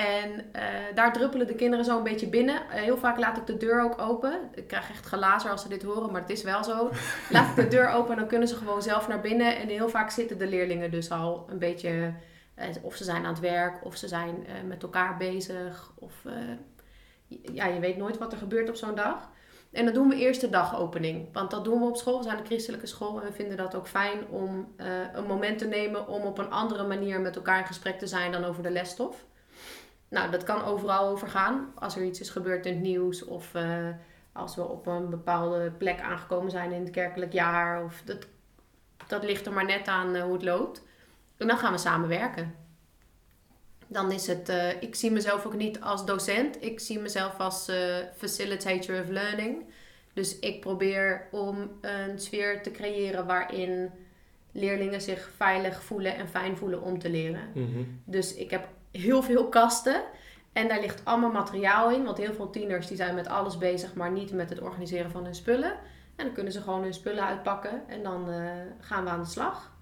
En 0.00 0.52
eh, 0.52 0.62
daar 0.94 1.12
druppelen 1.12 1.46
de 1.46 1.54
kinderen 1.54 1.84
zo 1.84 1.96
een 1.96 2.02
beetje 2.02 2.28
binnen. 2.28 2.70
Eh, 2.70 2.80
heel 2.82 2.96
vaak 2.96 3.18
laat 3.18 3.36
ik 3.36 3.46
de 3.46 3.56
deur 3.56 3.82
ook 3.82 4.00
open. 4.00 4.50
Ik 4.54 4.66
krijg 4.66 4.90
echt 4.90 5.06
glazer 5.06 5.50
als 5.50 5.62
ze 5.62 5.68
dit 5.68 5.82
horen, 5.82 6.12
maar 6.12 6.20
het 6.20 6.30
is 6.30 6.42
wel 6.42 6.64
zo. 6.64 6.90
Laat 7.30 7.48
ik 7.48 7.56
de 7.56 7.68
deur 7.68 7.88
open 7.88 8.10
en 8.10 8.18
dan 8.18 8.28
kunnen 8.28 8.48
ze 8.48 8.56
gewoon 8.56 8.82
zelf 8.82 9.08
naar 9.08 9.20
binnen. 9.20 9.56
En 9.56 9.68
heel 9.68 9.88
vaak 9.88 10.10
zitten 10.10 10.38
de 10.38 10.46
leerlingen 10.46 10.90
dus 10.90 11.10
al 11.10 11.46
een 11.50 11.58
beetje... 11.58 12.12
eh, 12.54 12.66
of 12.82 12.94
ze 12.96 13.04
zijn 13.04 13.24
aan 13.24 13.32
het 13.32 13.40
werk, 13.40 13.84
of 13.84 13.96
ze 13.96 14.08
zijn 14.08 14.46
met 14.66 14.82
elkaar 14.82 15.16
bezig. 15.16 15.92
Of 15.98 16.14
ja, 17.52 17.66
je 17.66 17.80
weet 17.80 17.96
nooit 17.96 18.18
wat 18.18 18.32
er 18.32 18.38
gebeurt 18.38 18.68
op 18.68 18.76
zo'n 18.76 18.94
dag. 18.94 19.30
En 19.72 19.84
dan 19.84 19.94
doen 19.94 20.08
we 20.08 20.16
eerst 20.16 20.40
de 20.40 20.50
dagopening. 20.50 21.28
Want 21.32 21.50
dat 21.50 21.64
doen 21.64 21.80
we 21.80 21.86
op 21.86 21.96
school. 21.96 22.18
We 22.18 22.24
zijn 22.24 22.38
een 22.38 22.46
christelijke 22.46 22.86
school 22.86 23.20
en 23.20 23.26
we 23.26 23.32
vinden 23.32 23.56
dat 23.56 23.74
ook 23.74 23.88
fijn 23.88 24.26
om 24.28 24.74
een 25.12 25.26
moment 25.26 25.58
te 25.58 25.66
nemen 25.66 26.08
om 26.08 26.22
op 26.22 26.38
een 26.38 26.50
andere 26.50 26.86
manier 26.86 27.20
met 27.20 27.36
elkaar 27.36 27.58
in 27.58 27.66
gesprek 27.66 27.98
te 27.98 28.06
zijn 28.06 28.32
dan 28.32 28.44
over 28.44 28.62
de 28.62 28.70
lesstof. 28.70 29.28
Nou, 30.10 30.30
dat 30.30 30.44
kan 30.44 30.64
overal 30.64 31.08
over 31.08 31.28
gaan. 31.28 31.72
Als 31.74 31.96
er 31.96 32.04
iets 32.04 32.20
is 32.20 32.30
gebeurd 32.30 32.66
in 32.66 32.72
het 32.72 32.82
nieuws 32.82 33.24
of 33.24 33.54
eh, 33.54 33.88
als 34.32 34.56
we 34.56 34.68
op 34.68 34.86
een 34.86 35.10
bepaalde 35.10 35.70
plek 35.70 36.00
aangekomen 36.00 36.50
zijn 36.50 36.72
in 36.72 36.80
het 36.80 36.90
kerkelijk 36.90 37.32
jaar. 37.32 37.84
Of 37.84 38.02
dat, 38.04 38.26
dat 39.06 39.24
ligt 39.24 39.46
er 39.46 39.52
maar 39.52 39.64
net 39.64 39.88
aan 39.88 40.14
eh, 40.14 40.22
hoe 40.22 40.32
het 40.32 40.42
loopt. 40.42 40.82
En 41.36 41.46
dan 41.46 41.58
gaan 41.58 41.72
we 41.72 41.78
samen 41.78 42.08
werken. 42.08 42.54
Dan 43.86 44.12
is 44.12 44.26
het, 44.26 44.48
eh, 44.48 44.82
ik 44.82 44.94
zie 44.94 45.10
mezelf 45.10 45.46
ook 45.46 45.56
niet 45.56 45.80
als 45.80 46.04
docent. 46.04 46.62
Ik 46.64 46.80
zie 46.80 46.98
mezelf 46.98 47.38
als 47.38 47.70
facilitator 48.16 49.00
of 49.00 49.08
learning. 49.08 49.64
Dus 50.12 50.38
ik 50.38 50.60
probeer 50.60 51.28
om 51.30 51.70
een 51.80 52.18
sfeer 52.18 52.62
te 52.62 52.70
creëren 52.70 53.26
waarin 53.26 53.90
leerlingen 54.52 55.00
zich 55.00 55.30
veilig 55.36 55.82
voelen 55.82 56.16
en 56.16 56.28
fijn 56.28 56.56
voelen 56.56 56.82
om 56.82 56.98
te 56.98 57.10
leren. 57.10 57.50
Mhm. 57.54 57.82
Dus 58.04 58.34
ik 58.34 58.50
heb 58.50 58.68
heel 58.92 59.22
veel 59.22 59.48
kasten. 59.48 60.02
En 60.52 60.68
daar 60.68 60.80
ligt 60.80 61.04
allemaal 61.04 61.30
materiaal 61.30 61.90
in. 61.90 62.04
Want 62.04 62.16
heel 62.16 62.34
veel 62.34 62.50
tieners 62.50 62.86
die 62.86 62.96
zijn 62.96 63.14
met 63.14 63.28
alles 63.28 63.58
bezig, 63.58 63.94
maar 63.94 64.10
niet 64.10 64.32
met 64.32 64.50
het 64.50 64.60
organiseren 64.60 65.10
van 65.10 65.24
hun 65.24 65.34
spullen. 65.34 65.72
En 66.16 66.26
dan 66.26 66.34
kunnen 66.34 66.52
ze 66.52 66.60
gewoon 66.60 66.82
hun 66.82 66.94
spullen 66.94 67.24
uitpakken 67.24 67.82
en 67.88 68.02
dan 68.02 68.30
eh, 68.30 68.50
gaan 68.80 69.04
we 69.04 69.10
aan 69.10 69.20
de 69.20 69.28
slag. 69.28 69.72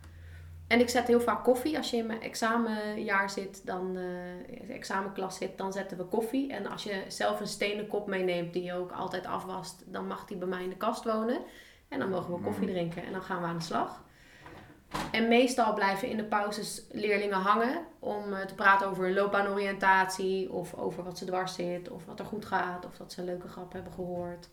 En 0.66 0.80
ik 0.80 0.88
zet 0.88 1.06
heel 1.06 1.20
vaak 1.20 1.44
koffie. 1.44 1.76
Als 1.76 1.90
je 1.90 1.96
in 1.96 2.06
mijn 2.06 2.22
examenjaar 2.22 3.30
zit, 3.30 3.66
dan, 3.66 3.96
eh, 3.96 4.74
examenklas 4.76 5.36
zit, 5.36 5.58
dan 5.58 5.72
zetten 5.72 5.96
we 5.96 6.04
koffie. 6.04 6.52
En 6.52 6.66
als 6.66 6.82
je 6.82 7.04
zelf 7.08 7.40
een 7.40 7.46
stenen 7.46 7.86
kop 7.86 8.06
meeneemt 8.06 8.52
die 8.52 8.62
je 8.62 8.74
ook 8.74 8.92
altijd 8.92 9.26
afwast, 9.26 9.82
dan 9.86 10.06
mag 10.06 10.24
die 10.24 10.36
bij 10.36 10.48
mij 10.48 10.62
in 10.62 10.68
de 10.68 10.76
kast 10.76 11.04
wonen. 11.04 11.38
En 11.88 11.98
dan 11.98 12.10
mogen 12.10 12.34
we 12.34 12.40
koffie 12.40 12.66
Mm. 12.66 12.72
drinken 12.72 13.04
en 13.04 13.12
dan 13.12 13.22
gaan 13.22 13.40
we 13.40 13.46
aan 13.46 13.58
de 13.58 13.64
slag. 13.64 14.02
En 15.10 15.28
meestal 15.28 15.74
blijven 15.74 16.08
in 16.08 16.16
de 16.16 16.24
pauzes 16.24 16.84
leerlingen 16.90 17.38
hangen 17.38 17.86
om 17.98 18.32
eh, 18.32 18.46
te 18.46 18.54
praten 18.54 18.88
over 18.88 19.04
hun 19.04 19.14
loopbaanoriëntatie 19.14 20.52
of 20.52 20.74
over 20.74 21.04
wat 21.04 21.18
ze 21.18 21.24
dwars 21.24 21.54
zit 21.54 21.90
of 21.90 22.04
wat 22.04 22.18
er 22.18 22.24
goed 22.24 22.44
gaat 22.44 22.86
of 22.86 22.96
dat 22.96 23.12
ze 23.12 23.20
een 23.20 23.26
leuke 23.26 23.48
grap 23.48 23.72
hebben 23.72 23.92
gehoord. 23.92 24.48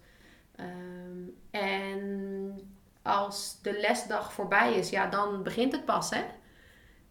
Ehm, 0.56 1.30
en 1.52 2.60
als 3.02 3.60
de 3.62 3.80
lesdag 3.80 4.34
voorbij 4.34 4.74
is, 4.74 4.90
ja, 4.90 5.08
dan 5.08 5.44
begint 5.44 5.72
het 5.72 5.86
pas, 5.86 6.10
hè? 6.10 6.24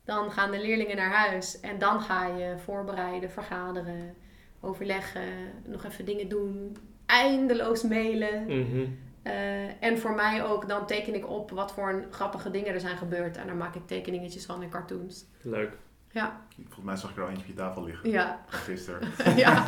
Dan 0.04 0.30
gaan 0.30 0.50
de 0.50 0.60
leerlingen 0.60 0.96
naar 0.96 1.12
huis 1.12 1.60
en 1.60 1.78
dan 1.78 2.00
ga 2.00 2.26
je 2.26 2.58
voorbereiden, 2.58 3.30
vergaderen, 3.30 4.14
overleggen, 4.60 5.52
nog 5.64 5.84
even 5.84 6.04
dingen 6.04 6.28
doen, 6.28 6.76
eindeloos 7.06 7.82
mailen. 7.82 8.44
Mhm. 8.44 8.86
Eh, 9.24 9.82
en 9.82 9.98
voor 9.98 10.14
mij 10.14 10.44
ook, 10.44 10.68
dan 10.68 10.86
teken 10.86 11.14
ik 11.14 11.28
op 11.28 11.50
wat 11.50 11.72
voor 11.72 11.88
een 11.88 12.04
grappige 12.10 12.50
dingen 12.50 12.74
er 12.74 12.80
zijn 12.80 12.96
gebeurd. 12.96 13.36
En 13.36 13.46
daar 13.46 13.56
maak 13.56 13.74
ik 13.74 13.86
tekeningetjes 13.86 14.46
van 14.46 14.62
in 14.62 14.70
cartoons. 14.70 15.24
Leuk. 15.42 15.72
Ja, 16.10 16.40
Volgens 16.56 16.84
mij 16.84 16.96
zag 16.96 17.10
ik 17.10 17.16
er 17.16 17.22
al 17.22 17.28
eentje 17.28 17.42
op 17.42 17.48
je 17.48 17.54
tafel 17.54 17.84
liggen. 17.84 18.10
ja, 18.10 18.40
gisteren. 18.46 19.08
ja. 19.36 19.64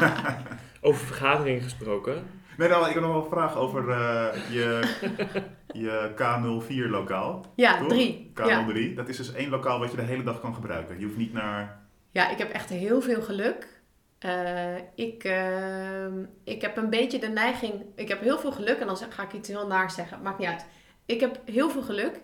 Over 0.81 1.07
vergaderingen 1.07 1.63
gesproken. 1.63 2.25
Nee, 2.57 2.69
nou, 2.69 2.87
ik 2.89 2.95
heb 2.95 3.03
nog 3.03 3.13
wel 3.13 3.23
een 3.23 3.31
vraag 3.31 3.57
over 3.57 3.91
eh, 3.91 4.51
je, 4.51 4.95
je 5.85 6.11
K04 6.15 6.91
lokaal. 6.91 7.45
Ja, 7.55 7.79
Toch? 7.79 7.89
drie. 7.89 8.33
Ja. 8.35 8.67
K03. 8.67 8.95
Dat 8.95 9.09
is 9.09 9.17
dus 9.17 9.33
één 9.33 9.51
lokaal 9.51 9.79
wat 9.79 9.91
je 9.91 9.97
de 9.97 10.03
hele 10.03 10.23
dag 10.23 10.41
kan 10.41 10.55
gebruiken. 10.55 10.99
Je 10.99 11.05
hoeft 11.05 11.17
niet 11.17 11.33
naar... 11.33 11.79
ja, 12.11 12.31
ik 12.31 12.39
heb 12.39 12.51
echt 12.51 12.69
heel 12.69 13.01
veel 13.01 13.23
geluk. 13.23 13.76
Eh, 14.19 14.77
ik, 14.95 15.25
ehm, 15.25 16.25
ik 16.45 16.63
heb 16.63 16.77
een 16.77 16.91
beetje 16.91 17.19
de 17.19 17.29
neiging... 17.29 17.85
Ik 17.95 18.09
heb 18.09 18.21
heel 18.21 18.39
veel 18.39 18.53
geluk 18.53 18.79
en 18.79 18.87
dan 18.87 18.97
ga 18.97 19.23
ik 19.23 19.33
iets 19.33 19.49
heel 19.49 19.67
naar 19.67 19.91
zeggen. 19.91 20.23
Maakt 20.23 20.39
niet 20.39 20.49
uit. 20.49 20.67
Ik 21.07 21.21
heb 21.21 21.41
heel 21.45 21.71
veel 21.71 21.83
geluk. 21.83 22.21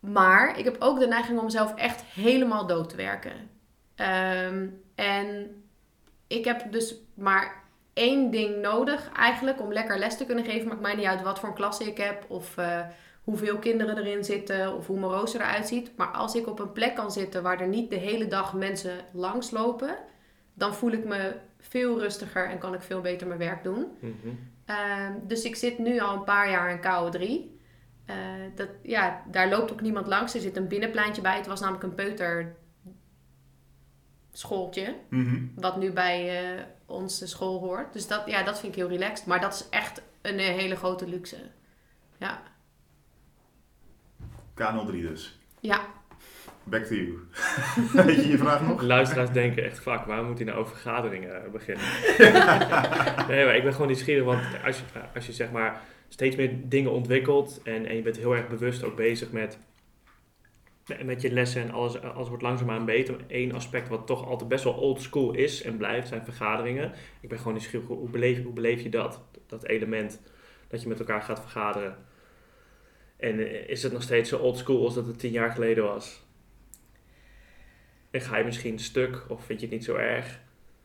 Maar 0.00 0.58
ik 0.58 0.64
heb 0.64 0.76
ook 0.78 0.98
de 0.98 1.06
neiging 1.06 1.38
om 1.38 1.44
mezelf 1.44 1.74
echt 1.74 2.02
helemaal 2.02 2.66
dood 2.66 2.88
te 2.88 2.96
werken. 2.96 3.50
Ehm, 3.94 4.68
en 4.94 5.62
ik 6.26 6.44
heb 6.44 6.72
dus 6.72 6.94
maar 7.14 7.62
één 7.92 8.30
ding 8.30 8.56
nodig 8.56 9.10
eigenlijk 9.16 9.60
om 9.60 9.72
lekker 9.72 9.98
les 9.98 10.16
te 10.16 10.24
kunnen 10.24 10.44
geven. 10.44 10.68
Maakt 10.68 10.80
mij 10.80 10.94
niet 10.94 11.06
uit 11.06 11.22
wat 11.22 11.38
voor 11.38 11.48
een 11.48 11.54
klasse 11.54 11.84
ik 11.84 11.96
heb 11.96 12.24
of 12.28 12.56
eh, 12.56 12.80
hoeveel 13.24 13.58
kinderen 13.58 13.98
erin 13.98 14.24
zitten 14.24 14.76
of 14.76 14.86
hoe 14.86 14.98
mijn 14.98 15.12
rooster 15.12 15.40
eruit 15.40 15.68
ziet. 15.68 15.90
Maar 15.96 16.10
als 16.10 16.34
ik 16.34 16.46
op 16.46 16.58
een 16.58 16.72
plek 16.72 16.94
kan 16.94 17.12
zitten 17.12 17.42
waar 17.42 17.60
er 17.60 17.68
niet 17.68 17.90
de 17.90 17.96
hele 17.96 18.26
dag 18.26 18.54
mensen 18.54 18.98
langslopen, 19.12 19.98
dan 20.54 20.74
voel 20.74 20.90
ik 20.90 21.04
me 21.04 21.34
veel 21.58 21.98
rustiger 21.98 22.48
en 22.48 22.58
kan 22.58 22.74
ik 22.74 22.82
veel 22.82 23.00
beter 23.00 23.26
mijn 23.26 23.38
werk 23.38 23.62
doen. 23.62 23.86
Mhm. 24.00 24.34
Ehm, 24.64 25.12
dus 25.22 25.44
ik 25.44 25.56
zit 25.56 25.78
nu 25.78 26.00
al 26.00 26.14
een 26.14 26.24
paar 26.24 26.50
jaar 26.50 26.70
in 26.70 26.80
KO3. 26.80 27.50
Eh, 28.04 28.16
dat, 28.54 28.68
ja, 28.82 29.22
daar 29.30 29.48
loopt 29.48 29.72
ook 29.72 29.80
niemand 29.80 30.06
langs. 30.06 30.34
Er 30.34 30.40
zit 30.40 30.56
een 30.56 30.68
binnenpleintje 30.68 31.22
bij. 31.22 31.36
Het 31.36 31.46
was 31.46 31.60
namelijk 31.60 31.84
een 31.84 31.94
peuter 31.94 32.56
schooltje. 34.32 34.96
Mhm. 35.08 35.44
Wat 35.54 35.76
nu 35.76 35.92
bij 35.92 36.44
eh, 36.44 36.64
onze 36.86 37.26
school 37.26 37.60
hoort. 37.60 37.92
Dus 37.92 38.06
dat, 38.06 38.22
ja, 38.26 38.42
dat 38.42 38.60
vind 38.60 38.72
ik 38.72 38.78
heel 38.78 38.88
relaxed. 38.88 39.26
Maar 39.26 39.40
dat 39.40 39.52
is 39.54 39.68
echt 39.68 40.02
een 40.22 40.38
eh, 40.38 40.46
hele 40.46 40.76
grote 40.76 41.08
luxe. 41.08 41.50
Ja. 42.18 42.42
K03 44.54 44.90
dus. 44.90 45.38
Ja. 45.60 45.86
Back 46.64 46.84
to 46.84 46.94
you. 46.94 47.18
Weet 48.06 48.22
je 48.22 48.28
je 48.28 48.38
vraag 48.38 48.66
nog? 48.66 48.82
Luisteraars 48.82 49.30
denken 49.30 49.64
echt, 49.64 49.80
fuck, 49.80 50.04
waar 50.04 50.24
moet 50.24 50.38
hij 50.38 50.46
nou 50.46 50.58
over 50.58 50.76
vergaderingen 50.76 51.44
eh, 51.44 51.50
beginnen? 51.50 51.84
nee, 53.28 53.44
maar 53.44 53.56
ik 53.56 53.62
ben 53.62 53.72
gewoon 53.72 53.86
nieuwsgierig, 53.86 54.24
want 54.24 54.42
als 54.64 54.78
je, 54.78 54.84
als 55.14 55.26
je 55.26 55.32
zeg 55.32 55.50
maar 55.50 55.80
steeds 56.08 56.36
meer 56.36 56.50
dingen 56.62 56.90
ontwikkelt 56.90 57.60
en, 57.64 57.86
en 57.86 57.96
je 57.96 58.02
bent 58.02 58.16
heel 58.16 58.36
erg 58.36 58.48
bewust 58.48 58.84
ook 58.84 58.96
bezig 58.96 59.32
met, 59.32 59.58
met 61.04 61.22
je 61.22 61.32
lessen 61.32 61.62
en 61.62 61.70
alles, 61.70 62.00
alles 62.00 62.28
wordt 62.28 62.42
langzaamaan 62.42 62.84
beter. 62.84 63.16
Eén 63.28 63.54
aspect 63.54 63.88
wat 63.88 64.06
toch 64.06 64.26
altijd 64.26 64.48
best 64.48 64.64
wel 64.64 64.72
old 64.72 65.00
school 65.00 65.34
is 65.34 65.62
en 65.62 65.76
blijft, 65.76 66.08
zijn 66.08 66.24
vergaderingen. 66.24 66.92
Ik 67.20 67.28
ben 67.28 67.38
gewoon 67.38 67.52
nieuwsgierig, 67.52 67.88
hoe 67.88 68.10
beleef, 68.10 68.42
hoe 68.42 68.52
beleef 68.52 68.82
je 68.82 68.88
dat? 68.88 69.20
Dat 69.46 69.64
element 69.64 70.20
dat 70.68 70.82
je 70.82 70.88
met 70.88 70.98
elkaar 70.98 71.22
gaat 71.22 71.40
vergaderen. 71.40 71.96
En 73.16 73.38
eh, 73.38 73.68
is 73.68 73.82
het 73.82 73.92
nog 73.92 74.02
steeds 74.02 74.28
zo 74.28 74.38
old 74.38 74.58
school 74.58 74.84
als 74.84 74.94
dat 74.94 75.06
het 75.06 75.18
tien 75.18 75.32
jaar 75.32 75.50
geleden 75.50 75.84
was? 75.84 76.22
En 78.12 78.20
ga 78.20 78.36
je 78.36 78.44
misschien 78.44 78.78
stuk 78.78 79.24
of 79.28 79.44
vind 79.44 79.60
je 79.60 79.66
het 79.66 79.74
niet 79.74 79.84
zo 79.84 79.94
erg? 79.94 80.40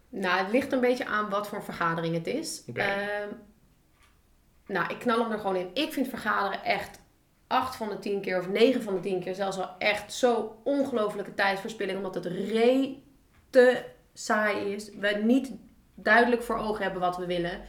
Nou, 0.09 0.39
het 0.39 0.51
ligt 0.51 0.71
een 0.71 0.79
beetje 0.79 1.05
aan 1.05 1.29
wat 1.29 1.47
voor 1.47 1.63
vergadering 1.63 2.13
het 2.13 2.27
is. 2.27 2.63
Oké. 2.67 2.81
Ehm, 2.81 3.27
nou, 4.67 4.91
ik 4.93 4.99
knal 4.99 5.19
hem 5.19 5.31
er 5.31 5.39
gewoon 5.39 5.55
in. 5.55 5.69
Ik 5.73 5.93
vind 5.93 6.07
vergaderen 6.07 6.63
echt 6.63 6.99
8 7.47 7.75
van 7.75 7.89
de 7.89 7.99
10 7.99 8.21
keer 8.21 8.39
of 8.39 8.49
9 8.49 8.81
van 8.81 8.93
de 8.93 8.99
10 8.99 9.19
keer 9.19 9.35
zelfs 9.35 9.57
wel 9.57 9.69
echt 9.77 10.13
zo 10.13 10.59
ongelofelijke 10.63 11.33
tijdverspilling. 11.33 11.97
Omdat 11.97 12.15
het 12.15 12.25
re 12.25 12.95
te 13.49 13.83
saai 14.13 14.73
is. 14.73 14.89
We 14.99 15.21
niet 15.23 15.51
duidelijk 15.95 16.43
voor 16.43 16.57
ogen 16.57 16.83
hebben 16.83 17.01
wat 17.01 17.17
we 17.17 17.25
willen. 17.25 17.61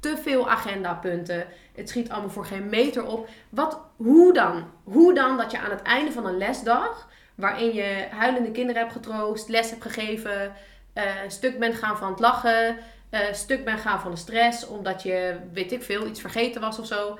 Te 0.00 0.16
veel 0.16 0.50
agendapunten. 0.50 1.46
Het 1.74 1.88
schiet 1.88 2.10
allemaal 2.10 2.30
voor 2.30 2.46
geen 2.46 2.68
meter 2.68 3.06
op. 3.06 3.28
Wat, 3.48 3.80
hoe 3.96 4.32
dan? 4.32 4.70
Hoe 4.84 5.14
dan 5.14 5.36
dat 5.36 5.50
je 5.50 5.58
aan 5.58 5.70
het 5.70 5.82
einde 5.82 6.12
van 6.12 6.26
een 6.26 6.36
lesdag, 6.36 7.08
waarin 7.38 7.74
je 7.74 8.06
huilende 8.10 8.50
kinderen 8.50 8.82
hebt 8.82 8.92
getroost, 8.92 9.48
les 9.48 9.70
hebt 9.70 9.82
gegeven, 9.82 10.52
eh, 10.92 11.04
stuk 11.28 11.58
bent 11.58 11.74
gaan 11.74 11.98
van 11.98 12.10
het 12.10 12.20
lachen, 12.20 12.76
eh, 13.10 13.32
stuk 13.32 13.64
bent 13.64 13.80
gaan 13.80 14.00
van 14.00 14.10
de 14.10 14.16
stress, 14.16 14.66
omdat 14.66 15.02
je, 15.02 15.36
weet 15.52 15.72
ik 15.72 15.82
veel, 15.82 16.06
iets 16.06 16.20
vergeten 16.20 16.60
was 16.60 16.78
of 16.78 16.86
zo. 16.86 17.18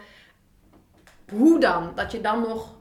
Hoe 1.30 1.60
dan? 1.60 1.92
Dat 1.94 2.12
je 2.12 2.20
dan 2.20 2.40
nog 2.40 2.76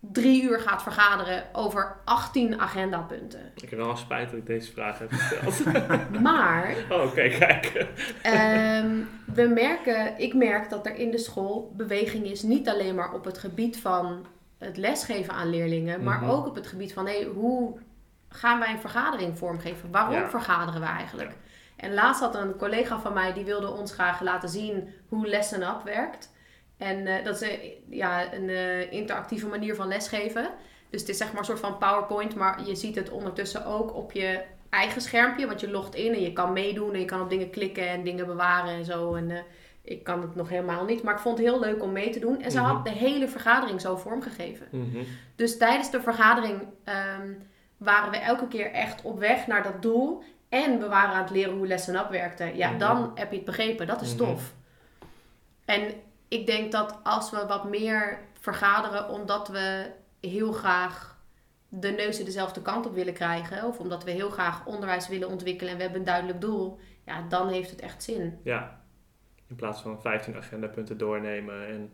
drie 0.00 0.42
uur 0.42 0.60
gaat 0.60 0.82
vergaderen 0.82 1.44
over 1.52 1.96
18 2.04 2.60
agendapunten. 2.60 3.52
Ik 3.54 3.70
heb 3.70 3.78
wel 3.78 3.96
spijt 3.96 4.30
dat 4.30 4.38
ik 4.38 4.46
deze 4.46 4.72
vraag 4.72 4.98
heb 4.98 5.12
gesteld. 5.12 5.74
Maar 6.22 6.74
oh, 6.90 7.04
oké, 7.04 7.28
kijk. 7.28 7.86
Ehm, 8.22 9.00
we 9.34 9.42
merken, 9.42 10.18
ik 10.18 10.34
merk 10.34 10.70
dat 10.70 10.86
er 10.86 10.96
in 10.96 11.10
de 11.10 11.18
school 11.18 11.72
beweging 11.76 12.24
is, 12.24 12.42
niet 12.42 12.68
alleen 12.68 12.94
maar 12.94 13.12
op 13.12 13.24
het 13.24 13.38
gebied 13.38 13.80
van 13.80 14.26
het 14.58 14.76
lesgeven 14.76 15.34
aan 15.34 15.50
leerlingen, 15.50 16.02
maar 16.02 16.20
Mhm. 16.20 16.30
ook 16.30 16.46
op 16.46 16.54
het 16.54 16.66
gebied 16.66 16.92
van 16.92 17.06
hey, 17.06 17.24
hoe 17.34 17.78
gaan 18.28 18.58
wij 18.58 18.70
een 18.72 18.80
vergadering 18.80 19.38
vormgeven? 19.38 19.90
Waarom 19.90 20.14
Ja. 20.14 20.28
vergaderen 20.28 20.80
we 20.80 20.86
eigenlijk? 20.86 21.32
En 21.76 21.94
laatst 21.94 22.20
had 22.20 22.34
een 22.34 22.56
collega 22.56 22.98
van 23.00 23.12
mij 23.12 23.32
die 23.32 23.44
wilde 23.44 23.70
ons 23.70 23.92
graag 23.92 24.20
laten 24.20 24.48
zien 24.48 24.94
hoe 25.08 25.26
Lesson 25.26 25.62
Up 25.62 25.82
werkt. 25.84 26.34
En 26.76 27.06
eh, 27.06 27.24
dat 27.24 27.40
is 27.40 27.48
eh, 27.50 27.70
ja, 27.88 28.32
een 28.32 28.48
eh, 28.48 28.92
interactieve 28.92 29.46
manier 29.46 29.74
van 29.74 29.88
lesgeven. 29.88 30.50
Dus 30.90 31.00
het 31.00 31.10
is 31.10 31.16
zeg 31.16 31.28
maar 31.30 31.38
een 31.38 31.44
soort 31.44 31.60
van 31.60 31.78
PowerPoint, 31.78 32.34
maar 32.34 32.66
je 32.66 32.74
ziet 32.74 32.94
het 32.94 33.10
ondertussen 33.10 33.64
ook 33.66 33.94
op 33.94 34.12
je 34.12 34.42
eigen 34.70 35.00
schermpje. 35.00 35.46
Want 35.46 35.60
je 35.60 35.70
logt 35.70 35.94
in 35.94 36.12
en 36.14 36.20
je 36.22 36.32
kan 36.32 36.52
meedoen 36.52 36.92
en 36.94 36.98
je 37.00 37.04
kan 37.04 37.20
op 37.20 37.30
dingen 37.30 37.50
klikken 37.50 37.88
en 37.88 38.04
dingen 38.04 38.26
bewaren 38.26 38.72
en 38.74 38.84
zo. 38.84 39.14
En 39.14 39.30
eh, 39.30 39.38
ik 39.86 40.04
kan 40.04 40.20
het 40.20 40.34
nog 40.34 40.48
helemaal 40.48 40.84
niet, 40.84 41.02
maar 41.02 41.14
ik 41.14 41.20
vond 41.20 41.38
het 41.38 41.46
heel 41.46 41.60
leuk 41.60 41.82
om 41.82 41.92
mee 41.92 42.10
te 42.10 42.18
doen. 42.18 42.42
En 42.42 42.50
ze 42.50 42.58
Mhm. 42.60 42.66
had 42.66 42.84
de 42.84 42.90
hele 42.90 43.28
vergadering 43.28 43.80
zo 43.80 43.96
vormgegeven. 43.96 44.66
Mhm. 44.70 45.04
Dus 45.36 45.58
tijdens 45.58 45.90
de 45.90 46.00
vergadering 46.00 46.62
ehm, 46.84 47.32
waren 47.76 48.10
we 48.10 48.16
elke 48.16 48.48
keer 48.48 48.72
echt 48.72 49.02
op 49.02 49.18
weg 49.18 49.46
naar 49.46 49.62
dat 49.62 49.82
doel. 49.82 50.22
En 50.48 50.78
we 50.78 50.88
waren 50.88 51.14
aan 51.14 51.22
het 51.22 51.30
leren 51.30 51.56
hoe 51.56 51.66
Lesson 51.66 51.96
Up 51.96 52.10
werkte. 52.10 52.52
Ja, 52.56 52.68
Mhm. 52.68 52.78
dan 52.78 53.10
heb 53.14 53.30
je 53.30 53.36
het 53.36 53.44
begrepen. 53.46 53.86
Dat 53.86 54.00
is 54.00 54.14
Mhm. 54.14 54.18
tof. 54.24 54.54
En 55.64 55.82
ik 56.28 56.46
denk 56.46 56.72
dat 56.72 56.98
als 57.02 57.30
we 57.30 57.46
wat 57.46 57.64
meer 57.68 58.18
vergaderen 58.40 59.08
omdat 59.08 59.48
we 59.48 59.90
heel 60.20 60.52
graag 60.52 61.16
de 61.68 61.88
neuzen 61.90 62.24
dezelfde 62.24 62.62
kant 62.62 62.86
op 62.86 62.94
willen 62.94 63.12
krijgen, 63.14 63.64
of 63.64 63.78
omdat 63.78 64.04
we 64.04 64.10
heel 64.10 64.30
graag 64.30 64.66
onderwijs 64.66 65.08
willen 65.08 65.28
ontwikkelen 65.28 65.70
en 65.70 65.76
we 65.76 65.82
hebben 65.82 66.00
een 66.00 66.06
duidelijk 66.06 66.40
doel, 66.40 66.78
ja, 67.06 67.22
dan 67.28 67.48
heeft 67.48 67.70
het 67.70 67.80
echt 67.80 68.02
zin. 68.02 68.38
Ja. 68.44 68.80
In 69.48 69.56
plaats 69.56 69.80
van 69.80 70.00
15 70.00 70.36
agendapunten 70.36 70.98
doornemen 70.98 71.66
en 71.66 71.90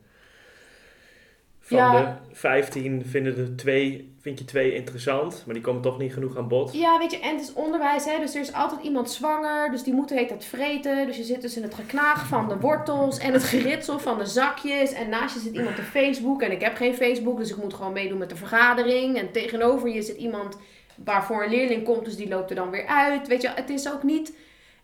van 1.60 1.76
Ja. 1.78 2.00
de 2.30 2.34
15 2.34 3.04
vinden 3.06 3.36
er 3.36 3.56
twee, 3.56 4.14
vind 4.20 4.38
je 4.38 4.44
twee 4.44 4.74
interessant, 4.74 5.42
maar 5.46 5.54
die 5.54 5.62
komen 5.62 5.82
toch 5.82 5.98
niet 5.98 6.12
genoeg 6.12 6.36
aan 6.36 6.48
bod. 6.48 6.72
Ja, 6.72 6.98
weet 6.98 7.10
je, 7.10 7.18
en 7.20 7.30
het 7.36 7.40
is 7.40 7.52
onderwijs, 7.52 8.04
hè, 8.04 8.18
dus 8.18 8.34
er 8.34 8.40
is 8.40 8.52
altijd 8.52 8.82
iemand 8.82 9.10
zwanger, 9.10 9.70
dus 9.70 9.82
die 9.82 9.94
moet 9.94 10.08
de 10.08 10.14
hele 10.14 10.26
tijd 10.26 10.44
vreten. 10.44 11.06
Dus 11.06 11.16
je 11.16 11.22
zit 11.22 11.42
dus 11.42 11.56
in 11.56 11.62
het 11.62 11.74
geknaag 11.74 12.26
van 12.26 12.48
de 12.48 12.58
wortels 12.58 13.18
en 13.18 13.32
het 13.32 13.44
geritsel 13.44 13.98
van 13.98 14.18
de 14.18 14.26
zakjes. 14.26 14.92
En 14.92 15.08
naast 15.08 15.34
je 15.34 15.40
zit 15.40 15.54
iemand 15.54 15.78
op 15.78 15.84
Facebook 15.84 16.42
en 16.42 16.52
ik 16.52 16.60
heb 16.60 16.76
geen 16.76 16.94
Facebook, 16.94 17.38
dus 17.38 17.50
ik 17.50 17.56
moet 17.56 17.74
gewoon 17.74 17.92
meedoen 17.92 18.18
met 18.18 18.28
de 18.30 18.36
vergadering. 18.36 19.16
En 19.18 19.32
tegenover 19.32 19.88
je 19.88 20.02
zit 20.02 20.16
iemand 20.16 20.56
waarvoor 21.04 21.42
een 21.44 21.50
leerling 21.50 21.84
komt, 21.84 22.04
dus 22.04 22.16
die 22.16 22.28
loopt 22.28 22.50
er 22.50 22.56
dan 22.56 22.70
weer 22.70 22.86
uit. 22.86 23.28
Weet 23.28 23.42
je, 23.42 23.48
het 23.54 23.70
is 23.70 23.92
ook 23.92 24.02
niet, 24.02 24.36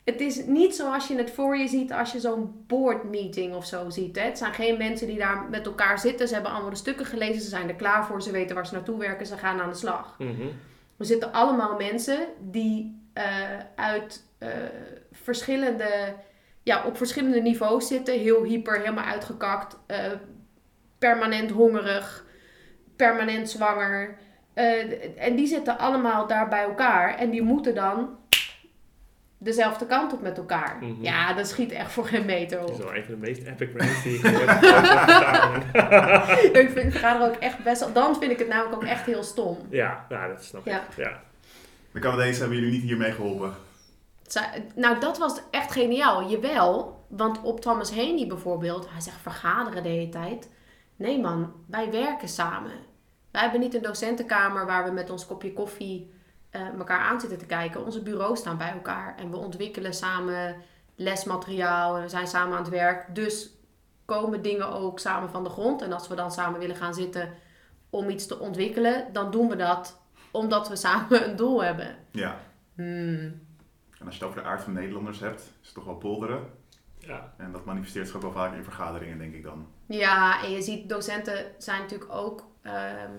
het 0.09 0.21
is 0.21 0.45
niet 0.45 0.75
zoals 0.75 1.09
je 1.09 1.17
het 1.17 1.31
voor 1.31 1.57
je 1.57 1.69
ziet 1.69 1.93
als 1.93 2.13
je 2.13 2.21
zo'n 2.21 2.65
board 2.67 3.05
meeting 3.05 3.55
of 3.55 3.67
zo 3.67 3.91
ziet. 3.91 4.17
Hè. 4.17 4.23
Het 4.23 4.39
zijn 4.39 4.55
geen 4.55 4.79
mensen 4.79 5.07
die 5.07 5.19
daar 5.19 5.47
met 5.51 5.67
elkaar 5.67 5.99
zitten, 5.99 6.29
ze 6.29 6.35
hebben 6.35 6.53
allemaal 6.53 6.71
de 6.71 6.77
stukken 6.77 7.07
gelezen, 7.07 7.43
ze 7.43 7.49
zijn 7.49 7.69
er 7.69 7.75
klaar 7.75 8.07
voor, 8.07 8.23
ze 8.23 8.31
weten 8.31 8.55
waar 8.55 8.67
ze 8.67 8.75
naartoe 8.75 8.99
werken, 8.99 9.27
ze 9.27 9.37
gaan 9.37 9.61
aan 9.61 9.71
de 9.71 9.77
slag. 9.77 10.19
Mhm. 10.19 10.47
We 10.97 11.05
zitten 11.05 11.33
allemaal 11.33 11.77
mensen 11.77 12.19
die 12.41 13.03
eh, 13.13 13.25
uit 13.75 14.25
eh, 14.39 14.49
verschillende, 15.13 16.15
ja, 16.63 16.85
op 16.85 16.97
verschillende 16.97 17.41
niveaus 17.41 17.87
zitten. 17.87 18.19
Heel 18.19 18.43
hyper, 18.43 18.79
helemaal 18.79 19.05
uitgekakt, 19.05 19.77
eh, 19.87 20.13
permanent 20.99 21.51
hongerig, 21.51 22.25
permanent 22.97 23.51
zwanger. 23.51 24.17
En 25.17 25.37
die 25.37 25.47
zitten 25.47 25.79
allemaal 25.79 26.27
daar 26.27 26.49
bij 26.49 26.63
elkaar 26.63 27.15
en 27.15 27.31
die 27.31 27.43
moeten 27.43 27.75
dan 27.75 28.19
dezelfde 29.39 29.87
kant 29.87 30.13
op 30.13 30.21
met 30.23 30.37
elkaar. 30.39 30.77
Mhm. 30.81 31.03
Ja, 31.03 31.33
dat 31.33 31.49
schiet 31.49 31.73
echt 31.73 31.93
voor 31.93 32.07
geen 32.07 32.25
meter 32.25 32.59
Dat 32.61 32.71
is 32.71 32.77
op. 32.77 32.83
wel 32.83 32.95
een 32.95 33.05
van 33.05 33.15
de 33.15 33.21
meest 33.21 33.43
epic 33.47 33.69
rants 33.77 34.03
die 34.03 34.15
ik 34.15 34.21
gehoord 34.27 34.51
heb. 35.73 36.57
ik 36.57 36.71
vind 36.71 36.95
ik 36.95 37.01
ga 37.01 37.21
er 37.21 37.29
ook 37.29 37.35
echt 37.37 37.63
best 37.63 37.81
wel. 37.81 37.93
Dan 37.93 38.17
vind 38.17 38.33
ik 38.33 38.39
het 38.39 38.49
namelijk 38.49 38.75
ook 38.75 38.85
echt 38.85 39.07
heel 39.07 39.23
stom. 39.23 39.59
ja, 39.71 40.07
nou, 40.09 40.33
dat 40.33 40.45
snap 40.45 40.67
ik. 40.67 40.73
Ja. 40.73 40.83
Ja. 40.97 41.21
De 41.93 42.01
Canadezen 42.01 42.41
hebben 42.41 42.59
jullie 42.59 42.73
niet 42.73 42.83
hiermee 42.83 43.13
geholpen. 43.13 43.53
Nou, 44.75 45.01
dat 45.01 45.19
was 45.19 45.41
echt 45.51 45.73
geniaal. 45.73 46.31
Jawel, 46.31 47.05
want 47.09 47.43
op 47.43 47.61
Thomas 47.61 47.91
Haney 47.95 48.27
bijvoorbeeld, 48.27 48.89
hij 48.91 49.01
zegt 49.01 49.21
vergaderen 49.23 49.83
de 49.83 49.89
hele 49.89 50.09
tijd. 50.09 50.51
Nee 50.97 51.21
man, 51.21 51.53
wij 51.67 51.91
werken 51.91 52.29
samen. 52.29 52.71
Wij 53.31 53.43
hebben 53.43 53.61
niet 53.61 53.75
een 53.75 53.83
docentenkamer 53.83 54.67
waar 54.67 54.85
we 54.85 54.91
met 54.91 55.11
ons 55.11 55.27
kopje 55.27 55.53
koffie 55.53 56.11
eh, 56.51 56.67
elkaar 56.79 57.01
aan 57.01 57.21
zitten 57.21 57.39
te 57.39 57.47
kijken. 57.47 57.85
Onze 57.85 58.03
bureaus 58.03 58.39
staan 58.39 58.59
bij 58.59 58.73
elkaar 58.73 59.17
en 59.17 59.31
we 59.31 59.37
ontwikkelen 59.37 59.95
samen 59.95 60.57
lesmateriaal 60.95 61.97
en 61.97 62.03
we 62.03 62.09
zijn 62.09 62.27
samen 62.27 62.57
aan 62.57 62.63
het 62.63 62.73
werk. 62.73 63.15
Dus 63.15 63.51
komen 64.05 64.43
dingen 64.43 64.73
ook 64.73 64.99
samen 64.99 65.31
van 65.31 65.45
de 65.45 65.51
grond. 65.51 65.83
En 65.83 65.93
als 65.93 66.09
we 66.09 66.15
dan 66.15 66.33
samen 66.33 66.61
willen 66.61 66.77
gaan 66.77 66.95
zitten 66.95 67.33
om 67.91 68.09
iets 68.09 68.27
te 68.27 68.39
ontwikkelen, 68.39 69.13
dan 69.13 69.31
doen 69.31 69.49
we 69.49 69.57
dat 69.57 70.01
omdat 70.31 70.69
we 70.69 70.77
samen 70.87 71.29
een 71.29 71.37
doel 71.37 71.63
hebben. 71.63 71.97
Ja. 72.11 72.41
Hmm. 72.75 73.47
En 73.99 74.07
als 74.07 74.17
je 74.17 74.21
het 74.21 74.23
over 74.23 74.43
de 74.43 74.49
aard 74.49 74.63
van 74.63 74.73
Nederlanders 74.73 75.21
hebt, 75.21 75.41
is 75.41 75.67
het 75.67 75.75
toch 75.75 75.85
wel 75.85 75.97
polderen. 75.97 76.47
Ja. 76.99 77.35
En 77.37 77.53
dat 77.53 77.65
manifesteert 77.65 78.07
zich 78.07 78.17
ook 78.17 78.23
wel 78.23 78.33
vaak 78.33 78.55
in 78.55 78.65
vergaderingen, 78.65 79.19
denk 79.19 79.35
ik 79.35 79.43
dan. 79.43 79.67
Ja, 79.87 80.43
en 80.45 80.51
je 80.51 80.63
ziet 80.63 80.89
docenten 80.89 81.47
zijn 81.59 81.81
natuurlijk 81.81 82.13
ook. 82.13 82.47
ehm, 82.63 83.13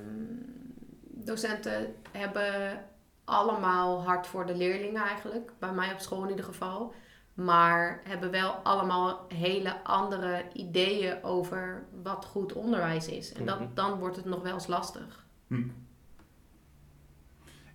docenten 1.11 1.95
hebben 2.11 2.83
allemaal 3.29 4.03
hard 4.03 4.27
voor 4.27 4.45
de 4.45 4.55
leerlingen 4.55 5.01
eigenlijk. 5.03 5.51
Bij 5.59 5.71
mij 5.71 5.93
op 5.93 5.99
school 5.99 6.23
in 6.23 6.29
ieder 6.29 6.45
geval. 6.45 6.93
Maar 7.33 8.01
hebben 8.03 8.31
wel 8.31 8.51
allemaal 8.51 9.25
hele 9.33 9.83
andere 9.83 10.43
ideeën 10.53 11.23
over 11.23 11.85
wat 12.03 12.25
goed 12.25 12.53
onderwijs 12.53 13.07
is. 13.07 13.33
En 13.33 13.45
dat, 13.45 13.59
Mhm. 13.59 13.69
dan 13.73 13.99
wordt 13.99 14.15
het 14.15 14.25
nog 14.25 14.41
wel 14.41 14.53
eens 14.53 14.67
lastig. 14.67 15.25
Hm. 15.47 15.61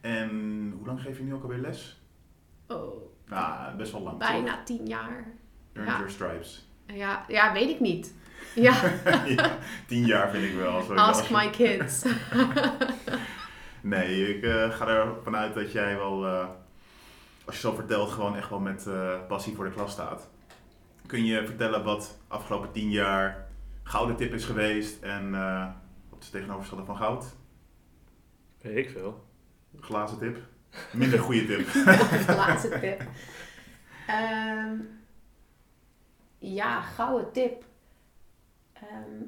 En 0.00 0.30
hoe 0.78 0.86
lang 0.86 1.00
geef 1.00 1.16
je 1.18 1.24
nu 1.24 1.34
ook 1.34 1.42
alweer 1.42 1.59
les? 1.59 2.00
Oh, 2.68 3.02
Nou, 3.26 3.76
best 3.76 3.92
wel 3.92 4.00
lang. 4.02 4.18
bijna 4.18 4.62
tien 4.64 4.86
jaar. 4.86 5.24
toch? 5.24 5.82
Earned 5.82 5.92
ja. 5.92 5.96
your 5.98 6.11
stripes. 6.11 6.68
Ja, 6.86 7.24
ja, 7.28 7.52
weet 7.52 7.68
ik 7.70 7.80
niet. 7.80 8.14
Ja, 8.55 8.74
ja, 9.36 9.59
tien 9.86 10.05
jaar 10.07 10.30
vind 10.30 10.44
ik 10.44 10.55
wel. 10.55 10.82
Zo 10.82 10.94
ask 10.94 11.30
my 11.30 11.50
kids. 11.50 12.02
Nee, 13.85 14.37
ik 14.37 14.43
eh, 14.45 14.70
ga 14.70 14.87
ervan 14.89 15.37
uit 15.37 15.55
dat 15.55 15.72
jij 15.72 15.97
wel, 15.97 16.26
eh, 16.26 16.49
als 17.45 17.55
je 17.55 17.61
zo 17.61 17.72
vertelt, 17.74 18.11
gewoon 18.11 18.37
echt 18.37 18.51
wel 18.51 18.61
met 18.61 18.87
eh, 18.87 19.26
passie 19.28 19.55
voor 19.55 19.64
de 19.64 19.70
klas 19.70 19.93
staat. 19.93 20.28
Kun 21.07 21.24
je 21.24 21.47
vertellen 21.47 21.85
wat 21.85 22.18
afgelopen 22.28 22.72
tien 22.72 22.91
jaar 22.91 23.49
gouden 23.82 24.16
tip 24.16 24.32
is 24.32 24.45
geweest 24.45 25.03
en 25.03 25.35
eh, 25.35 25.66
wat 26.09 26.18
is 26.18 26.24
het 26.24 26.35
tegenovergestelde 26.35 26.85
van 26.85 26.97
goud? 26.97 27.37
Weet 28.61 28.76
ik 28.76 28.91
veel. 28.91 29.24
Glazen 29.80 30.18
tip? 30.18 30.39
Minder 30.93 31.18
goede 31.18 31.47
tip. 31.47 31.74
Laatste 32.37 32.78
tip. 32.80 33.03
Ehm, 34.07 34.76
ja, 36.39 36.80
gouden 36.80 37.32
tip. 37.32 37.64
Ehm, 38.72 39.22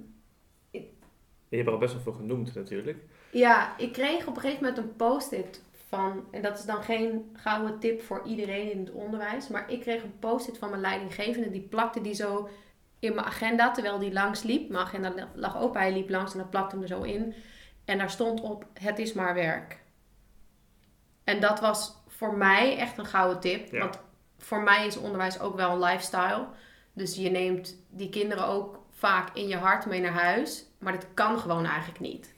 Je 1.48 1.56
hebt 1.56 1.66
er 1.66 1.72
al 1.72 1.78
best 1.78 1.92
wel 1.92 2.02
veel 2.02 2.12
genoemd 2.12 2.54
natuurlijk. 2.54 2.98
Ja, 3.38 3.78
ik 3.78 3.92
kreeg 3.92 4.26
op 4.26 4.34
een 4.34 4.40
gegeven 4.40 4.64
moment 4.64 4.78
een 4.82 4.96
post-it 4.96 5.62
van, 5.88 6.24
en 6.30 6.42
dat 6.42 6.58
is 6.58 6.64
dan 6.64 6.82
geen 6.82 7.36
gouden 7.36 7.78
tip 7.78 8.02
voor 8.02 8.22
iedereen 8.24 8.70
in 8.72 8.78
het 8.78 8.90
onderwijs, 8.90 9.48
maar 9.48 9.70
ik 9.70 9.80
kreeg 9.80 10.02
een 10.02 10.18
post-it 10.18 10.58
van 10.58 10.70
mijn 10.70 10.80
leidinggevende, 10.80 11.50
die 11.50 11.60
plakte 11.60 12.00
die 12.00 12.14
zo 12.14 12.48
in 12.98 13.14
mijn 13.14 13.26
agenda 13.26 13.70
terwijl 13.70 13.98
die 13.98 14.12
langs 14.12 14.42
liep. 14.42 14.68
Mijn 14.68 14.84
agenda 14.84 15.28
lag 15.34 15.58
open, 15.58 15.80
hij 15.80 15.92
liep 15.92 16.10
langs 16.10 16.32
en 16.32 16.38
dat 16.38 16.50
plakte 16.50 16.74
hem 16.74 16.82
er 16.82 16.88
zo 16.88 17.02
in. 17.02 17.34
En 17.84 17.98
daar 17.98 18.10
stond 18.10 18.40
op, 18.40 18.66
het 18.80 18.98
is 18.98 19.12
maar 19.12 19.34
werk. 19.34 19.78
En 21.24 21.40
dat 21.40 21.60
was 21.60 21.96
voor 22.06 22.36
mij 22.36 22.76
echt 22.76 22.98
een 22.98 23.06
gouden 23.06 23.40
tip. 23.40 23.72
Ja. 23.72 23.78
Want 23.78 24.00
voor 24.38 24.62
mij 24.62 24.86
is 24.86 24.96
onderwijs 24.96 25.40
ook 25.40 25.56
wel 25.56 25.70
een 25.70 25.80
lifestyle. 25.80 26.46
Dus 26.92 27.16
je 27.16 27.30
neemt 27.30 27.76
die 27.90 28.08
kinderen 28.08 28.46
ook 28.46 28.80
vaak 28.90 29.36
in 29.36 29.48
je 29.48 29.56
hart 29.56 29.86
mee 29.86 30.00
naar 30.00 30.12
huis. 30.12 30.64
Maar 30.78 30.92
dit 30.92 31.06
kan 31.14 31.38
gewoon 31.38 31.64
eigenlijk 31.64 32.00
niet. 32.00 32.34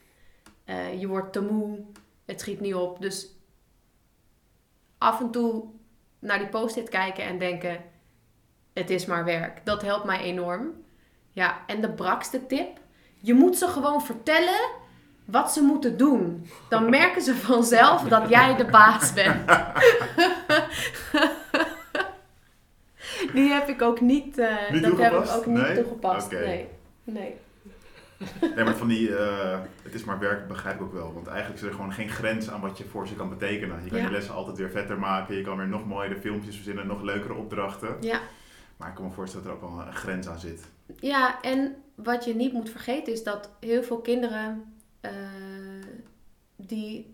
Eh, 0.69 1.01
je 1.01 1.07
wordt 1.07 1.33
te 1.33 1.41
moe. 1.41 1.79
Het 2.25 2.41
schiet 2.41 2.61
niet 2.61 2.75
op. 2.75 3.01
Dus 3.01 3.29
af 4.99 5.21
en 5.21 5.31
toe 5.31 5.65
naar 6.19 6.39
die 6.39 6.49
post-it 6.49 6.89
kijken 6.89 7.25
en 7.25 7.39
denken... 7.39 7.81
Het 8.73 8.91
is 8.91 9.07
maar 9.07 9.25
werk. 9.25 9.61
Dat 9.65 9.83
helpt 9.83 10.05
mij 10.05 10.21
enorm. 10.21 10.85
Ja, 11.33 11.59
en 11.67 11.81
de 11.81 11.91
brakste 11.91 12.47
tip. 12.47 12.79
Je 13.17 13.35
moet 13.35 13.59
ze 13.59 13.67
gewoon 13.69 14.03
vertellen 14.03 14.71
wat 15.25 15.53
ze 15.53 15.63
moeten 15.63 15.97
doen. 15.97 16.51
Dan 16.69 16.91
merken 16.91 17.23
ze 17.23 17.35
vanzelf 17.35 18.03
dat 18.03 18.29
jij 18.29 18.57
de 18.57 18.65
baas 18.65 19.13
bent. 19.13 19.47
Die 23.35 23.51
heb 23.51 23.69
ik 23.69 23.83
ook 23.83 24.01
niet, 24.01 24.37
Niet 24.71 24.83
dat 24.83 24.99
heb 24.99 25.13
ik 25.13 25.31
ook 25.31 25.47
niet 25.47 25.63
Nee? 25.63 25.75
toegepast. 25.75 26.31
Nee. 26.31 26.69
nee. 27.05 27.37
Nee, 28.55 28.65
maar 28.65 28.77
van 28.77 28.89
die, 28.89 29.17
eh, 29.17 29.59
het 29.83 29.95
is 29.95 30.05
maar 30.05 30.19
werk, 30.19 30.49
begrijp 30.49 30.77
ik 30.77 30.83
ook 30.83 30.93
wel. 30.93 31.13
Want 31.15 31.27
eigenlijk 31.27 31.61
is 31.61 31.67
er 31.67 31.75
gewoon 31.75 31.93
geen 31.93 32.09
grens 32.09 32.51
aan 32.51 32.61
wat 32.61 32.79
je 32.79 32.85
voor 32.85 33.07
ze 33.09 33.15
kan 33.15 33.29
betekenen. 33.29 33.85
Je 33.85 33.91
kan 33.91 33.99
Ja. 33.99 34.05
je 34.05 34.11
lessen 34.11 34.35
altijd 34.35 34.57
weer 34.57 34.71
vetter 34.71 34.99
maken. 34.99 35.37
Je 35.37 35.43
kan 35.43 35.57
weer 35.57 35.69
nog 35.69 35.87
mooiere 35.87 36.17
filmpjes 36.21 36.55
verzinnen, 36.55 36.87
nog 36.87 37.03
leukere 37.03 37.35
opdrachten. 37.35 37.97
Ja. 38.01 38.21
Maar 38.77 38.89
ik 38.89 38.95
kan 38.95 39.05
me 39.05 39.11
voorstellen 39.11 39.47
dat 39.47 39.57
er 39.57 39.63
ook 39.63 39.71
wel 39.77 39.87
een 39.87 39.93
grens 39.95 40.29
aan 40.29 40.39
zit. 40.39 40.65
ja, 41.01 41.41
en 41.43 41.77
wat 41.95 42.25
je 42.25 42.35
niet 42.35 42.53
moet 42.53 42.71
vergeten 42.71 43.13
is 43.13 43.23
dat 43.23 43.51
heel 43.61 43.83
veel 43.83 43.99
kinderen... 44.01 44.75
eh, 45.01 45.13
die 46.57 47.11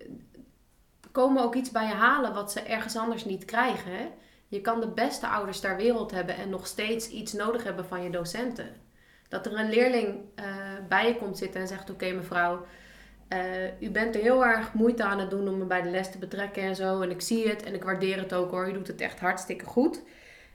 komen 1.13 1.43
ook 1.43 1.55
iets 1.55 1.71
bij 1.71 1.87
je 1.87 1.95
halen 1.95 2.35
wat 2.35 2.53
ze 2.53 2.61
ergens 2.61 2.97
anders 2.97 3.25
niet 3.25 3.45
krijgen. 3.45 3.93
Hè? 3.97 4.09
Je 4.49 4.61
kan 4.61 4.81
de 4.81 4.89
beste 4.89 5.29
ouders 5.29 5.61
ter 5.61 5.77
wereld 5.77 6.11
hebben 6.11 6.37
en 6.37 6.51
nog 6.51 6.67
steeds 6.67 7.09
iets 7.09 7.33
nodig 7.33 7.65
hebben 7.65 7.87
van 7.87 8.03
je 8.03 8.11
docenten. 8.11 8.69
Dat 9.29 9.47
er 9.47 9.59
een 9.59 9.69
leerling 9.69 10.15
eh, 10.35 10.45
bij 10.89 11.07
je 11.07 11.17
komt 11.17 11.39
zitten 11.39 11.61
en 11.61 11.69
zegt: 11.69 11.91
Oké, 11.91 12.13
mevrouw, 12.13 12.67
eh, 13.29 13.81
u 13.81 13.91
bent 13.91 14.15
er 14.15 14.21
heel 14.21 14.45
erg 14.45 14.73
moeite 14.73 15.05
aan 15.05 15.19
het 15.19 15.31
doen 15.31 15.49
om 15.49 15.59
me 15.59 15.65
bij 15.65 15.83
de 15.83 15.91
les 15.91 16.11
te 16.11 16.19
betrekken 16.19 16.63
en 16.63 16.77
zo. 16.77 17.01
En 17.01 17.11
ik 17.11 17.21
zie 17.21 17.49
het 17.49 17.63
en 17.63 17.75
ik 17.75 17.85
waardeer 17.85 18.19
het 18.19 18.35
ook 18.35 18.51
hoor. 18.51 18.69
U 18.69 18.73
doet 18.73 18.87
het 18.87 19.01
echt 19.01 19.21
hartstikke 19.21 19.65
goed. 19.65 20.03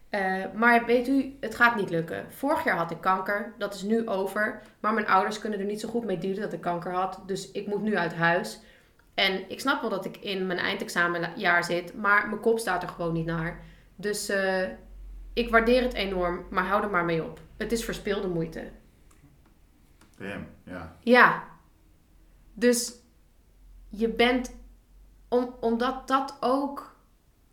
Eh, 0.10 0.44
maar 0.54 0.86
weet 0.86 1.08
u, 1.08 1.38
het 1.40 1.56
gaat 1.56 1.76
niet 1.76 1.90
lukken. 1.90 2.26
Vorig 2.30 2.64
jaar 2.64 2.78
had 2.78 2.92
ik 2.92 3.02
kanker, 3.02 3.54
dat 3.58 3.74
is 3.74 3.82
nu 3.82 4.08
over. 4.08 4.62
Maar 4.80 4.94
mijn 4.94 5.08
ouders 5.08 5.40
kunnen 5.40 5.60
er 5.60 5.66
niet 5.66 5.80
zo 5.80 5.90
goed 5.90 6.06
mee 6.06 6.18
dealen 6.18 6.42
dat 6.42 6.54
ik 6.54 6.62
kanker 6.62 6.92
had. 6.92 7.22
Dus 7.26 7.52
ik 7.52 7.68
moet 7.68 7.82
nu 7.82 7.98
uit 7.98 8.14
huis. 8.14 8.60
En 9.14 9.50
ik 9.50 9.60
snap 9.60 9.82
wel 9.82 9.90
dat 9.90 10.06
ik 10.06 10.18
in 10.18 10.48
mijn 10.48 10.60
eindexamenjaar 10.60 11.64
zit, 11.64 11.94
maar 11.96 12.28
mijn 12.28 12.42
kop 12.42 12.60
staat 12.60 12.84
er 12.84 12.90
gewoon 12.90 13.14
niet 13.14 13.26
naar. 13.26 13.60
Dus 13.96 14.32
ik 15.40 15.50
waardeer 15.50 15.82
het 15.82 15.94
enorm, 15.94 16.46
maar 16.50 16.66
hou 16.66 16.84
er 16.84 16.90
maar 16.90 17.06
mee 17.06 17.24
op. 17.24 17.40
Het 17.58 17.72
is 17.72 17.84
verspilde 17.86 18.28
moeite. 18.28 18.72
Damn, 20.18 20.48
ja. 20.64 20.96
Ja. 21.00 21.44
Dus 22.54 22.94
je 23.90 24.10
bent, 24.10 24.56
om, 25.28 25.56
omdat 25.60 26.08
dat 26.08 26.38
ook, 26.40 26.96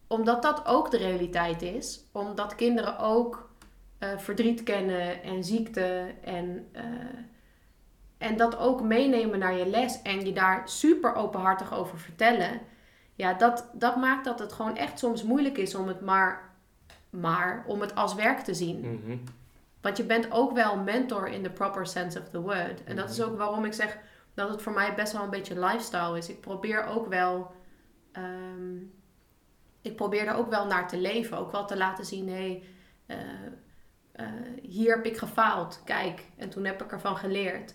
omdat 0.07 0.43
dat 0.43 0.66
ook 0.66 0.91
de 0.91 0.97
realiteit 0.97 1.62
is, 1.62 2.05
omdat 2.12 2.55
kinderen 2.55 2.99
ook 2.99 3.51
eh, 3.99 4.18
verdriet 4.18 4.62
kennen 4.62 5.22
en 5.22 5.45
ziekte 5.45 6.14
en, 6.22 6.68
eh, 6.72 6.84
en 8.18 8.37
dat 8.37 8.59
ook 8.59 8.82
meenemen 8.82 9.39
naar 9.39 9.55
je 9.57 9.66
les 9.66 10.03
en 10.03 10.26
je 10.26 10.32
daar 10.32 10.68
super 10.68 11.14
openhartig 11.14 11.74
over 11.74 11.99
vertellen, 11.99 12.61
ja, 13.14 13.34
dat, 13.34 13.70
dat 13.72 13.97
maakt 13.97 14.24
dat 14.24 14.39
het 14.39 14.53
gewoon 14.53 14.76
echt 14.76 14.99
soms 14.99 15.22
moeilijk 15.22 15.59
is 15.59 15.74
om 15.74 15.89
het 15.89 16.01
maar, 16.01 16.46
maar 17.11 17.65
om 17.67 17.81
het 17.81 17.95
als 17.95 18.15
werk 18.15 18.39
te 18.41 18.55
zien. 18.55 18.81
Mhm. 18.81 19.17
Want 19.81 19.97
je 19.97 20.05
bent 20.05 20.31
ook 20.31 20.53
wel 20.53 20.77
mentor 20.77 21.29
in 21.29 21.43
the 21.43 21.51
proper 21.51 21.87
sense 21.87 22.21
of 22.21 22.29
the 22.29 22.41
word. 22.41 22.85
En 22.85 22.97
dat 22.97 23.11
is 23.11 23.23
ook 23.23 23.37
waarom 23.37 23.65
ik 23.65 23.73
zeg 23.73 23.99
dat 24.35 24.49
het 24.49 24.63
voor 24.63 24.73
mij 24.73 24.95
best 24.95 25.13
wel 25.13 25.23
een 25.23 25.31
beetje 25.31 25.59
lifestyle 25.61 26.19
is. 26.19 26.29
Ik 26.29 26.41
probeer 26.41 26.85
ook 26.85 27.07
wel. 27.07 27.55
ehm, 28.13 28.77
ik 29.83 29.97
probeer 29.97 30.27
er 30.27 30.35
ook 30.35 30.51
wel 30.51 30.67
naar 30.67 30.89
te 30.89 30.99
leven. 30.99 31.39
Ook 31.39 31.53
wel 31.53 31.67
te 31.67 31.77
laten 31.77 32.05
zien, 32.05 32.29
hé, 32.29 32.63
eh, 33.07 33.17
eh, 34.13 34.27
hier 34.63 34.95
heb 34.97 35.05
ik 35.07 35.17
gefaald. 35.17 35.81
Kijk, 35.85 36.25
en 36.37 36.49
toen 36.51 36.65
heb 36.65 36.83
ik 36.83 36.93
ervan 36.93 37.17
geleerd. 37.17 37.75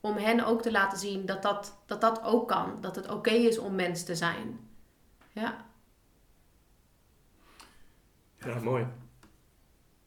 Om 0.00 0.16
hen 0.16 0.44
ook 0.44 0.62
te 0.62 0.70
laten 0.70 0.98
zien 0.98 1.26
dat 1.26 1.42
dat, 1.42 1.82
dat, 1.86 2.00
dat 2.00 2.22
ook 2.24 2.48
kan. 2.48 2.78
Dat 2.80 2.96
het 2.96 3.08
oké 3.10 3.30
is 3.30 3.58
om 3.58 3.74
mens 3.74 4.04
te 4.04 4.14
zijn. 4.16 4.60
Ja. 5.32 5.56
Ja, 8.44 8.60
mooi. 8.62 8.86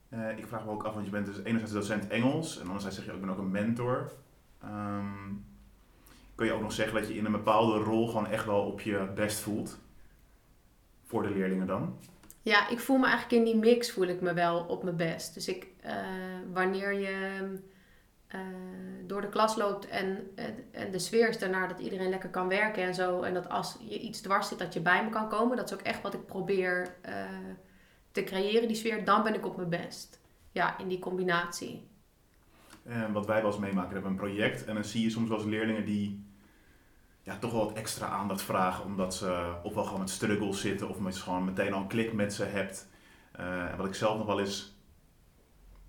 Eh, 0.09 0.37
ik 0.37 0.47
vraag 0.47 0.65
me 0.65 0.71
ook 0.71 0.83
af, 0.83 0.93
want 0.93 1.05
je 1.05 1.11
bent 1.11 1.25
dus 1.25 1.39
enerzijds 1.43 1.71
docent 1.73 2.07
Engels 2.07 2.59
en 2.59 2.65
anderzijds 2.67 2.95
zeg 2.95 3.05
je 3.05 3.11
ook, 3.11 3.17
ik 3.17 3.23
ben 3.25 3.33
ook 3.33 3.39
een 3.41 3.51
mentor. 3.51 4.11
Ehm, 4.61 5.33
kun 6.35 6.45
je 6.45 6.51
ook 6.53 6.61
nog 6.61 6.71
zeggen 6.73 6.99
dat 6.99 7.07
je 7.07 7.15
in 7.17 7.25
een 7.25 7.31
bepaalde 7.31 7.77
rol 7.77 8.07
gewoon 8.07 8.27
echt 8.27 8.45
wel 8.45 8.61
op 8.61 8.81
je 8.81 9.07
best 9.15 9.39
voelt? 9.39 9.77
Voor 11.03 11.23
de 11.23 11.29
leerlingen 11.29 11.67
dan? 11.67 11.97
Ja, 12.41 12.69
ik 12.69 12.79
voel 12.79 12.97
me 12.97 13.05
eigenlijk 13.07 13.35
in 13.35 13.43
die 13.43 13.55
mix 13.71 13.91
voel 13.91 14.07
ik 14.07 14.21
me 14.21 14.33
wel 14.33 14.59
op 14.63 14.83
mijn 14.83 14.95
best. 14.95 15.33
Dus 15.33 15.47
ik, 15.47 15.67
eh, 15.81 15.95
wanneer 16.53 16.93
je 16.93 17.41
eh, 18.27 18.39
door 19.05 19.21
de 19.21 19.29
klas 19.29 19.55
loopt 19.55 19.87
en, 19.87 20.31
en- 20.35 20.55
en 20.71 20.91
de 20.91 20.99
sfeer 20.99 21.29
is 21.29 21.39
daarnaar 21.39 21.67
dat 21.67 21.79
iedereen 21.79 22.09
lekker 22.09 22.29
kan 22.29 22.47
werken 22.47 22.83
en 22.83 22.93
zo. 22.95 23.21
En 23.21 23.33
dat 23.33 23.49
als 23.49 23.77
je 23.79 23.99
iets 23.99 24.21
dwars 24.21 24.47
zit, 24.47 24.59
dat 24.59 24.73
je 24.73 24.79
bij 24.81 25.03
me 25.03 25.09
kan 25.09 25.29
komen. 25.29 25.57
Dat 25.57 25.65
is 25.65 25.73
ook 25.73 25.81
echt 25.81 26.01
wat 26.01 26.13
ik 26.13 26.25
probeer 26.25 26.95
eh, 27.01 27.13
te 28.15 28.23
creëren, 28.23 28.67
die 28.67 28.77
sfeer. 28.77 29.05
Dan 29.05 29.23
ben 29.23 29.33
ik 29.33 29.45
op 29.45 29.55
mijn 29.55 29.69
best. 29.69 30.19
Ja, 30.51 30.77
in 30.77 30.87
die 30.87 30.99
combinatie. 30.99 31.87
En 32.83 33.11
wat 33.11 33.25
wij 33.25 33.41
wel 33.41 33.51
eens 33.51 33.59
meemaken, 33.59 33.87
we 33.87 33.93
hebben 33.93 34.11
een 34.11 34.17
project 34.17 34.65
en 34.65 34.73
dan 34.73 34.83
zie 34.83 35.01
je 35.01 35.09
soms 35.09 35.29
wel 35.29 35.37
eens 35.37 35.47
leerlingen 35.47 35.85
die 35.85 36.25
ja, 37.21 37.37
toch 37.37 37.51
wel 37.51 37.65
wat 37.65 37.77
extra 37.77 38.07
aandacht 38.07 38.41
vragen 38.41 38.85
omdat 38.85 39.15
ze 39.15 39.53
ofwel 39.63 39.83
gewoon 39.83 39.99
met 39.99 40.09
struggles 40.09 40.61
zitten 40.61 40.89
of 40.89 40.97
je 40.97 41.11
gewoon 41.11 41.45
meteen 41.45 41.73
al 41.73 41.81
een 41.81 41.87
klik 41.87 42.13
met 42.13 42.33
ze 42.33 42.43
hebt. 42.43 42.87
Eh, 43.31 43.75
wat 43.77 43.85
ik 43.85 43.93
zelf 43.93 44.17
nog 44.17 44.25
wel 44.25 44.39
eens 44.39 44.75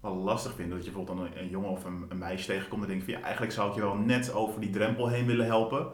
wel 0.01 0.15
lastig 0.15 0.55
vind, 0.55 0.71
dat 0.71 0.85
je 0.85 0.91
bijvoorbeeld 0.91 1.37
een 1.37 1.49
jongen 1.49 1.71
of 1.71 1.85
een, 1.85 2.07
een 2.09 2.19
meisje 2.19 2.47
tegenkomt 2.47 2.83
en 2.83 2.89
denkt 2.89 3.05
van 3.05 3.13
ja, 3.13 3.21
eigenlijk 3.21 3.53
zou 3.53 3.69
ik 3.69 3.75
je 3.75 3.81
wel 3.81 3.97
net 3.97 4.33
over 4.33 4.61
die 4.61 4.71
drempel 4.71 5.09
heen 5.09 5.27
willen 5.27 5.47
helpen. 5.47 5.93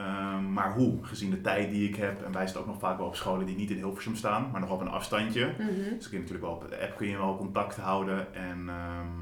Ehm, 0.00 0.52
maar 0.52 0.72
hoe, 0.72 1.04
gezien 1.04 1.30
de 1.30 1.40
tijd 1.40 1.70
die 1.70 1.88
ik 1.88 1.96
heb, 1.96 2.22
en 2.22 2.32
wij 2.32 2.44
zitten 2.44 2.60
ook 2.60 2.66
nog 2.66 2.78
vaak 2.78 2.98
wel 2.98 3.06
op 3.06 3.16
scholen 3.16 3.46
die 3.46 3.56
niet 3.56 3.70
in 3.70 3.76
Hilversum 3.76 4.16
staan, 4.16 4.48
maar 4.50 4.60
nog 4.60 4.70
op 4.70 4.80
een 4.80 4.88
afstandje. 4.88 5.54
Mhm. 5.58 5.94
Dus 5.96 6.08
kun 6.08 6.18
je 6.18 6.18
natuurlijk 6.18 6.44
wel 6.44 6.54
op 6.54 6.68
de 6.70 6.80
app 6.80 6.96
kun 6.96 7.08
je 7.08 7.16
wel 7.16 7.36
contact 7.36 7.76
houden. 7.76 8.34
En, 8.34 8.68
ehm, 8.68 9.18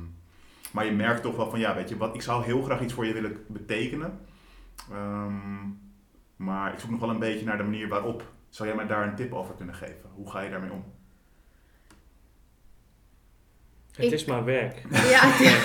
maar 0.73 0.85
je 0.85 0.93
merkt 0.93 1.23
toch 1.23 1.37
wel 1.37 1.51
van 1.51 1.59
ja, 1.59 1.75
weet 1.75 1.89
je 1.89 1.97
wat, 1.97 2.15
ik 2.15 2.23
zou 2.23 2.45
heel 2.45 2.63
graag 2.63 2.81
iets 2.81 2.93
voor 2.93 3.07
je 3.07 3.13
willen 3.13 3.37
betekenen. 3.47 4.19
Ehm, 4.93 5.67
maar 6.37 6.73
ik 6.73 6.79
zoek 6.79 6.91
nog 6.91 7.01
wel 7.01 7.11
een 7.11 7.19
beetje 7.19 7.45
naar 7.45 7.57
de 7.57 7.63
manier 7.63 7.89
waarop. 7.89 8.33
Zou 8.49 8.69
jij 8.69 8.77
mij 8.77 8.87
daar 8.87 9.09
een 9.09 9.15
tip 9.15 9.33
over 9.33 9.55
kunnen 9.55 9.75
geven? 9.75 10.11
Hoe 10.15 10.31
ga 10.31 10.41
je 10.41 10.51
daarmee 10.51 10.73
om? 10.73 10.85
Het 13.99 14.07
Ik- 14.07 14.13
is 14.13 14.25
maar 14.25 14.45
werk. 14.45 14.83
Ja, 14.91 15.21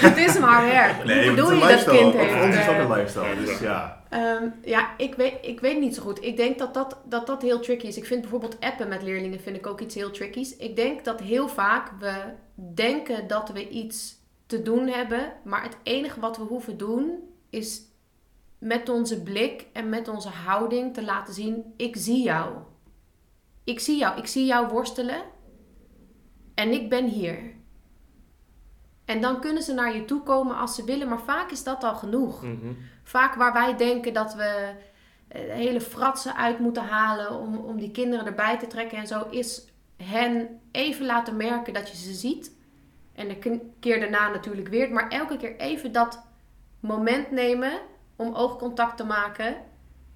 het 0.08 0.18
is 0.18 0.40
maar 0.46 0.66
werk. 0.66 1.02
Hoe 1.02 1.12
het 1.12 1.36
bedoel 1.36 1.52
je 1.52 1.60
dat 1.60 1.70
lifestyle. 1.70 1.98
kind 1.98 2.12
Voor 2.12 2.22
heeft? 2.22 2.44
ons 2.46 2.56
is 2.56 2.66
dat 2.66 2.76
eh, 2.76 2.80
een 2.82 2.90
lifestyle, 2.92 3.36
dus 3.46 3.60
ja. 3.60 4.04
Ehm, 4.10 4.48
ja, 4.64 4.98
ik 4.98 5.16
weet, 5.16 5.34
ik 5.42 5.60
weet 5.60 5.80
niet 5.80 5.96
zo 5.96 6.02
goed. 6.02 6.24
Ik 6.24 6.38
denk 6.38 6.58
dat 6.58 6.74
dat, 6.74 6.98
dat 7.06 7.28
dat 7.28 7.42
heel 7.42 7.60
tricky 7.60 7.88
is. 7.88 7.98
Ik 7.98 8.06
vind 8.06 8.22
bijvoorbeeld 8.22 8.58
appen 8.60 8.88
met 8.88 9.04
leerlingen 9.04 9.40
vind 9.40 9.56
ik 9.56 9.68
ook 9.68 9.80
iets 9.82 9.96
heel 9.96 10.12
trickies. 10.12 10.56
Ik 10.58 10.76
denk 10.76 11.04
dat 11.06 11.20
heel 11.20 11.48
vaak 11.48 11.92
we 12.00 12.14
denken 12.74 13.28
dat 13.28 13.50
we 13.50 13.70
iets 13.70 14.16
te 14.46 14.62
doen 14.62 14.88
hebben. 14.88 15.34
Maar 15.44 15.64
het 15.64 15.78
enige 15.84 16.20
wat 16.20 16.38
we 16.38 16.44
hoeven 16.44 16.78
doen 16.78 17.12
is 17.50 17.82
met 18.58 18.90
onze 18.90 19.22
blik 19.22 19.66
en 19.74 19.90
met 19.90 20.08
onze 20.08 20.30
houding 20.30 20.94
te 20.94 21.04
laten 21.04 21.34
zien: 21.34 21.74
ik 21.78 21.96
zie 21.98 22.24
jou. 22.24 22.54
Ik 23.64 23.80
zie 23.80 23.98
jou. 23.98 24.18
Ik 24.18 24.28
zie 24.28 24.46
jou 24.46 24.68
worstelen. 24.68 25.22
En 26.56 26.72
ik 26.72 26.90
ben 26.90 27.08
hier. 27.08 27.38
En 29.06 29.22
dan 29.22 29.42
kunnen 29.42 29.64
ze 29.64 29.74
naar 29.74 29.96
je 29.96 30.06
toe 30.06 30.24
komen 30.24 30.58
als 30.58 30.76
ze 30.76 30.84
willen. 30.84 31.10
Maar 31.10 31.22
vaak 31.22 31.52
is 31.52 31.64
dat 31.64 31.84
al 31.84 31.96
genoeg. 31.96 32.42
Mhm. 32.42 32.74
Vaak 33.04 33.36
waar 33.36 33.54
wij 33.54 33.78
denken 33.78 34.14
dat 34.14 34.34
we 34.34 34.74
eh, 35.28 35.42
hele 35.42 35.82
fratsen 35.82 36.36
uit 36.36 36.60
moeten 36.60 36.84
halen 36.84 37.32
om, 37.32 37.58
om 37.58 37.80
die 37.80 37.92
kinderen 37.92 38.26
erbij 38.26 38.60
te 38.60 38.68
trekken 38.68 38.98
en 38.98 39.08
zo, 39.08 39.28
is 39.30 39.68
hen 39.98 40.62
even 40.72 41.06
laten 41.06 41.38
merken 41.38 41.74
dat 41.74 41.90
je 41.90 41.98
ze 41.98 42.14
ziet. 42.14 42.56
En 43.14 43.28
de 43.28 43.60
keer 43.80 44.00
daarna 44.00 44.30
natuurlijk 44.30 44.68
weer, 44.68 44.92
maar 44.92 45.10
elke 45.10 45.38
keer 45.38 45.58
even 45.58 45.92
dat 45.92 46.26
moment 46.80 47.32
nemen 47.32 47.80
om 48.16 48.36
oogcontact 48.36 48.98
te 48.98 49.04
maken. 49.04 49.56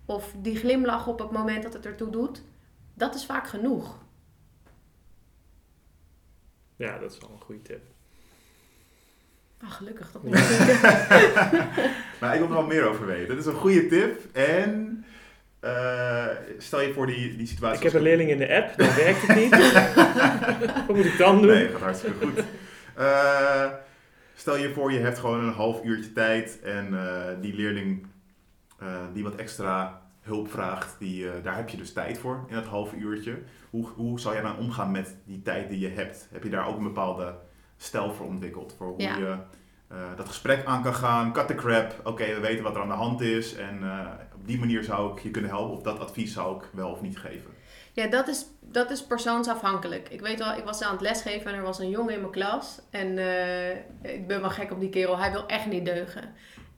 Of 0.05 0.33
die 0.37 0.55
glimlach 0.55 1.07
op 1.07 1.19
het 1.19 1.31
moment 1.31 1.63
dat 1.63 1.73
het 1.73 1.85
ertoe 1.85 2.09
doet. 2.09 2.43
Dat 2.93 3.15
is 3.15 3.25
vaak 3.25 3.47
genoeg. 3.47 3.97
Ja, 6.75 6.97
dat 6.97 7.11
is 7.11 7.17
wel 7.17 7.29
een 7.29 7.41
goede 7.41 7.61
tip. 7.61 7.96
Ah, 9.63 9.71
gelukkig 9.71 10.11
dat 10.11 10.23
Maar 12.19 12.33
ik 12.33 12.39
wil 12.39 12.47
er 12.47 12.53
wel 12.53 12.65
meer 12.65 12.87
over 12.87 13.05
weten. 13.05 13.27
Dat 13.27 13.37
is 13.37 13.45
een 13.45 13.59
goede 13.59 13.87
tip. 13.87 14.35
En 14.35 15.05
eh, 15.59 16.25
stel 16.57 16.81
je 16.81 16.93
voor 16.93 17.07
die, 17.07 17.35
die 17.35 17.47
situatie. 17.47 17.77
Ik 17.77 17.83
heb 17.83 17.93
een 17.93 18.01
leerling 18.01 18.29
in 18.29 18.37
de 18.37 18.55
app, 18.55 18.77
dan 18.77 18.95
werkt 18.95 19.27
het 19.27 19.35
niet. 19.35 19.49
Wat 20.87 20.95
moet 20.95 21.05
ik 21.05 21.17
dan 21.17 21.41
doen? 21.41 21.51
Nee, 21.51 21.69
gaat 21.69 21.81
hartstikke 21.81 22.25
goed. 22.25 22.43
Eh, 22.95 23.71
stel 24.35 24.57
je 24.57 24.73
voor, 24.73 24.91
je 24.91 24.99
hebt 24.99 25.19
gewoon 25.19 25.43
een 25.43 25.53
half 25.53 25.83
uurtje 25.83 26.13
tijd 26.13 26.59
en 26.61 26.99
eh, 26.99 27.41
die 27.41 27.53
leerling 27.53 28.07
eh, 28.79 28.87
die 29.13 29.23
wat 29.23 29.35
extra 29.35 30.01
hulp 30.21 30.51
vraagt, 30.51 30.95
die, 30.99 31.29
eh, 31.29 31.43
daar 31.43 31.55
heb 31.55 31.69
je 31.69 31.77
dus 31.77 31.93
tijd 31.93 32.17
voor 32.17 32.45
in 32.47 32.55
dat 32.55 32.65
half 32.65 32.93
uurtje. 32.93 33.37
Hoe, 33.69 33.87
hoe 33.87 34.19
zou 34.19 34.33
jij 34.33 34.43
dan 34.43 34.57
omgaan 34.57 34.91
met 34.91 35.15
die 35.25 35.41
tijd 35.41 35.69
die 35.69 35.79
je 35.79 35.89
hebt? 35.89 36.27
Heb 36.31 36.43
je 36.43 36.49
daar 36.49 36.67
ook 36.67 36.77
een 36.77 36.83
bepaalde 36.83 37.35
stijl 37.77 38.13
voor 38.13 38.25
ontwikkeld? 38.25 38.73
Voor 38.77 38.87
hoe 38.87 39.01
Ja. 39.01 39.17
je 39.17 39.37
eh, 39.87 39.97
dat 40.17 40.27
gesprek 40.27 40.65
aan 40.65 40.83
kan 40.83 40.95
gaan, 40.95 41.33
cut 41.33 41.47
the 41.47 41.55
crap, 41.55 41.93
oké, 42.03 42.25
we 42.33 42.39
weten 42.39 42.63
wat 42.63 42.75
er 42.75 42.81
aan 42.81 42.87
de 42.87 42.93
hand 42.93 43.21
is 43.21 43.55
en 43.55 43.83
eh, 43.83 44.07
op 44.35 44.47
die 44.47 44.59
manier 44.59 44.83
zou 44.83 45.11
ik 45.17 45.23
je 45.23 45.31
kunnen 45.31 45.51
helpen 45.51 45.75
of 45.77 45.81
dat 45.83 45.99
advies 45.99 46.33
zou 46.33 46.55
ik 46.57 46.69
wel 46.73 46.89
of 46.91 47.01
niet 47.01 47.17
geven. 47.17 47.51
Ja, 47.93 48.07
dat 48.07 48.27
is, 48.27 48.45
dat 48.61 48.91
is 48.91 49.05
persoonsafhankelijk. 49.05 50.09
Ik 50.09 50.21
weet 50.21 50.39
wel, 50.39 50.53
ik 50.53 50.63
was 50.63 50.81
aan 50.81 50.91
het 50.91 51.01
lesgeven 51.01 51.51
en 51.51 51.57
er 51.57 51.63
was 51.63 51.79
een 51.79 51.89
jongen 51.89 52.13
in 52.13 52.19
mijn 52.19 52.31
klas. 52.31 52.79
En 52.89 53.17
eh, 53.17 53.69
ik 54.15 54.27
ben 54.27 54.41
wel 54.41 54.49
gek 54.49 54.71
op 54.71 54.79
die 54.79 54.89
kerel. 54.89 55.17
Hij 55.17 55.31
wil 55.31 55.47
echt 55.47 55.65
niet 55.65 55.85
deugen. 55.85 56.33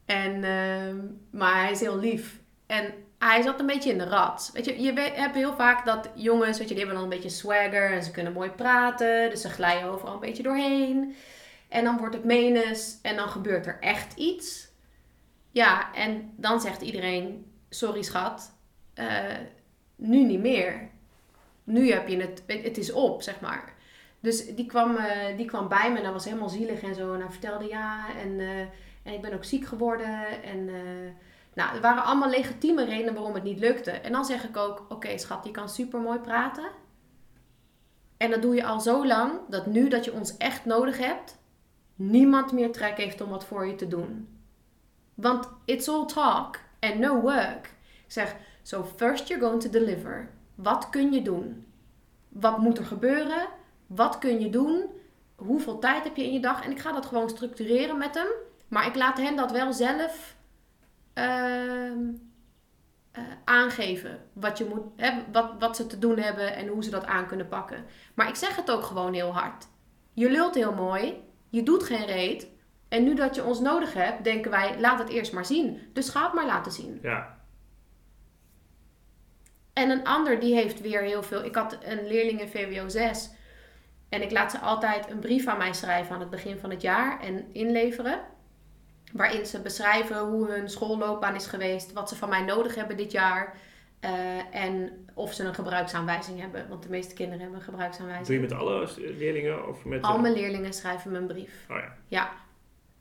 En, 0.06 0.43
ehm, 0.43 0.97
maar 1.32 1.62
hij 1.62 1.72
is 1.72 1.80
heel 1.80 1.97
lief. 2.00 2.39
En 2.66 2.93
hij 3.20 3.41
zat 3.41 3.59
een 3.59 3.65
beetje 3.65 3.91
in 3.91 3.97
de 3.97 4.03
rat. 4.07 4.49
Weet 4.53 4.65
je, 4.65 4.82
je 4.82 4.93
hebt 4.93 5.36
heel 5.36 5.55
vaak 5.55 5.86
dat 5.86 6.09
jongens, 6.15 6.57
weet 6.57 6.67
je, 6.70 6.76
die 6.76 6.84
hebben 6.84 7.01
dan 7.01 7.11
een 7.11 7.17
beetje 7.17 7.30
swagger. 7.38 7.91
En 7.91 8.03
ze 8.03 8.11
kunnen 8.11 8.34
mooi 8.34 8.49
praten. 8.49 9.30
Dus 9.30 9.41
ze 9.41 9.49
glijden 9.49 9.89
overal 9.89 10.13
een 10.13 10.20
beetje 10.20 10.43
doorheen. 10.43 11.15
En 11.70 11.84
dan 11.84 11.97
wordt 11.97 12.15
het 12.15 12.24
menens. 12.24 12.99
En 13.01 13.15
dan 13.15 13.30
gebeurt 13.30 13.65
er 13.65 13.78
echt 13.80 14.13
iets. 14.15 14.67
Ja, 15.51 15.93
en 15.93 16.34
dan 16.36 16.61
zegt 16.61 16.82
iedereen, 16.82 17.51
sorry 17.70 18.01
schat. 18.01 18.51
eh, 18.93 19.38
nu 19.95 20.24
niet 20.24 20.39
meer 20.41 20.89
nu 21.70 21.91
heb 21.91 22.07
je 22.07 22.17
het, 22.17 22.43
het 22.47 22.78
is 22.78 22.91
op, 22.91 23.22
zeg 23.22 23.39
maar. 23.41 23.74
Dus 24.20 24.55
die 24.55 24.65
kwam, 24.65 24.95
eh, 24.95 25.38
die 25.38 25.45
kwam 25.45 25.67
bij 25.67 25.91
me 25.91 25.97
en 25.97 26.03
dat 26.03 26.13
was 26.13 26.26
helemaal 26.26 26.49
zielig 26.49 26.82
en 26.82 26.95
zo. 26.95 27.13
En 27.13 27.20
hij 27.22 27.30
vertelde 27.32 27.65
ja, 27.65 28.05
en, 28.24 28.39
eh, 28.39 28.59
en 29.03 29.13
ik 29.13 29.22
ben 29.22 29.34
ook 29.34 29.43
ziek 29.43 29.65
geworden. 29.65 30.43
En 30.43 30.70
nou, 31.60 31.76
er 31.76 31.82
waren 31.82 32.03
allemaal 32.03 32.30
legitieme 32.30 32.86
redenen 32.86 33.14
waarom 33.14 33.34
het 33.34 33.43
niet 33.43 33.60
lukte. 33.60 33.91
En 33.91 34.12
dan 34.12 34.26
zeg 34.26 34.43
ik 34.43 34.57
ook, 34.57 34.86
oké 34.89 35.18
schat, 35.18 35.45
je 35.45 35.51
kan 35.51 35.70
super 35.70 35.99
mooi 35.99 36.20
praten. 36.20 36.70
En 38.18 38.30
dat 38.30 38.41
doe 38.41 38.55
je 38.55 38.66
al 38.66 38.80
zo 38.80 39.05
lang, 39.05 39.39
dat 39.49 39.66
nu 39.66 39.89
dat 39.89 40.05
je 40.05 40.14
ons 40.14 40.38
echt 40.38 40.66
nodig 40.66 40.97
hebt, 40.97 41.38
niemand 41.95 42.51
meer 42.51 42.72
trek 42.72 42.97
heeft 42.97 43.22
om 43.22 43.30
wat 43.30 43.45
voor 43.45 43.66
je 43.66 43.76
te 43.76 43.88
doen. 43.88 44.39
Want 45.14 45.49
it's 45.66 45.88
all 45.88 46.05
talk 46.05 46.60
and 46.80 46.99
no 46.99 47.22
work. 47.22 47.66
Ik 48.05 48.12
zeg, 48.12 48.36
so 48.64 48.84
first 48.95 49.28
you're 49.28 49.45
going 49.45 49.62
to 49.62 49.70
deliver. 49.70 50.30
Wat 50.55 50.89
kun 50.89 51.12
je 51.12 51.22
doen? 51.22 51.66
Wat 52.30 52.57
moet 52.57 52.78
er 52.78 52.86
gebeuren? 52.86 53.47
Wat 53.88 54.18
kun 54.18 54.39
je 54.39 54.49
doen? 54.49 54.84
hoeveel 55.36 55.80
tijd 55.80 56.03
heb 56.03 56.16
je 56.16 56.24
in 56.24 56.34
je 56.34 56.39
dag? 56.39 56.64
En 56.64 56.72
ik 56.72 56.80
ga 56.80 56.91
dat 56.91 57.05
gewoon 57.05 57.30
structureren 57.30 57.97
met 57.97 58.16
hem. 58.16 58.28
Maar 58.68 58.88
ik 58.88 58.95
laat 58.95 59.18
hen 59.18 59.36
dat 59.36 59.51
wel 59.51 59.74
zelf 59.74 60.38
ehm, 61.20 61.99
eh, 63.11 63.24
aangeven. 63.43 64.20
Wat, 64.34 64.57
je 64.57 64.65
moet, 64.65 64.82
hè, 64.95 65.11
wat, 65.32 65.51
wat 65.59 65.76
ze 65.76 65.88
te 65.88 65.99
doen 65.99 66.17
hebben 66.17 66.55
en 66.55 66.67
hoe 66.67 66.84
ze 66.84 66.89
dat 66.89 67.05
aan 67.05 67.28
kunnen 67.28 67.47
pakken. 67.47 67.86
Maar 68.13 68.28
ik 68.28 68.36
zeg 68.36 68.55
het 68.55 68.72
ook 68.72 68.84
gewoon 68.84 69.13
heel 69.13 69.34
hard. 69.34 69.67
Je 70.13 70.32
lult 70.32 70.55
heel 70.55 70.74
mooi. 70.74 71.24
Je 71.49 71.63
doet 71.63 71.84
geen 71.84 72.05
reet. 72.05 72.47
En 72.89 73.03
nu 73.03 73.15
dat 73.15 73.36
je 73.36 73.43
ons 73.43 73.59
nodig 73.59 73.93
hebt, 73.93 74.24
denken 74.24 74.51
wij, 74.51 74.80
laat 74.80 74.99
het 74.99 75.09
eerst 75.09 75.34
maar 75.34 75.45
zien. 75.45 75.89
Dus 75.93 76.09
ga 76.09 76.24
het 76.24 76.34
maar 76.34 76.45
laten 76.45 76.72
zien. 76.72 76.99
Ja. 77.01 77.38
En 79.74 79.89
een 79.89 80.03
ander 80.03 80.39
die 80.39 80.53
heeft 80.53 80.82
weer 80.82 81.01
heel 81.01 81.24
veel. 81.24 81.43
Ik 81.43 81.55
had 81.55 81.78
een 81.84 82.07
leerling 82.07 82.41
in 82.41 82.47
VWO 82.47 82.88
6. 82.88 83.30
En 84.09 84.22
ik 84.22 84.32
laat 84.32 84.51
ze 84.51 84.59
altijd 84.59 85.09
een 85.09 85.20
brief 85.20 85.47
aan 85.47 85.57
mij 85.57 85.74
schrijven 85.74 86.13
aan 86.13 86.20
het 86.20 86.30
begin 86.30 86.57
van 86.57 86.70
het 86.70 86.82
jaar 86.82 87.22
en 87.22 87.53
inleveren. 87.53 88.20
Waarin 89.12 89.45
ze 89.45 89.62
beschrijven 89.62 90.20
hoe 90.20 90.51
hun 90.51 90.70
schoolloopbaan 90.70 91.36
is 91.36 91.45
geweest, 91.47 91.93
wat 91.93 92.10
ze 92.10 92.16
van 92.16 92.30
mij 92.30 92.41
nodig 92.41 92.76
hebben 92.76 92.97
dit 92.97 93.12
jaar. 93.12 93.55
eh, 93.99 94.55
en 94.55 95.07
of 95.14 95.34
ze 95.34 95.43
een 95.43 95.53
gebruiksaanwijzing 95.53 96.39
hebben. 96.39 96.70
Want 96.70 96.84
de 96.84 96.89
meeste 96.89 97.14
kinderen 97.14 97.39
hebben 97.41 97.60
een 97.60 97.66
gebruiksaanwijzing. 97.66 98.28
Doe 98.28 98.36
je 98.36 98.41
met 98.41 98.53
alle 98.53 98.89
leerlingen 99.18 99.68
of 99.68 99.86
met... 99.86 100.01
Al 100.01 100.20
mijn 100.20 100.34
leerlingen 100.34 100.74
schrijven 100.74 101.12
me 101.12 101.18
een 101.18 101.28
brief. 101.28 101.66
Oh 101.70 101.78
ja. 101.78 101.93
Ja. 102.07 102.32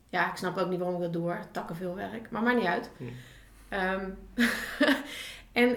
Ja, 0.09 0.29
ik 0.31 0.37
snap 0.37 0.57
ook 0.57 0.69
niet 0.69 0.79
waarom 0.79 0.95
ik 0.95 1.01
dat 1.01 1.13
doe 1.13 1.21
hoor. 1.21 1.39
Takken 1.51 1.75
veel 1.75 1.95
werk. 1.95 2.31
Maar 2.31 2.41
maakt 2.41 2.57
niet 2.57 2.65
uit. 2.65 2.89
Hm. 2.97 3.03
Ehm, 3.69 4.09
en, 5.63 5.75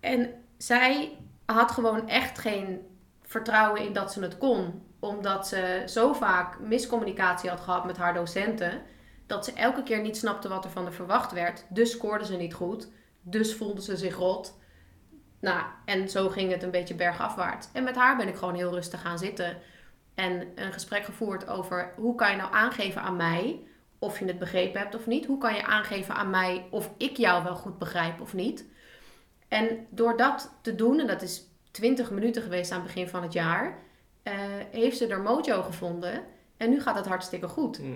en 0.00 0.30
zij 0.56 1.16
had 1.44 1.70
gewoon 1.70 2.08
echt 2.08 2.38
geen 2.38 2.86
vertrouwen 3.22 3.80
in 3.82 3.92
dat 3.92 4.12
ze 4.12 4.22
het 4.22 4.38
kon. 4.38 4.82
Omdat 4.98 5.48
ze 5.48 5.82
zo 5.86 6.12
vaak 6.12 6.58
miscommunicatie 6.60 7.50
had 7.50 7.60
gehad 7.60 7.84
met 7.84 7.96
haar 7.96 8.14
docenten. 8.14 8.82
Dat 9.28 9.44
ze 9.44 9.52
elke 9.52 9.82
keer 9.82 10.00
niet 10.00 10.16
snapte 10.16 10.48
wat 10.48 10.64
er 10.64 10.70
van 10.70 10.82
haar 10.82 10.92
verwacht 10.92 11.32
werd. 11.32 11.64
Dus 11.68 11.90
scoorde 11.90 12.24
ze 12.24 12.36
niet 12.36 12.54
goed. 12.54 12.88
Dus 13.20 13.54
voelde 13.54 13.82
ze 13.82 13.96
zich 13.96 14.16
rot. 14.16 14.58
Nou, 15.40 15.62
en 15.84 16.08
zo 16.08 16.28
ging 16.28 16.50
het 16.50 16.62
een 16.62 16.70
beetje 16.70 16.94
bergafwaarts. 16.94 17.68
En 17.72 17.84
met 17.84 17.96
haar 17.96 18.16
ben 18.16 18.28
ik 18.28 18.36
gewoon 18.36 18.54
heel 18.54 18.72
rustig 18.72 19.00
gaan 19.00 19.18
zitten. 19.18 19.56
En 20.14 20.48
een 20.54 20.72
gesprek 20.72 21.04
gevoerd 21.04 21.48
over 21.48 21.92
hoe 21.96 22.14
kan 22.14 22.30
je 22.30 22.36
nou 22.36 22.52
aangeven 22.52 23.02
aan 23.02 23.16
mij 23.16 23.60
of 23.98 24.18
je 24.18 24.24
het 24.24 24.38
begrepen 24.38 24.80
hebt 24.80 24.94
of 24.94 25.06
niet. 25.06 25.26
Hoe 25.26 25.38
kan 25.38 25.54
je 25.54 25.66
aangeven 25.66 26.14
aan 26.14 26.30
mij 26.30 26.66
of 26.70 26.90
ik 26.96 27.16
jou 27.16 27.44
wel 27.44 27.54
goed 27.54 27.78
begrijp 27.78 28.20
of 28.20 28.34
niet. 28.34 28.64
En 29.48 29.86
door 29.90 30.16
dat 30.16 30.58
te 30.62 30.74
doen, 30.74 31.00
en 31.00 31.06
dat 31.06 31.22
is 31.22 31.46
20 31.70 32.10
minuten 32.10 32.42
geweest 32.42 32.70
aan 32.70 32.78
het 32.78 32.86
begin 32.86 33.08
van 33.08 33.22
het 33.22 33.32
jaar, 33.32 33.78
eh, 34.22 34.34
heeft 34.70 34.96
ze 34.96 35.06
er 35.06 35.20
mojo 35.20 35.62
gevonden. 35.62 36.22
En 36.56 36.70
nu 36.70 36.80
gaat 36.80 36.96
het 36.96 37.06
hartstikke 37.06 37.48
goed. 37.48 37.76
Hm. 37.76 37.92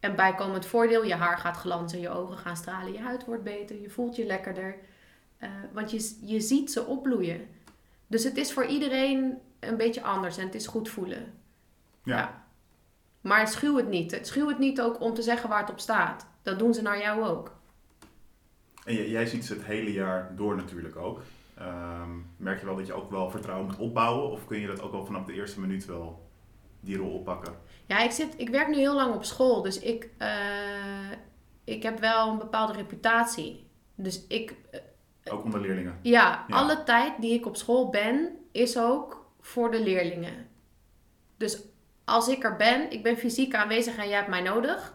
En 0.00 0.16
bijkomend 0.16 0.66
voordeel, 0.66 1.04
je 1.04 1.14
haar 1.14 1.38
gaat 1.38 1.56
glanzen, 1.56 2.00
je 2.00 2.08
ogen 2.08 2.38
gaan 2.38 2.56
stralen, 2.56 2.92
je 2.92 3.00
huid 3.00 3.24
wordt 3.24 3.42
beter, 3.42 3.80
je 3.80 3.90
voelt 3.90 4.16
je 4.16 4.26
lekkerder. 4.26 4.76
Eh, 5.38 5.50
want 5.72 5.90
je, 5.90 6.16
je 6.20 6.40
ziet 6.40 6.72
ze 6.72 6.84
opbloeien. 6.84 7.48
Dus 8.06 8.24
het 8.24 8.36
is 8.36 8.52
voor 8.52 8.64
iedereen 8.64 9.38
een 9.60 9.76
beetje 9.76 10.02
anders 10.02 10.36
en 10.36 10.44
het 10.44 10.54
is 10.54 10.66
goed 10.66 10.88
voelen. 10.88 11.34
Ja. 12.02 12.44
Maar 13.20 13.48
schuw 13.48 13.76
het 13.76 13.88
niet. 13.88 14.10
Het 14.10 14.26
Schuw 14.26 14.48
het 14.48 14.58
niet 14.58 14.80
ook 14.80 15.00
om 15.00 15.14
te 15.14 15.22
zeggen 15.22 15.48
waar 15.48 15.60
het 15.60 15.70
op 15.70 15.78
staat. 15.78 16.26
Dat 16.42 16.58
doen 16.58 16.74
ze 16.74 16.82
naar 16.82 16.98
jou 16.98 17.24
ook. 17.24 17.54
En 18.84 19.08
jij 19.08 19.26
ziet 19.26 19.44
ze 19.44 19.52
het 19.52 19.64
hele 19.64 19.92
jaar 19.92 20.32
door 20.36 20.56
natuurlijk 20.56 20.96
ook. 20.96 21.20
Ehm, 21.54 22.10
merk 22.36 22.60
je 22.60 22.66
wel 22.66 22.76
dat 22.76 22.86
je 22.86 22.92
ook 22.92 23.10
wel 23.10 23.30
vertrouwen 23.30 23.66
moet 23.66 23.78
opbouwen? 23.78 24.30
Of 24.30 24.46
kun 24.46 24.60
je 24.60 24.66
dat 24.66 24.80
ook 24.80 24.92
al 24.92 25.06
vanaf 25.06 25.24
de 25.24 25.32
eerste 25.32 25.60
minuut 25.60 25.84
wel 25.84 26.28
die 26.80 26.96
rol 26.96 27.14
oppakken? 27.14 27.54
Ja, 27.86 27.98
ik, 27.98 28.10
zit, 28.10 28.34
ik 28.36 28.48
werk 28.48 28.68
nu 28.68 28.76
heel 28.76 28.94
lang 28.94 29.14
op 29.14 29.24
school. 29.24 29.62
Dus 29.62 29.78
ik, 29.78 30.08
eh, 30.18 31.10
ik 31.64 31.82
heb 31.82 31.98
wel 32.00 32.28
een 32.30 32.38
bepaalde 32.38 32.72
reputatie. 32.72 33.66
Dus 33.94 34.26
ik, 34.26 34.54
Ook 35.24 35.44
onder 35.44 35.60
leerlingen. 35.60 35.98
ja, 36.02 36.44
Ja. 36.48 36.56
alle 36.56 36.82
tijd 36.84 37.12
die 37.20 37.32
ik 37.34 37.46
op 37.46 37.56
school 37.56 37.90
ben, 37.90 38.36
is 38.52 38.78
ook 38.78 39.30
voor 39.40 39.70
de 39.70 39.82
leerlingen. 39.82 40.48
Dus 41.36 41.62
als 42.04 42.28
ik 42.28 42.44
er 42.44 42.56
ben, 42.56 42.90
ik 42.90 43.02
ben 43.02 43.16
fysiek 43.16 43.54
aanwezig 43.54 43.96
en 43.96 44.08
jij 44.08 44.16
hebt 44.16 44.28
mij 44.28 44.40
nodig. 44.42 44.94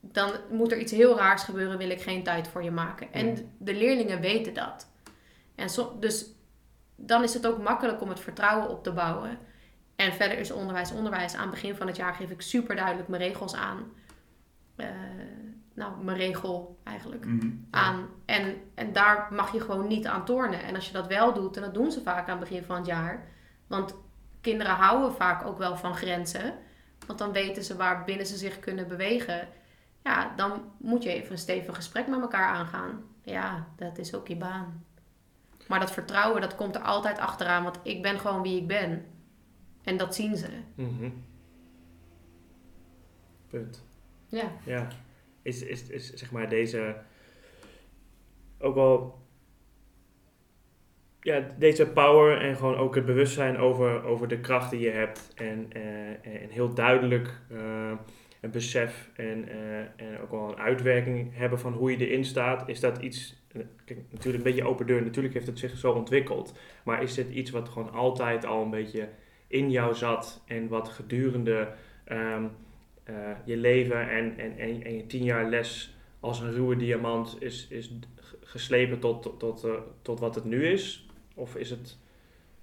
Dan 0.00 0.30
moet 0.50 0.72
er 0.72 0.78
iets 0.78 0.92
heel 0.92 1.16
raars 1.16 1.42
gebeuren, 1.42 1.78
wil 1.78 1.90
ik 1.90 2.02
geen 2.02 2.22
tijd 2.22 2.48
voor 2.48 2.62
je 2.62 2.70
maken. 2.70 3.12
En 3.12 3.26
Ja. 3.26 3.42
de 3.58 3.74
leerlingen 3.74 4.20
weten 4.20 4.54
dat. 4.54 4.88
En 5.54 5.68
dus 6.00 6.26
dan 6.96 7.22
is 7.22 7.34
het 7.34 7.46
ook 7.46 7.58
makkelijk 7.62 8.00
om 8.00 8.08
het 8.08 8.20
vertrouwen 8.20 8.68
op 8.68 8.82
te 8.82 8.92
bouwen. 8.92 9.38
En 9.98 10.12
verder 10.12 10.38
is 10.38 10.50
onderwijs 10.50 10.92
onderwijs. 10.92 11.34
Aan 11.34 11.40
het 11.40 11.50
begin 11.50 11.74
van 11.76 11.86
het 11.86 11.96
jaar 11.96 12.14
geef 12.14 12.30
ik 12.30 12.40
super 12.40 12.76
duidelijk 12.76 13.08
mijn 13.08 13.22
regels 13.22 13.54
aan. 13.54 13.78
Eh, 14.76 14.86
nou, 15.74 16.04
mijn 16.04 16.16
regel 16.16 16.78
eigenlijk 16.84 17.24
Mhm. 17.26 17.48
aan. 17.70 18.06
En, 18.24 18.54
en 18.74 18.92
daar 18.92 19.26
mag 19.30 19.52
je 19.52 19.60
gewoon 19.60 19.86
niet 19.86 20.06
aan 20.06 20.24
tornen. 20.24 20.62
En 20.62 20.74
als 20.74 20.86
je 20.86 20.92
dat 20.92 21.06
wel 21.06 21.32
doet, 21.34 21.56
en 21.56 21.62
dat 21.62 21.74
doen 21.74 21.92
ze 21.92 22.02
vaak 22.02 22.28
aan 22.28 22.38
het 22.38 22.48
begin 22.48 22.64
van 22.64 22.76
het 22.76 22.86
jaar. 22.86 23.26
Want 23.66 23.94
kinderen 24.40 24.74
houden 24.74 25.12
vaak 25.14 25.46
ook 25.46 25.58
wel 25.58 25.76
van 25.76 25.94
grenzen. 25.94 26.54
Want 27.06 27.18
dan 27.18 27.32
weten 27.32 27.64
ze 27.64 27.76
waar 27.76 28.04
binnen 28.04 28.26
ze 28.26 28.36
zich 28.36 28.60
kunnen 28.60 28.88
bewegen. 28.88 29.48
Ja, 30.02 30.32
dan 30.36 30.62
moet 30.78 31.02
je 31.02 31.12
even 31.12 31.32
een 31.32 31.38
stevig 31.38 31.74
gesprek 31.74 32.06
met 32.06 32.20
elkaar 32.20 32.48
aangaan. 32.48 33.02
Ja, 33.22 33.66
dat 33.76 33.98
is 33.98 34.14
ook 34.14 34.28
je 34.28 34.36
baan. 34.36 34.84
Maar 35.66 35.80
dat 35.80 35.90
vertrouwen, 35.92 36.40
dat 36.40 36.54
komt 36.54 36.74
er 36.74 36.82
altijd 36.82 37.18
achteraan. 37.18 37.62
Want 37.62 37.78
ik 37.82 38.02
ben 38.02 38.18
gewoon 38.18 38.42
wie 38.42 38.60
ik 38.60 38.66
ben. 38.66 39.06
En 39.88 39.96
dat 39.96 40.14
zien 40.14 40.36
ze. 40.36 40.48
Mhm. 40.74 41.10
Punt. 43.48 43.84
Ja. 44.26 44.52
Ja. 44.64 44.88
Is, 45.42 45.62
is, 45.62 45.88
is 45.88 46.14
zeg 46.14 46.30
maar 46.30 46.48
deze 46.48 46.96
ook 48.58 48.74
wel 48.74 49.18
ja, 51.20 51.54
deze 51.58 51.86
power 51.86 52.40
en 52.40 52.56
gewoon 52.56 52.76
ook 52.76 52.94
het 52.94 53.06
bewustzijn 53.06 53.58
over, 53.58 54.04
over 54.04 54.28
de 54.28 54.40
kracht 54.40 54.70
die 54.70 54.80
je 54.80 54.90
hebt 54.90 55.32
en, 55.34 55.66
eh, 55.72 56.42
en 56.42 56.48
heel 56.50 56.74
duidelijk 56.74 57.40
eh, 57.50 57.92
een 58.40 58.50
besef 58.50 59.10
en, 59.14 59.48
eh, 59.48 59.78
en 59.78 60.20
ook 60.22 60.30
wel 60.30 60.48
een 60.48 60.58
uitwerking 60.58 61.36
hebben 61.36 61.60
van 61.60 61.72
hoe 61.72 61.90
je 61.90 62.06
erin 62.06 62.24
staat, 62.24 62.68
is 62.68 62.80
dat 62.80 62.98
iets, 62.98 63.42
kijk, 63.84 64.00
natuurlijk 64.10 64.44
een 64.44 64.50
beetje 64.50 64.68
open 64.68 64.86
deur, 64.86 65.02
natuurlijk 65.02 65.34
heeft 65.34 65.46
het 65.46 65.58
zich 65.58 65.76
zo 65.76 65.92
ontwikkeld, 65.92 66.58
maar 66.84 67.02
is 67.02 67.14
dit 67.14 67.28
iets 67.28 67.50
wat 67.50 67.68
gewoon 67.68 67.92
altijd 67.92 68.46
al 68.46 68.62
een 68.62 68.70
beetje 68.70 69.08
in 69.48 69.70
jou 69.70 69.94
zat 69.94 70.40
en 70.46 70.68
wat 70.68 70.88
gedurende 70.88 71.68
ehm, 72.04 72.44
eh, 73.04 73.14
je 73.44 73.56
leven 73.56 74.10
en, 74.10 74.38
en, 74.38 74.58
en, 74.58 74.96
je 74.96 75.06
tien 75.06 75.24
jaar 75.24 75.48
les 75.48 75.96
als 76.20 76.40
een 76.40 76.52
ruwe 76.52 76.76
diamant 76.76 77.36
is, 77.40 77.66
is 77.70 77.92
geslepen 78.40 78.98
tot, 78.98 79.22
tot, 79.22 79.38
tot, 79.38 79.64
eh, 79.64 79.70
tot 80.02 80.20
wat 80.20 80.34
het 80.34 80.44
nu 80.44 80.66
is? 80.66 81.06
Of 81.34 81.56
is 81.56 81.70
het, 81.70 81.96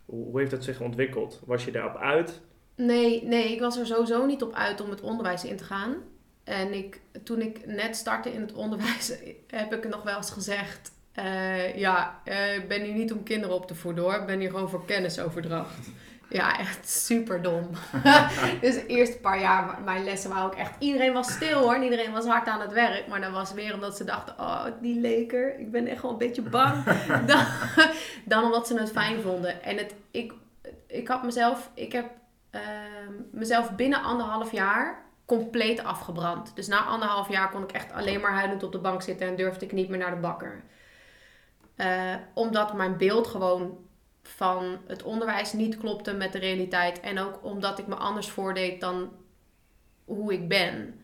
hoe 0.05 0.39
heeft 0.39 0.51
het 0.51 0.63
zich 0.63 0.81
ontwikkeld? 0.81 1.41
Was 1.45 1.65
je 1.65 1.71
daarop 1.71 1.95
uit? 1.95 2.41
Nee, 2.75 3.23
nee, 3.23 3.51
ik 3.53 3.59
was 3.59 3.77
er 3.77 3.85
sowieso 3.85 4.25
niet 4.25 4.43
op 4.43 4.53
uit 4.53 4.81
om 4.81 4.89
het 4.89 5.01
onderwijs 5.01 5.45
in 5.45 5.57
te 5.57 5.63
gaan. 5.63 5.95
En 6.43 6.73
ik, 6.73 7.01
toen 7.23 7.41
ik 7.41 7.65
net 7.65 7.95
startte 7.95 8.33
in 8.33 8.41
het 8.41 8.53
onderwijs, 8.53 9.13
heb 9.47 9.73
ik 9.73 9.87
nog 9.89 10.03
wel 10.03 10.17
eens 10.17 10.31
gezegd... 10.31 10.91
eh, 11.11 11.77
ja, 11.77 12.21
ik 12.55 12.67
ben 12.67 12.81
hier 12.81 12.93
niet 12.93 13.13
om 13.13 13.23
kinderen 13.23 13.55
op 13.55 13.67
te 13.67 13.75
voeden 13.75 14.03
hoor. 14.03 14.13
Ik 14.13 14.25
ben 14.25 14.39
hier 14.39 14.49
gewoon 14.49 14.69
voor 14.69 14.85
kennisoverdracht. 14.85 15.89
Ja, 16.29 16.59
echt 16.59 16.89
super 16.89 17.41
dom. 17.41 17.69
dus 18.61 18.73
de 18.73 18.85
eerste 18.87 19.17
paar 19.17 19.39
jaar, 19.39 19.81
mijn 19.83 20.03
lessen 20.03 20.29
waren 20.29 20.45
ook 20.45 20.55
echt... 20.55 20.71
Iedereen 20.79 21.13
was 21.13 21.31
stil 21.31 21.61
hoor, 21.61 21.73
en 21.73 21.83
iedereen 21.83 22.11
was 22.11 22.25
hard 22.25 22.47
aan 22.47 22.61
het 22.61 22.73
werk. 22.73 23.07
Maar 23.07 23.21
dat 23.21 23.31
was 23.31 23.53
weer 23.53 23.73
omdat 23.73 23.97
ze 23.97 24.03
dachten... 24.03 24.39
Oh, 24.39 24.65
die 24.81 24.99
leker, 24.99 25.59
ik 25.59 25.71
ben 25.71 25.87
echt 25.87 26.01
wel 26.01 26.11
een 26.11 26.17
beetje 26.17 26.41
bang. 26.41 26.83
dan, 27.31 27.45
dan 28.25 28.43
omdat 28.43 28.67
ze 28.67 28.79
het 28.79 28.91
fijn 28.91 29.21
vonden. 29.21 29.63
En 29.63 29.77
het, 29.77 29.95
ik, 30.11 30.33
ik 30.87 31.07
had 31.07 31.23
mezelf... 31.23 31.69
Ik 31.73 31.91
heb 31.91 32.05
ehm, 32.49 33.13
mezelf 33.31 33.71
binnen 33.75 34.03
anderhalf 34.03 34.51
jaar 34.51 35.03
compleet 35.25 35.83
afgebrand. 35.83 36.55
Dus 36.55 36.67
na 36.67 36.83
anderhalf 36.83 37.29
jaar 37.29 37.49
kon 37.49 37.63
ik 37.63 37.71
echt 37.71 37.91
alleen 37.91 38.21
maar 38.21 38.33
huilend 38.33 38.63
op 38.63 38.71
de 38.71 38.77
bank 38.77 39.01
zitten 39.01 39.27
en 39.27 39.35
durfde 39.35 39.65
ik 39.65 39.71
niet 39.71 39.89
meer 39.89 39.99
naar 39.99 40.15
de 40.15 40.21
bakker. 40.21 40.63
Eh, 41.75 42.15
omdat 42.33 42.73
mijn 42.73 42.97
beeld 42.97 43.27
gewoon 43.27 43.77
van 44.27 44.77
het 44.87 45.03
onderwijs 45.03 45.53
niet 45.53 45.77
klopte 45.77 46.13
met 46.13 46.31
de 46.31 46.39
realiteit. 46.39 46.99
En 46.99 47.19
ook 47.19 47.39
omdat 47.43 47.79
ik 47.79 47.87
me 47.87 47.95
anders 47.95 48.29
voordeed 48.29 48.81
dan 48.81 49.11
hoe 50.05 50.33
ik 50.33 50.47
ben. 50.47 50.99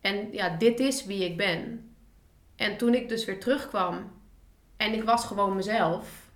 En 0.00 0.32
ja, 0.32 0.48
dit 0.48 0.80
is 0.80 1.04
wie 1.04 1.24
ik 1.24 1.36
ben. 1.36 1.88
En 2.56 2.76
toen 2.76 2.94
ik 2.94 3.08
dus 3.08 3.24
weer 3.24 3.40
terugkwam 3.40 4.12
en 4.76 4.92
ik 4.92 5.04
was 5.04 5.24
gewoon 5.24 5.56
mezelf. 5.56 6.30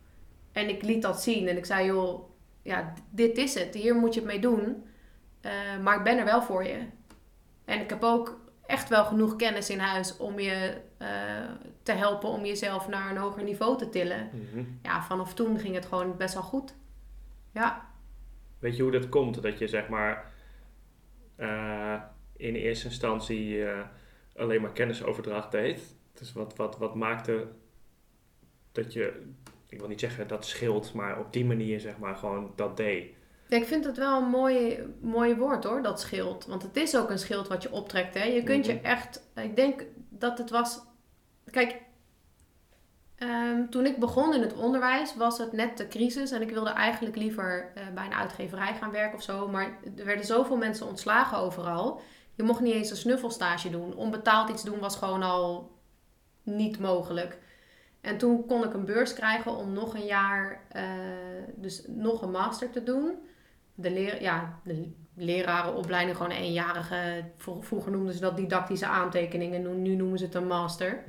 En 0.53 0.68
ik 0.68 0.83
liet 0.83 1.03
dat 1.03 1.22
zien 1.22 1.49
en 1.49 1.57
ik 1.57 1.64
zei, 1.64 1.87
joh, 1.87 2.31
ja, 2.62 2.95
dit 3.11 3.37
is 3.37 3.55
het. 3.55 3.74
Hier 3.74 3.95
moet 3.95 4.14
je 4.14 4.20
het 4.20 4.29
mee 4.29 4.41
doen. 4.41 4.85
Eh, 5.41 5.53
maar 5.83 5.97
ik 5.97 6.05
ben 6.05 6.18
er 6.18 6.24
wel 6.24 6.43
voor 6.43 6.64
je. 6.64 6.79
En 7.64 7.81
ik 7.81 7.91
heb 7.91 8.03
ook 8.03 8.41
echt 8.69 8.89
wel 8.89 9.05
genoeg 9.05 9.37
kennis 9.37 9.71
in 9.71 9.79
huis 9.79 10.16
om 10.16 10.41
je 10.41 10.77
eh, 10.99 11.09
te 11.83 11.93
helpen 11.93 12.29
om 12.29 12.45
jezelf 12.45 12.89
naar 12.89 13.11
een 13.11 13.16
hoger 13.16 13.43
niveau 13.43 13.79
te 13.79 13.89
tillen. 13.89 14.31
Mhm. 14.33 14.64
Ja, 14.83 15.03
vanaf 15.03 15.35
toen 15.35 15.59
ging 15.59 15.75
het 15.75 15.87
gewoon 15.87 16.16
best 16.16 16.35
wel 16.35 16.43
goed. 16.43 16.75
Ja, 17.53 17.89
Weet 18.59 18.77
je 18.77 18.83
hoe 18.83 18.93
dat 18.93 19.09
komt? 19.09 19.43
Dat 19.43 19.59
je 19.59 19.69
zeg 19.69 19.89
maar 19.89 20.33
eh, 21.37 22.03
in 22.37 22.55
eerste 22.55 22.87
instantie 22.87 23.64
eh, 23.64 23.81
alleen 24.37 24.61
maar 24.61 24.73
kennisoverdracht 24.73 25.51
deed. 25.51 25.97
Dus 26.14 26.33
wat, 26.33 26.57
wat, 26.57 26.79
wat 26.79 26.95
maakte 26.95 27.47
dat 28.73 28.93
je, 28.93 29.33
ik 29.69 29.79
wil 29.79 29.89
niet 29.89 30.01
zeggen 30.01 30.29
dat 30.29 30.47
scheelt, 30.47 30.93
maar 30.93 31.19
op 31.19 31.33
die 31.33 31.45
manier 31.45 31.81
zeg 31.81 31.99
maar 31.99 32.16
gewoon 32.16 32.53
dat 32.57 32.77
deed. 32.77 33.16
Ja, 33.49 33.57
ik 33.57 33.66
vind 33.66 33.84
het 33.84 33.96
wel 33.96 34.18
een 34.22 34.28
mooi, 34.28 34.78
mooi 35.01 35.36
woord 35.36 35.64
hoor, 35.64 35.82
dat 35.82 36.01
schild. 36.01 36.46
Want 36.46 36.62
het 36.62 36.76
is 36.76 36.96
ook 36.96 37.11
een 37.11 37.18
schild 37.18 37.49
wat 37.49 37.62
je 37.62 37.72
optrekt. 37.72 38.14
Hè? 38.14 38.24
Je 38.24 38.42
kunt 38.42 38.66
je 38.66 38.74
Mhm. 38.74 38.84
echt. 38.84 39.28
Ik 39.34 39.57
denk 39.57 39.84
dat 40.09 40.38
het 40.38 40.51
was. 40.51 40.80
Kijk, 41.51 41.80
ehm, 43.16 43.68
toen 43.68 43.86
ik 43.86 43.99
begon 43.99 44.34
in 44.34 44.40
het 44.40 44.55
onderwijs 44.55 45.16
was 45.16 45.38
het 45.38 45.53
net 45.53 45.76
de 45.78 45.88
crisis. 45.88 46.30
En 46.30 46.42
ik 46.42 46.51
wilde 46.51 46.70
eigenlijk 46.70 47.16
liever 47.16 47.72
eh, 47.74 47.82
bij 47.94 48.05
een 48.05 48.14
uitgeverij 48.14 48.74
gaan 48.74 48.90
werken 48.90 49.16
of 49.16 49.22
zo. 49.22 49.49
Maar 49.49 49.78
er 49.96 50.05
werden 50.05 50.24
zoveel 50.24 50.57
mensen 50.57 50.86
ontslagen 50.86 51.38
overal. 51.38 52.01
Je 52.34 52.42
mocht 52.42 52.61
niet 52.61 52.74
eens 52.74 52.90
een 52.90 52.96
snuffelstage 52.96 53.70
doen. 53.70 53.94
Onbetaald 53.96 54.49
iets 54.49 54.62
doen 54.64 54.78
was 54.78 54.96
gewoon 54.96 55.22
al 55.22 55.70
niet 56.42 56.78
mogelijk. 56.78 57.38
En 58.01 58.18
toen 58.18 58.46
kon 58.46 58.64
ik 58.64 58.74
een 58.74 58.84
beurs 58.84 59.14
krijgen 59.14 59.57
om 59.57 59.72
nog 59.72 59.94
een 59.94 60.07
jaar, 60.07 60.62
eh, 60.68 60.82
dus 61.55 61.84
nog 61.86 62.22
een 62.22 62.30
master 62.30 62.70
te 62.70 62.82
doen 62.82 63.14
de, 63.81 63.91
leer, 63.91 64.22
ja, 64.22 64.59
de 64.64 64.93
lerarenopleiding, 65.14 66.16
gewoon 66.16 66.33
een 66.33 66.39
eenjarige, 66.43 67.24
vro- 67.37 67.61
vroeger 67.61 67.93
noemden 67.93 68.14
ze 68.14 68.20
dat 68.20 68.37
didactische 68.37 68.87
aantekeningen, 68.87 69.83
nu, 69.83 69.95
noemen 69.95 70.18
ze 70.18 70.24
het 70.24 70.35
een 70.35 70.47
master. 70.47 71.05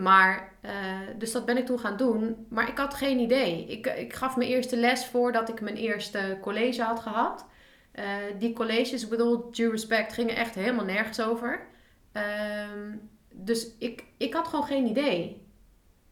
Maar, 0.00 0.52
eh, 0.60 0.72
dus 1.18 1.32
dat 1.32 1.46
ben 1.46 1.56
ik 1.56 1.66
toen 1.66 1.78
gaan 1.78 1.96
doen, 1.96 2.46
maar 2.48 2.68
ik 2.68 2.78
had 2.78 2.94
geen 2.94 3.18
idee. 3.18 3.64
Ik, 3.66 3.86
ik 3.86 4.12
gaf 4.12 4.36
mijn 4.36 4.50
eerste 4.50 4.76
les 4.76 5.06
voordat 5.06 5.48
ik 5.48 5.60
mijn 5.60 5.76
eerste 5.76 6.38
college 6.40 6.82
had 6.82 7.00
gehad. 7.00 7.46
Eh, 7.92 8.04
die 8.38 8.52
colleges, 8.52 9.02
ik 9.02 9.08
bedoel, 9.10 9.50
due 9.50 9.70
respect, 9.70 10.12
gingen 10.12 10.36
echt 10.36 10.54
helemaal 10.54 10.84
nergens 10.84 11.20
over. 11.20 11.66
Ehm, 12.12 12.96
dus 13.32 13.68
ik, 13.78 14.04
ik 14.16 14.34
had 14.34 14.48
gewoon 14.48 14.64
geen 14.66 14.86
idee. 14.86 15.42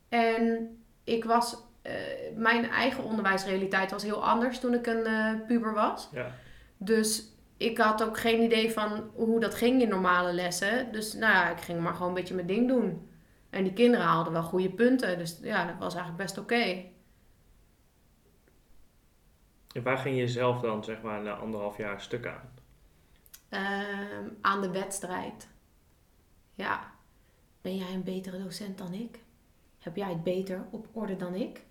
En 0.08 0.76
ik 1.04 1.24
was, 1.24 1.56
mijn 2.36 2.70
eigen 2.70 3.04
onderwijsrealiteit 3.04 3.90
was 3.90 4.02
heel 4.02 4.24
anders 4.24 4.60
toen 4.60 4.74
ik 4.74 4.86
een 4.86 5.06
eh, 5.06 5.46
puber 5.46 5.74
was. 5.74 6.08
Ja. 6.12 6.30
Dus 6.76 7.32
ik 7.56 7.78
had 7.78 8.02
ook 8.02 8.18
geen 8.18 8.42
idee 8.42 8.72
van 8.72 9.10
hoe 9.14 9.40
dat 9.40 9.54
ging 9.54 9.82
in 9.82 9.88
normale 9.88 10.32
lessen. 10.32 10.92
Dus 10.92 11.12
nou 11.12 11.32
ja, 11.32 11.50
ik 11.50 11.60
ging 11.60 11.80
maar 11.80 11.92
gewoon 11.92 12.08
een 12.08 12.14
beetje 12.14 12.34
mijn 12.34 12.46
ding 12.46 12.68
doen. 12.68 13.08
En 13.50 13.64
die 13.64 13.72
kinderen 13.72 14.06
haalden 14.06 14.32
wel 14.32 14.42
goede 14.42 14.70
punten. 14.70 15.18
Dus 15.18 15.38
ja, 15.42 15.66
dat 15.66 15.78
was 15.78 15.94
eigenlijk 15.94 16.24
best 16.24 16.38
oké. 16.38 16.84
En 19.74 19.82
waar 19.82 19.98
ging 19.98 20.18
je 20.18 20.28
zelf 20.28 20.60
dan 20.60 20.84
zeg 20.84 21.02
maar 21.02 21.22
na 21.22 21.34
anderhalf 21.34 21.76
jaar 21.76 22.00
stuk 22.00 22.26
aan? 22.26 22.52
Ehm, 23.48 24.28
aan 24.40 24.60
de 24.60 24.70
wedstrijd. 24.70 25.48
Ja. 26.54 26.92
Ben 27.60 27.76
jij 27.76 27.92
een 27.92 28.04
betere 28.04 28.42
docent 28.42 28.78
dan 28.78 28.92
ik? 28.92 29.18
Heb 29.78 29.96
jij 29.96 30.08
het 30.08 30.22
beter 30.22 30.64
op 30.70 30.86
orde 30.92 31.16
dan 31.16 31.34
ik? 31.34 31.62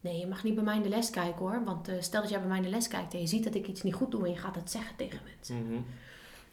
Nee, 0.00 0.18
je 0.18 0.26
mag 0.26 0.44
niet 0.44 0.54
bij 0.54 0.64
mij 0.64 0.76
in 0.76 0.82
de 0.82 0.88
les 0.88 1.10
kijken 1.10 1.38
hoor. 1.38 1.64
Want 1.64 1.88
eh, 1.88 2.00
stel 2.00 2.20
dat 2.20 2.30
jij 2.30 2.38
bij 2.38 2.48
mij 2.48 2.56
in 2.56 2.62
de 2.62 2.68
les 2.68 2.88
kijkt 2.88 3.14
en 3.14 3.20
je 3.20 3.26
ziet 3.26 3.44
dat 3.44 3.54
ik 3.54 3.66
iets 3.66 3.82
niet 3.82 3.94
goed 3.94 4.10
doe 4.10 4.24
en 4.24 4.30
je 4.30 4.36
gaat 4.36 4.54
het 4.54 4.70
zeggen 4.70 4.96
tegen 4.96 5.20
mensen. 5.24 5.66
Mhm. 5.66 5.80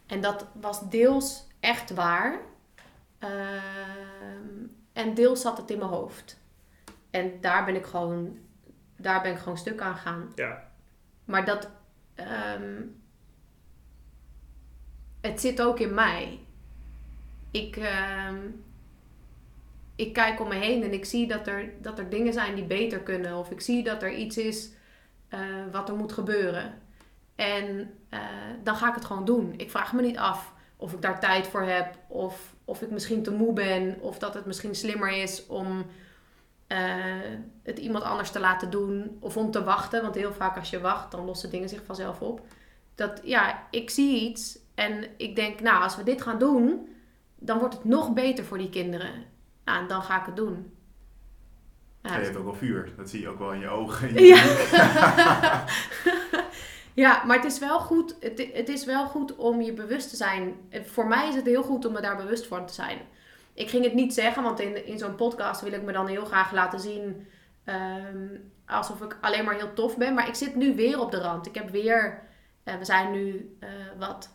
En 0.06 0.20
dat 0.20 0.46
was 0.60 0.88
deels 0.90 1.46
echt 1.60 1.94
waar. 1.94 2.40
Ehm, 3.18 4.66
en 4.92 5.14
deels 5.14 5.40
zat 5.40 5.56
het 5.56 5.70
in 5.70 5.78
mijn 5.78 5.90
hoofd. 5.90 6.38
En 7.10 7.40
daar 7.40 7.64
ben 7.64 7.74
ik 7.74 7.86
gewoon, 7.86 8.38
daar 8.96 9.22
ben 9.22 9.32
ik 9.32 9.38
gewoon 9.38 9.58
stuk 9.58 9.80
aan 9.80 9.94
gegaan. 9.94 10.32
Ja. 10.34 10.70
Maar 11.24 11.44
dat, 11.44 11.70
ehm, 12.14 12.82
het 15.20 15.40
zit 15.40 15.62
ook 15.62 15.78
in 15.78 15.94
mij. 15.94 16.40
Ik, 17.50 17.76
ehm, 17.76 18.36
ik 19.96 20.12
kijk 20.12 20.40
om 20.40 20.48
me 20.48 20.54
heen 20.54 20.82
en 20.82 20.92
ik 20.92 21.04
zie 21.04 21.26
dat 21.26 21.46
er, 21.46 21.72
dat 21.80 21.98
er 21.98 22.08
dingen 22.10 22.32
zijn 22.32 22.54
die 22.54 22.64
beter 22.64 23.00
kunnen. 23.00 23.36
Of 23.36 23.50
ik 23.50 23.60
zie 23.60 23.82
dat 23.82 24.02
er 24.02 24.12
iets 24.12 24.36
is 24.36 24.70
eh, 25.28 25.40
wat 25.72 25.88
er 25.88 25.96
moet 25.96 26.12
gebeuren. 26.12 26.74
En 27.34 27.94
eh, 28.08 28.20
dan 28.62 28.76
ga 28.76 28.88
ik 28.88 28.94
het 28.94 29.04
gewoon 29.04 29.24
doen. 29.24 29.54
Ik 29.56 29.70
vraag 29.70 29.92
me 29.92 30.02
niet 30.02 30.18
af 30.18 30.54
of 30.76 30.92
ik 30.92 31.02
daar 31.02 31.20
tijd 31.20 31.46
voor 31.46 31.62
heb. 31.62 31.98
Of, 32.06 32.54
of 32.64 32.82
ik 32.82 32.90
misschien 32.90 33.22
te 33.22 33.32
moe 33.32 33.52
ben. 33.52 33.96
Of 34.00 34.18
dat 34.18 34.34
het 34.34 34.46
misschien 34.46 34.74
slimmer 34.74 35.22
is 35.22 35.46
om 35.46 35.86
eh, 36.66 36.78
het 37.62 37.78
iemand 37.78 38.04
anders 38.04 38.30
te 38.30 38.40
laten 38.40 38.70
doen. 38.70 39.16
Of 39.20 39.36
om 39.36 39.50
te 39.50 39.64
wachten. 39.64 40.02
Want 40.02 40.14
heel 40.14 40.32
vaak 40.32 40.56
als 40.56 40.70
je 40.70 40.80
wacht, 40.80 41.10
dan 41.10 41.24
lossen 41.24 41.50
dingen 41.50 41.68
zich 41.68 41.84
vanzelf 41.84 42.20
op. 42.20 42.40
Dat 42.94 43.20
ja, 43.24 43.66
ik 43.70 43.90
zie 43.90 44.20
iets. 44.20 44.58
En 44.74 45.04
ik 45.16 45.36
denk, 45.36 45.60
nou, 45.60 45.82
als 45.82 45.96
we 45.96 46.02
dit 46.02 46.22
gaan 46.22 46.38
doen, 46.38 46.88
dan 47.38 47.58
wordt 47.58 47.74
het 47.74 47.84
nog 47.84 48.12
beter 48.12 48.44
voor 48.44 48.58
die 48.58 48.70
kinderen. 48.70 49.34
Nou, 49.66 49.78
en 49.80 49.86
dan 49.88 50.02
ga 50.02 50.20
ik 50.20 50.26
het 50.26 50.36
doen. 50.36 50.76
Ja, 52.02 52.16
je 52.16 52.24
hebt 52.24 52.36
ook 52.36 52.44
wel 52.44 52.54
vuur. 52.54 52.92
Dat 52.96 53.10
zie 53.10 53.20
je 53.20 53.28
ook 53.28 53.38
wel 53.38 53.52
in 53.52 53.60
je 53.60 53.68
ogen. 53.68 54.14
ja. 54.24 55.64
ja, 56.94 57.24
maar 57.24 57.36
het 57.36 57.44
is 57.44 57.58
wel 57.58 57.78
goed. 57.80 58.16
Het, 58.20 58.48
het 58.52 58.68
is 58.68 58.84
wel 58.84 59.06
goed 59.06 59.36
om 59.36 59.60
je 59.62 59.72
bewust 59.72 60.10
te 60.10 60.16
zijn. 60.16 60.54
Voor 60.84 61.06
mij 61.06 61.28
is 61.28 61.34
het 61.34 61.46
heel 61.46 61.62
goed 61.62 61.84
om 61.84 61.92
me 61.92 62.00
daar 62.00 62.16
bewust 62.16 62.46
van 62.46 62.66
te 62.66 62.74
zijn. 62.74 62.98
Ik 63.54 63.68
ging 63.68 63.84
het 63.84 63.94
niet 63.94 64.14
zeggen, 64.14 64.42
want 64.42 64.60
in, 64.60 64.86
in 64.86 64.98
zo'n 64.98 65.14
podcast 65.14 65.60
wil 65.60 65.72
ik 65.72 65.82
me 65.82 65.92
dan 65.92 66.06
heel 66.06 66.24
graag 66.24 66.52
laten 66.52 66.80
zien. 66.80 67.26
ehm, 67.64 68.26
alsof 68.66 69.00
ik 69.00 69.16
alleen 69.20 69.44
maar 69.44 69.54
heel 69.54 69.72
tof 69.72 69.96
ben. 69.96 70.14
Maar 70.14 70.28
ik 70.28 70.34
zit 70.34 70.54
nu 70.54 70.74
weer 70.74 71.00
op 71.00 71.10
de 71.10 71.20
rand. 71.20 71.46
Ik 71.46 71.54
heb 71.54 71.70
weer. 71.70 72.22
eh, 72.64 72.74
we 72.76 72.84
zijn 72.84 73.10
nu 73.12 73.56
eh, 73.60 73.68
wat. 73.98 74.30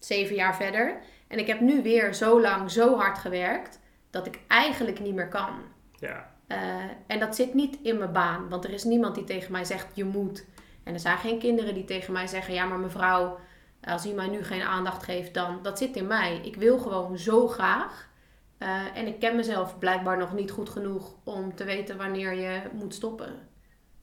Zeven 0.00 0.34
jaar 0.34 0.56
verder. 0.56 1.00
En 1.28 1.38
ik 1.38 1.46
heb 1.46 1.60
nu 1.60 1.82
weer 1.82 2.14
zo 2.14 2.40
lang, 2.40 2.70
zo 2.70 2.96
hard 2.96 3.18
gewerkt. 3.18 3.80
Dat 4.12 4.26
ik 4.26 4.40
eigenlijk 4.48 5.00
niet 5.00 5.14
meer 5.14 5.28
kan. 5.28 5.50
Ja. 5.98 6.30
Eh, 6.46 6.58
en 7.06 7.18
dat 7.18 7.36
zit 7.36 7.54
niet 7.54 7.78
in 7.82 7.98
mijn 7.98 8.12
baan, 8.12 8.48
want 8.48 8.64
er 8.64 8.70
is 8.70 8.84
niemand 8.84 9.14
die 9.14 9.24
tegen 9.24 9.52
mij 9.52 9.64
zegt 9.64 9.86
je 9.94 10.04
moet. 10.04 10.46
En 10.82 10.94
er 10.94 11.00
zijn 11.00 11.18
geen 11.18 11.38
kinderen 11.38 11.74
die 11.74 11.84
tegen 11.84 12.12
mij 12.12 12.26
zeggen: 12.26 12.54
ja, 12.54 12.64
maar 12.64 12.78
mevrouw, 12.78 13.38
als 13.80 14.06
u 14.06 14.10
mij 14.10 14.28
nu 14.28 14.44
geen 14.44 14.62
aandacht 14.62 15.02
geeft, 15.02 15.34
dan. 15.34 15.58
Dat 15.62 15.78
zit 15.78 15.96
in 15.96 16.06
mij. 16.06 16.40
Ik 16.42 16.56
wil 16.56 16.78
gewoon 16.78 17.18
zo 17.18 17.48
graag. 17.48 18.10
Eh, 18.58 18.96
en 18.96 19.06
ik 19.06 19.18
ken 19.18 19.36
mezelf 19.36 19.78
blijkbaar 19.78 20.18
nog 20.18 20.32
niet 20.32 20.50
goed 20.50 20.68
genoeg 20.68 21.14
om 21.24 21.54
te 21.54 21.64
weten 21.64 21.96
wanneer 21.96 22.34
je 22.34 22.60
moet 22.72 22.94
stoppen. 22.94 23.50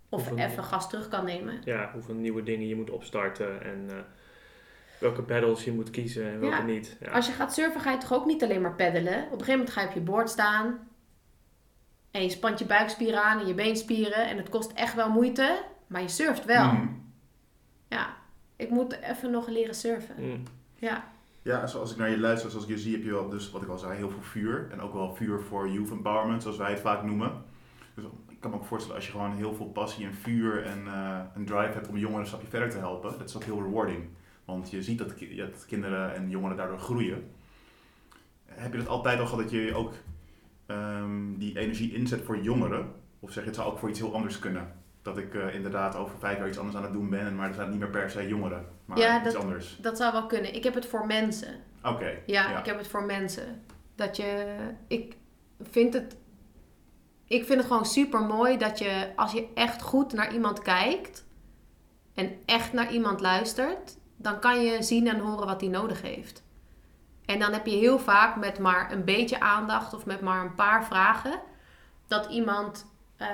Of 0.10 0.38
even 0.38 0.64
gas 0.64 0.90
terug 0.90 1.08
kan 1.08 1.26
nemen. 1.26 1.62
ja, 1.64 1.90
hoeveel 1.94 2.16
nieuwe 2.16 2.44
dingen 2.44 2.68
je 2.68 2.76
moet 2.76 2.90
opstarten 2.90 3.64
en 3.64 3.86
eh, 3.90 3.98
welke 5.00 5.22
battles 5.22 5.64
je 5.64 5.72
moet 5.72 5.90
kiezen 5.90 6.32
en 6.32 6.40
welke 6.40 6.56
Ja. 6.56 6.62
niet. 6.64 6.98
Ja. 7.00 7.12
Als 7.12 7.28
je 7.28 7.32
gaat 7.34 7.54
surfen, 7.54 7.82
ga 7.82 7.92
je 7.92 7.98
toch 7.98 8.14
ook 8.14 8.26
niet 8.26 8.44
alleen 8.44 8.62
maar 8.62 8.76
peddelen. 8.76 9.18
Op 9.18 9.24
een 9.24 9.30
gegeven 9.30 9.52
moment 9.54 9.70
ga 9.70 9.82
je 9.82 9.88
op 9.88 9.94
je 9.94 10.00
boord 10.02 10.30
staan. 10.30 10.88
En 12.12 12.24
je 12.24 12.30
spant 12.30 12.60
je 12.60 12.66
buikspieren 12.66 13.24
aan 13.24 13.40
en 13.40 13.48
je 13.48 13.54
beenspieren. 13.54 14.28
En 14.30 14.38
het 14.38 14.50
kost 14.50 14.72
echt 14.72 14.96
wel 14.96 15.10
moeite, 15.10 15.64
maar 15.88 16.02
je 16.02 16.08
surft 16.08 16.46
wel. 16.46 16.72
Mm. 16.72 17.12
Ja, 17.88 18.08
ik 18.56 18.70
moet 18.70 19.00
even 19.02 19.32
nog 19.32 19.48
leren 19.48 19.76
surfen. 19.76 20.16
Mm. 20.18 20.44
Ja, 20.76 21.04
Ja, 21.42 21.68
zoals 21.68 21.92
ik 21.92 21.98
naar 21.98 22.10
je 22.10 22.20
luister, 22.20 22.50
zoals 22.50 22.66
ik 22.66 22.72
je 22.72 22.78
zie, 22.82 22.94
heb 22.96 23.04
je 23.04 23.12
wel, 23.12 23.30
dus 23.30 23.52
wat 23.52 23.62
ik 23.62 23.68
al 23.70 23.78
zei, 23.78 23.96
heel 23.98 24.10
veel 24.10 24.22
vuur. 24.22 24.68
En 24.72 24.82
ook 24.82 24.94
wel 24.94 25.16
vuur 25.16 25.40
voor 25.40 25.70
youth 25.70 25.90
empowerment, 25.92 26.42
zoals 26.42 26.58
wij 26.58 26.70
het 26.70 26.80
vaak 26.80 27.04
noemen. 27.04 27.44
Dus 27.96 28.06
ik 28.30 28.40
kan 28.40 28.52
me 28.52 28.58
ook 28.58 28.66
voorstellen, 28.66 28.96
als 28.98 29.06
je 29.06 29.12
gewoon 29.12 29.36
heel 29.36 29.54
veel 29.54 29.66
passie 29.66 30.06
en 30.06 30.14
vuur 30.14 30.64
en 30.66 30.88
eh, 30.88 31.20
een 31.36 31.46
drive 31.46 31.74
hebt 31.74 31.88
om 31.88 31.98
jongeren 31.98 32.22
een 32.22 32.28
stapje 32.28 32.48
verder 32.48 32.70
te 32.70 32.78
helpen, 32.78 33.18
dat 33.18 33.30
is 33.30 33.36
ook 33.36 33.44
heel 33.44 33.62
rewarding. 33.64 34.08
Want 34.50 34.70
je 34.70 34.84
ziet 34.84 34.98
dat, 34.98 35.14
ki- 35.14 35.36
dat 35.36 35.66
kinderen 35.68 36.16
en 36.16 36.30
jongeren 36.30 36.58
daardoor 36.58 36.80
groeien. 36.80 37.32
Heb 38.46 38.72
je 38.72 38.78
dat 38.78 38.88
altijd 38.88 39.20
al 39.20 39.26
gehad 39.26 39.42
dat 39.44 39.52
je 39.52 39.76
ook 39.76 39.94
ehm, 40.66 41.38
die 41.38 41.60
energie 41.60 41.94
inzet 41.94 42.22
voor 42.22 42.40
jongeren? 42.42 42.92
Of 43.20 43.32
zeg 43.32 43.44
je, 43.44 43.50
het 43.50 43.58
zou 43.60 43.72
ook 43.72 43.80
voor 43.80 43.90
iets 43.90 44.00
heel 44.00 44.14
anders 44.14 44.40
kunnen? 44.40 44.74
Dat 45.02 45.18
ik 45.18 45.34
eh, 45.36 45.56
inderdaad 45.56 45.96
over 45.96 46.20
vijf 46.20 46.38
jaar 46.38 46.48
iets 46.48 46.58
anders 46.58 46.78
aan 46.78 46.84
het 46.84 46.94
doen 46.94 47.10
ben, 47.10 47.36
maar 47.36 47.48
er 47.48 47.54
zijn 47.54 47.70
niet 47.70 47.80
meer 47.80 47.90
per 47.90 48.10
se 48.10 48.28
jongeren, 48.28 48.66
maar 48.86 48.98
Ja, 48.98 49.24
iets 49.26 49.34
dat- 49.34 49.44
anders. 49.44 49.78
dat 49.82 49.98
zou 49.98 50.12
wel 50.12 50.26
kunnen. 50.26 50.56
Ik 50.56 50.64
heb 50.64 50.74
het 50.74 50.86
voor 50.86 51.06
mensen. 51.06 51.56
Oké. 51.84 52.18
Ja, 52.26 52.50
Ja. 52.50 52.60
ik 52.60 52.66
heb 52.66 52.78
het 52.78 52.88
voor 52.88 53.04
mensen. 53.06 53.62
Dat 53.96 54.18
je, 54.18 54.56
ik 54.88 55.16
vind 55.62 55.94
het, 55.94 56.18
ik 57.28 57.46
vind 57.46 57.60
het 57.60 57.68
gewoon 57.68 57.86
super 57.86 58.22
mooi 58.22 58.58
dat 58.58 58.80
je, 58.80 59.12
als 59.16 59.32
je 59.32 59.48
echt 59.54 59.82
goed 59.82 60.14
naar 60.14 60.34
iemand 60.34 60.62
kijkt 60.62 61.26
en 62.14 62.32
echt 62.46 62.74
naar 62.74 62.92
iemand 62.92 63.20
luistert, 63.22 63.98
dan 64.22 64.40
kan 64.40 64.62
je 64.62 64.84
zien 64.84 65.08
en 65.08 65.20
horen 65.20 65.46
wat 65.46 65.62
hij 65.62 65.70
nodig 65.70 66.02
heeft. 66.02 66.44
En 67.26 67.40
dan 67.40 67.54
heb 67.54 67.66
je 67.66 67.76
heel 67.76 68.00
vaak 68.00 68.36
met 68.36 68.60
maar 68.60 68.92
een 68.92 69.04
beetje 69.04 69.40
aandacht 69.40 69.94
of 69.94 70.06
met 70.06 70.22
maar 70.22 70.42
een 70.42 70.56
paar 70.56 70.86
vragen, 70.86 71.42
dat 72.08 72.30
iemand 72.30 72.86
eh, 73.18 73.28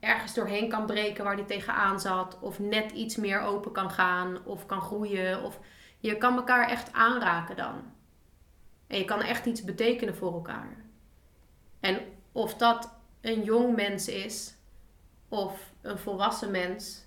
ergens 0.00 0.34
doorheen 0.34 0.68
kan 0.68 0.86
breken 0.86 1.24
waar 1.24 1.34
hij 1.34 1.44
tegenaan 1.44 2.00
zat, 2.00 2.38
of 2.40 2.58
net 2.58 2.92
iets 2.92 3.16
meer 3.16 3.40
open 3.40 3.72
kan 3.72 3.90
gaan, 3.90 4.44
of 4.44 4.66
kan 4.66 4.80
groeien, 4.80 5.42
of 5.42 5.58
je 5.98 6.18
kan 6.18 6.36
elkaar 6.36 6.68
echt 6.68 6.92
aanraken 6.92 7.56
dan. 7.56 7.92
En 8.86 8.98
je 8.98 9.04
kan 9.04 9.20
echt 9.22 9.46
iets 9.46 9.64
betekenen 9.64 10.16
voor 10.16 10.32
elkaar. 10.32 10.76
En 11.80 12.00
of 12.32 12.54
dat 12.54 12.92
een 13.20 13.42
jong 13.42 13.76
mens 13.76 14.08
is 14.08 14.56
of 15.28 15.72
een 15.80 15.98
volwassen 15.98 16.50
mens, 16.50 17.04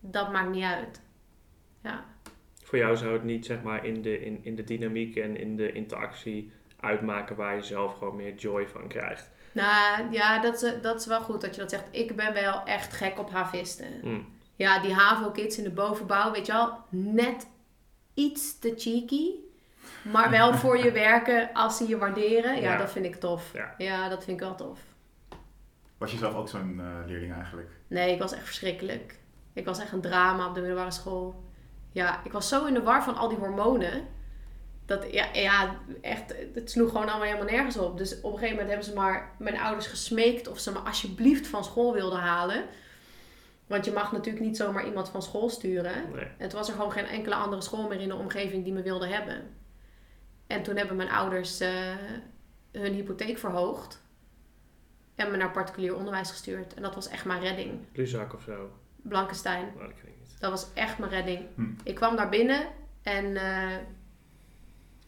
dat 0.00 0.32
maakt 0.32 0.50
niet 0.50 0.64
uit. 0.64 1.00
Ja. 1.82 2.04
Voor 2.66 2.78
jou 2.78 2.96
zou 2.96 3.12
het 3.12 3.24
niet 3.24 3.46
zeg 3.46 3.62
maar 3.62 3.84
in 3.86 4.02
de, 4.02 4.20
in, 4.24 4.38
in 4.42 4.54
de 4.56 4.64
dynamiek 4.64 5.16
en 5.16 5.36
in 5.36 5.56
de 5.56 5.72
interactie 5.72 6.52
uitmaken 6.80 7.36
waar 7.36 7.54
je 7.54 7.62
zelf 7.62 7.98
gewoon 7.98 8.16
meer 8.16 8.34
joy 8.34 8.68
van 8.68 8.88
krijgt. 8.88 9.30
Nou 9.52 10.12
ja, 10.12 10.40
dat 10.40 10.62
is, 10.62 10.72
dat 10.82 11.00
is 11.00 11.06
wel 11.06 11.20
goed 11.20 11.40
dat 11.40 11.54
je 11.54 11.60
dat 11.60 11.70
zegt. 11.70 11.84
Ik 11.90 12.16
ben 12.16 12.32
wel 12.34 12.62
echt 12.64 12.92
gek 12.92 13.18
op 13.18 13.30
havisten. 13.30 13.86
Mm. 14.02 14.26
Ja, 14.56 14.80
die 14.80 14.92
HAVO-kids 14.94 15.58
in 15.58 15.64
de 15.64 15.70
bovenbouw, 15.70 16.32
weet 16.32 16.46
je 16.46 16.52
wel, 16.52 16.78
net 16.88 17.46
iets 18.14 18.58
te 18.58 18.74
cheeky. 18.76 19.30
Maar 20.12 20.30
wel 20.30 20.54
voor 20.62 20.78
je 20.78 20.92
werken 20.92 21.50
als 21.52 21.76
ze 21.76 21.88
je 21.88 21.98
waarderen. 21.98 22.54
Ja, 22.54 22.72
Ja. 22.72 22.76
dat 22.78 22.92
vind 22.92 23.04
ik 23.04 23.14
tof. 23.14 23.50
Ja. 23.52 23.74
Ja. 23.78 24.08
dat 24.08 24.24
vind 24.24 24.40
ik 24.40 24.46
wel 24.46 24.54
tof. 24.54 24.78
Was 25.98 26.12
je 26.12 26.18
zelf 26.18 26.34
ook 26.34 26.48
zo'n 26.48 26.80
eh, 26.80 27.06
leerling 27.06 27.34
eigenlijk? 27.34 27.70
Nee, 27.86 28.12
ik 28.12 28.18
was 28.18 28.32
echt 28.32 28.44
verschrikkelijk. 28.44 29.18
Ik 29.52 29.64
was 29.64 29.78
echt 29.80 29.92
een 29.92 30.00
drama 30.00 30.48
op 30.48 30.54
de 30.54 30.60
middelbare 30.60 30.90
school. 30.90 31.44
Ja, 31.96 32.24
ik 32.24 32.32
was 32.32 32.48
zo 32.48 32.64
in 32.64 32.74
de 32.74 32.82
war 32.82 33.04
van 33.04 33.16
al 33.16 33.28
die 33.28 33.38
hormonen. 33.38 34.06
Dat, 34.86 35.12
ja, 35.12 35.28
ja, 35.32 35.80
echt, 36.00 36.34
het 36.54 36.70
sloeg 36.70 36.90
gewoon 36.90 37.08
allemaal 37.08 37.26
helemaal 37.26 37.52
nergens 37.52 37.76
op. 37.76 37.98
Dus 37.98 38.20
op 38.20 38.32
een 38.32 38.38
gegeven 38.38 38.50
moment 38.50 38.68
hebben 38.68 38.86
ze 38.86 38.94
maar 38.94 39.34
mijn 39.38 39.58
ouders 39.58 39.86
gesmeekt 39.86 40.48
of 40.48 40.58
ze 40.58 40.72
me 40.72 40.78
alsjeblieft 40.78 41.46
van 41.46 41.64
school 41.64 41.92
wilden 41.92 42.18
halen. 42.18 42.64
Want 43.66 43.84
je 43.84 43.92
mag 43.92 44.12
natuurlijk 44.12 44.44
niet 44.44 44.56
zomaar 44.56 44.86
iemand 44.86 45.08
van 45.08 45.22
school 45.22 45.48
sturen. 45.48 46.10
Nee. 46.14 46.24
En 46.38 46.48
toen 46.48 46.58
was 46.58 46.68
er 46.68 46.74
gewoon 46.74 46.92
geen 46.92 47.06
enkele 47.06 47.34
andere 47.34 47.62
school 47.62 47.88
meer 47.88 48.00
in 48.00 48.08
de 48.08 48.14
omgeving 48.14 48.64
die 48.64 48.72
me 48.72 48.82
wilde 48.82 49.06
hebben. 49.06 49.54
En 50.46 50.62
toen 50.62 50.76
hebben 50.76 50.96
mijn 50.96 51.10
ouders 51.10 51.60
eh, 51.60 51.70
hun 52.72 52.92
hypotheek 52.92 53.38
verhoogd. 53.38 54.02
En 55.14 55.30
me 55.30 55.36
naar 55.36 55.50
particulier 55.50 55.96
onderwijs 55.96 56.30
gestuurd. 56.30 56.74
En 56.74 56.82
dat 56.82 56.94
was 56.94 57.08
echt 57.08 57.24
mijn 57.24 57.40
redding. 57.42 57.78
Luzak 57.92 58.34
of 58.34 58.42
zo. 58.42 58.70
Blankenstein. 58.96 59.72
Dat 59.78 59.88
ken 59.88 59.88
ik 59.88 60.04
niet. 60.04 60.15
Dat 60.38 60.50
was 60.50 60.72
echt 60.74 60.98
mijn 60.98 61.10
redding. 61.10 61.46
Hm. 61.54 61.64
Ik 61.84 61.94
kwam 61.94 62.16
daar 62.16 62.28
binnen 62.28 62.66
en 63.02 63.36
eh, 63.36 63.76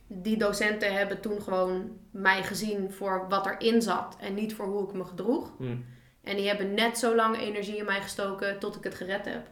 die 0.06 0.36
docenten 0.36 0.92
hebben 0.94 1.20
toen 1.20 1.42
gewoon 1.42 1.98
mij 2.10 2.42
gezien 2.42 2.92
voor 2.92 3.28
wat 3.28 3.46
erin 3.46 3.82
zat 3.82 4.16
en 4.20 4.34
niet 4.34 4.54
voor 4.54 4.66
hoe 4.66 4.88
ik 4.88 4.94
me 4.94 5.04
gedroeg. 5.04 5.52
Hm. 5.58 5.76
En 6.22 6.36
die 6.36 6.48
hebben 6.48 6.74
net 6.74 6.98
zo 6.98 7.14
lang 7.14 7.36
energie 7.38 7.76
in 7.76 7.84
mij 7.84 8.02
gestoken 8.02 8.58
tot 8.58 8.76
ik 8.76 8.84
het 8.84 8.94
gered 8.94 9.24
heb. 9.24 9.48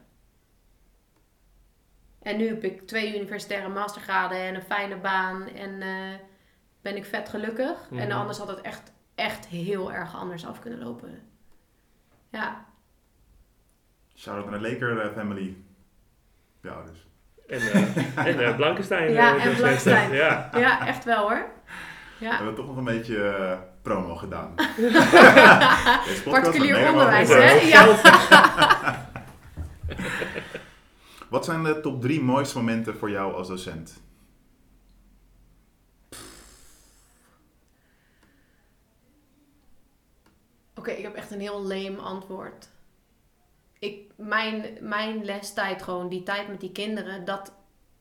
En 2.22 2.36
nu 2.36 2.48
heb 2.48 2.64
ik 2.64 2.86
twee 2.86 3.16
universitaire 3.18 3.68
mastergraden 3.68 4.38
en 4.38 4.54
een 4.54 4.62
fijne 4.62 4.96
baan 4.96 5.48
en 5.48 5.82
eh, 5.82 6.18
ben 6.80 6.96
ik 6.96 7.04
vet 7.04 7.28
gelukkig. 7.28 7.88
En 7.90 7.96
Mhm. 7.96 8.10
anders 8.10 8.38
had 8.38 8.48
het 8.48 8.60
echt, 8.60 8.92
echt 9.14 9.46
heel 9.46 9.92
erg 9.92 10.14
anders 10.16 10.46
af 10.46 10.60
kunnen 10.60 10.78
lopen. 10.78 11.22
Ja, 12.28 12.64
Shout-out 14.16 14.50
naar 14.50 14.60
de 14.60 14.68
Laker 14.70 15.00
eh, 15.00 15.12
family. 15.12 15.56
Ja, 16.66 16.82
dus. 16.82 17.06
En, 17.46 17.60
eh 17.72 18.26
en 18.26 18.40
eh, 18.40 18.56
Blankenstein. 18.56 19.12
Ja, 19.12 19.26
eh, 19.26 19.30
en 19.30 19.34
docenten. 19.36 19.56
Blankenstein. 19.56 20.12
Ja. 20.12 20.50
ja 20.54 20.86
echt 20.86 21.04
wel 21.04 21.18
hoor. 21.28 21.46
We 22.18 22.24
Ja. 22.24 22.36
hebben 22.36 22.54
toch 22.54 22.66
nog 22.66 22.76
een 22.76 22.84
beetje 22.84 23.58
promo 23.82 24.14
gedaan. 24.14 24.54
Particulier 26.24 26.88
onderwijs, 26.90 27.28
hè? 27.28 27.50
Ja. 27.52 27.86
Wat 31.28 31.44
zijn 31.44 31.62
de 31.64 31.80
top 31.80 32.00
drie 32.00 32.22
mooiste 32.22 32.56
momenten 32.58 32.96
voor 32.96 33.10
jou 33.10 33.34
als 33.34 33.48
docent? 33.48 34.00
Oké, 40.74 40.90
ik 40.90 41.02
heb 41.02 41.14
echt 41.14 41.30
een 41.30 41.40
heel 41.40 41.66
leem 41.66 41.98
antwoord. 41.98 42.68
Ik, 43.86 44.10
mijn, 44.16 44.64
mijn 44.80 45.24
lestijd 45.24 45.82
gewoon, 45.82 46.08
die 46.08 46.22
tijd 46.22 46.48
met 46.48 46.60
die 46.60 46.72
kinderen, 46.72 47.24
dat, 47.24 47.52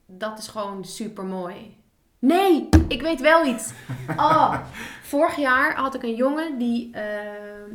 dat 0.06 0.38
is 0.38 0.48
gewoon 0.48 0.86
super 0.86 1.24
mooi. 1.24 1.78
Nee, 2.20 2.70
ik 2.88 3.02
weet 3.02 3.22
wel 3.22 3.46
iets. 3.46 3.72
Oh, 4.18 4.60
vorig 5.02 5.36
jaar 5.36 5.76
had 5.76 5.96
ik 5.96 6.04
een 6.04 6.16
jongen 6.16 6.58
die 6.58 6.94
eh, 6.94 7.04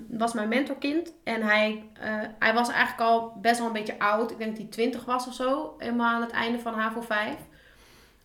was 0.09 0.33
mijn 0.33 0.49
mentorkind. 0.49 1.13
En 1.25 1.43
hij, 1.43 1.85
eh, 1.93 2.13
hij 2.39 2.55
was 2.55 2.69
eigenlijk 2.69 3.11
al 3.11 3.33
best 3.41 3.59
wel 3.59 3.67
een 3.67 3.73
beetje 3.73 3.99
oud. 3.99 4.31
Ik 4.31 4.39
denk 4.39 4.51
dat 4.51 4.61
hij 4.61 4.71
20 4.71 5.05
was 5.05 5.27
of 5.27 5.35
zo. 5.35 5.75
Helemaal 5.79 6.15
aan 6.15 6.21
het 6.21 6.31
einde 6.31 6.59
van 6.59 6.75
HAVO 6.75 7.01
5. 7.01 7.35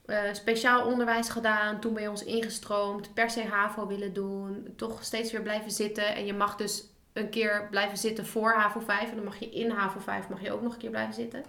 Eh, 0.05 0.19
speciaal 0.31 0.85
onderwijs 0.85 1.29
gedaan, 1.29 1.79
toen 1.79 1.93
bij 1.93 2.07
ons 2.07 2.23
ingestroomd, 2.23 3.13
per 3.13 3.29
se 3.29 3.43
HAVO 3.43 3.87
willen 3.87 4.13
doen, 4.13 4.73
toch 4.75 5.03
steeds 5.03 5.31
weer 5.31 5.41
blijven 5.41 5.71
zitten. 5.71 6.15
En 6.15 6.25
je 6.25 6.33
mag 6.33 6.55
dus 6.55 6.85
een 7.15 7.29
keer 7.29 7.67
blijven 7.69 7.97
zitten 7.97 8.25
voor 8.25 8.53
HAVO 8.53 8.79
5 8.79 9.09
en 9.09 9.15
dan 9.15 9.25
mag 9.25 9.37
je 9.37 9.49
in 9.49 9.69
HAVO 9.69 9.99
5 9.99 10.29
mag 10.29 10.41
je 10.41 10.51
ook 10.51 10.61
nog 10.61 10.73
een 10.73 10.79
keer 10.79 10.89
blijven 10.89 11.13
zitten. 11.13 11.43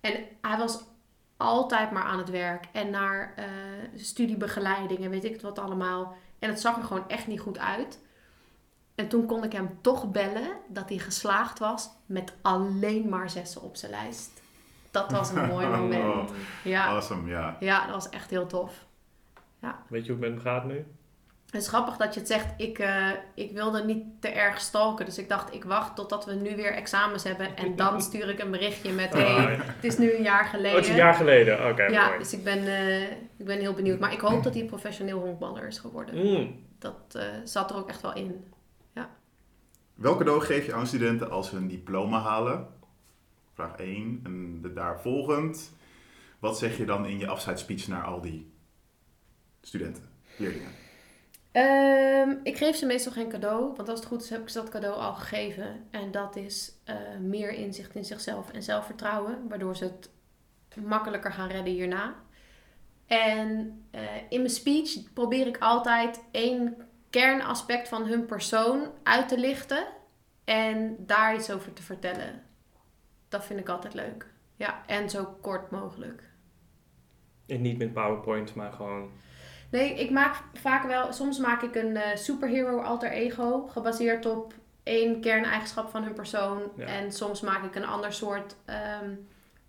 En 0.00 0.24
hij 0.40 0.56
was 0.56 0.84
altijd 1.36 1.90
maar 1.90 2.02
aan 2.02 2.18
het 2.18 2.30
werk 2.30 2.64
en 2.72 2.90
naar 2.90 3.32
eh, 3.36 3.44
studiebegeleiding 3.96 5.04
en 5.04 5.10
weet 5.10 5.24
ik 5.24 5.32
het 5.32 5.42
wat 5.42 5.58
allemaal. 5.58 6.16
En 6.38 6.48
het 6.48 6.60
zag 6.60 6.76
er 6.76 6.84
gewoon 6.84 7.08
echt 7.08 7.26
niet 7.26 7.40
goed 7.40 7.58
uit. 7.58 8.00
En 8.94 9.08
toen 9.08 9.26
kon 9.26 9.44
ik 9.44 9.52
hem 9.52 9.78
toch 9.80 10.10
bellen 10.10 10.56
dat 10.68 10.88
hij 10.88 10.98
geslaagd 10.98 11.58
was 11.58 11.90
met 12.06 12.32
alleen 12.42 13.08
maar 13.08 13.30
zessen 13.30 13.62
op 13.62 13.76
zijn 13.76 13.90
lijst. 13.90 14.42
Dat 14.90 15.10
was 15.10 15.30
een 15.30 15.46
mooi 15.46 15.66
moment. 15.76 16.30
Ja. 16.64 16.86
Awesome, 16.86 17.30
ja. 17.30 17.56
Ja, 17.60 17.86
dat 17.86 17.94
was 17.94 18.08
echt 18.08 18.30
heel 18.30 18.46
tof. 18.46 18.84
Weet 19.88 20.06
je 20.06 20.12
hoe 20.12 20.20
het 20.22 20.34
met 20.34 20.44
hem 20.44 20.52
gaat 20.52 20.64
nu? 20.64 20.86
Het 21.52 21.62
is 21.62 21.68
grappig 21.68 21.96
dat 21.96 22.14
je 22.14 22.20
het 22.20 22.28
zegt. 22.28 22.46
Ik, 22.56 22.78
eh, 22.78 23.10
ik 23.34 23.52
wilde 23.52 23.84
niet 23.84 24.04
te 24.20 24.28
erg 24.28 24.60
stalken. 24.60 25.04
Dus 25.04 25.18
ik 25.18 25.28
dacht, 25.28 25.54
ik 25.54 25.64
wacht 25.64 25.96
totdat 25.96 26.24
we 26.24 26.32
nu 26.32 26.56
weer 26.56 26.72
examens 26.72 27.24
hebben. 27.24 27.56
En 27.56 27.76
dan 27.76 28.00
stuur 28.08 28.28
ik 28.28 28.38
een 28.38 28.50
berichtje 28.50 28.92
met... 28.92 29.12
Hey, 29.12 29.24
Ah, 29.24 29.42
ja. 29.42 29.48
het 29.64 29.84
is 29.84 29.98
nu 29.98 30.14
een 30.14 30.22
jaar 30.22 30.44
geleden. 30.44 30.70
Oh, 30.70 30.76
het 30.76 30.84
is 30.84 30.90
een 30.90 30.96
jaar 30.96 31.14
geleden. 31.14 31.68
Oké, 31.68 31.82
ja, 31.82 32.06
mooi. 32.06 32.18
dus 32.18 32.32
ik 32.32 32.44
ben, 32.44 32.66
eh, 32.66 33.02
ik 33.36 33.44
ben 33.44 33.58
heel 33.58 33.72
benieuwd. 33.72 33.98
Maar 33.98 34.12
ik 34.12 34.20
hoop 34.20 34.42
dat 34.42 34.54
hij 34.54 34.64
professioneel 34.64 35.18
honkballer 35.18 35.66
is 35.66 35.78
geworden. 35.78 36.14
Mm. 36.14 36.60
Dat 36.78 37.14
eh, 37.14 37.24
zat 37.44 37.70
er 37.70 37.76
ook 37.76 37.88
echt 37.88 38.00
wel 38.02 38.14
in. 38.14 38.44
Welk 39.94 40.18
cadeau 40.18 40.40
geef 40.40 40.66
je 40.66 40.74
aan 40.74 40.86
studenten 40.86 41.30
als 41.30 41.48
ze 41.48 41.56
een 41.56 41.68
diploma 41.68 42.20
halen? 42.20 42.66
Vraag 43.54 43.76
1. 43.76 44.20
En 44.24 44.60
de 44.62 44.72
daarvolgend. 44.72 45.72
Wat 46.38 46.58
zeg 46.58 46.76
je 46.76 46.84
dan 46.84 47.06
in 47.06 47.18
je 47.18 47.26
afscheidsspeech 47.26 47.88
naar 47.88 48.04
al 48.04 48.20
die 48.20 48.52
studenten, 49.60 50.02
leerlingen? 50.36 50.81
Ehm, 51.52 52.34
ik 52.42 52.56
geef 52.56 52.76
ze 52.76 52.86
meestal 52.86 53.12
geen 53.12 53.28
cadeau. 53.28 53.72
Want 53.76 53.88
als 53.88 53.98
het 53.98 54.08
goed 54.08 54.22
is, 54.22 54.30
heb 54.30 54.40
ik 54.40 54.48
ze 54.48 54.58
dat 54.58 54.68
cadeau 54.68 54.96
al 54.96 55.14
gegeven. 55.14 55.86
En 55.90 56.10
dat 56.10 56.36
is 56.36 56.72
eh, 56.84 56.96
meer 57.20 57.50
inzicht 57.50 57.94
in 57.94 58.04
zichzelf 58.04 58.50
en 58.50 58.62
zelfvertrouwen. 58.62 59.48
Waardoor 59.48 59.76
ze 59.76 59.84
het 59.84 60.10
makkelijker 60.84 61.32
gaan 61.32 61.48
redden 61.48 61.72
hierna. 61.72 62.14
En 63.06 63.82
eh, 63.90 64.02
in 64.28 64.38
mijn 64.38 64.50
speech 64.50 65.12
probeer 65.12 65.46
ik 65.46 65.58
altijd 65.58 66.24
één 66.30 66.76
kernaspect 67.10 67.88
van 67.88 68.06
hun 68.06 68.26
persoon 68.26 68.88
uit 69.02 69.28
te 69.28 69.38
lichten. 69.38 69.86
En 70.44 70.96
daar 70.98 71.34
iets 71.34 71.50
over 71.50 71.72
te 71.72 71.82
vertellen. 71.82 72.42
Dat 73.28 73.44
vind 73.44 73.60
ik 73.60 73.68
altijd 73.68 73.94
leuk. 73.94 74.26
Ja, 74.56 74.86
en 74.86 75.10
zo 75.10 75.24
kort 75.40 75.70
mogelijk. 75.70 76.30
En 77.46 77.60
niet 77.60 77.78
met 77.78 77.92
PowerPoint, 77.92 78.54
maar 78.54 78.72
gewoon... 78.72 79.10
Nee, 79.72 79.94
ik 79.94 80.10
maak 80.10 80.42
vaak 80.54 80.86
wel. 80.86 81.12
Soms 81.12 81.38
maak 81.38 81.62
ik 81.62 81.74
een 81.74 81.96
eh, 81.96 82.16
superhero 82.16 82.80
alter 82.80 83.10
ego. 83.10 83.66
Gebaseerd 83.66 84.26
op 84.26 84.54
één 84.82 85.20
kerneigenschap 85.20 85.90
van 85.90 86.02
hun 86.02 86.12
persoon. 86.12 86.62
Ja. 86.76 86.86
En 86.86 87.12
soms 87.12 87.40
maak 87.40 87.64
ik 87.64 87.74
een 87.74 87.86
ander 87.86 88.12
soort 88.12 88.56
ehm, 88.64 89.14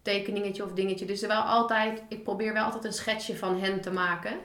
tekeningetje 0.01 0.63
of 0.63 0.73
dingetje. 0.73 1.05
Dus 1.05 1.21
er 1.21 1.27
wel 1.27 1.41
altijd. 1.41 2.03
Ik 2.09 2.23
probeer 2.23 2.53
wel 2.53 2.63
altijd 2.63 2.85
een 2.85 2.93
schetsje 2.93 3.37
van 3.37 3.59
hen 3.59 3.81
te 3.81 3.91
maken. 3.91 4.37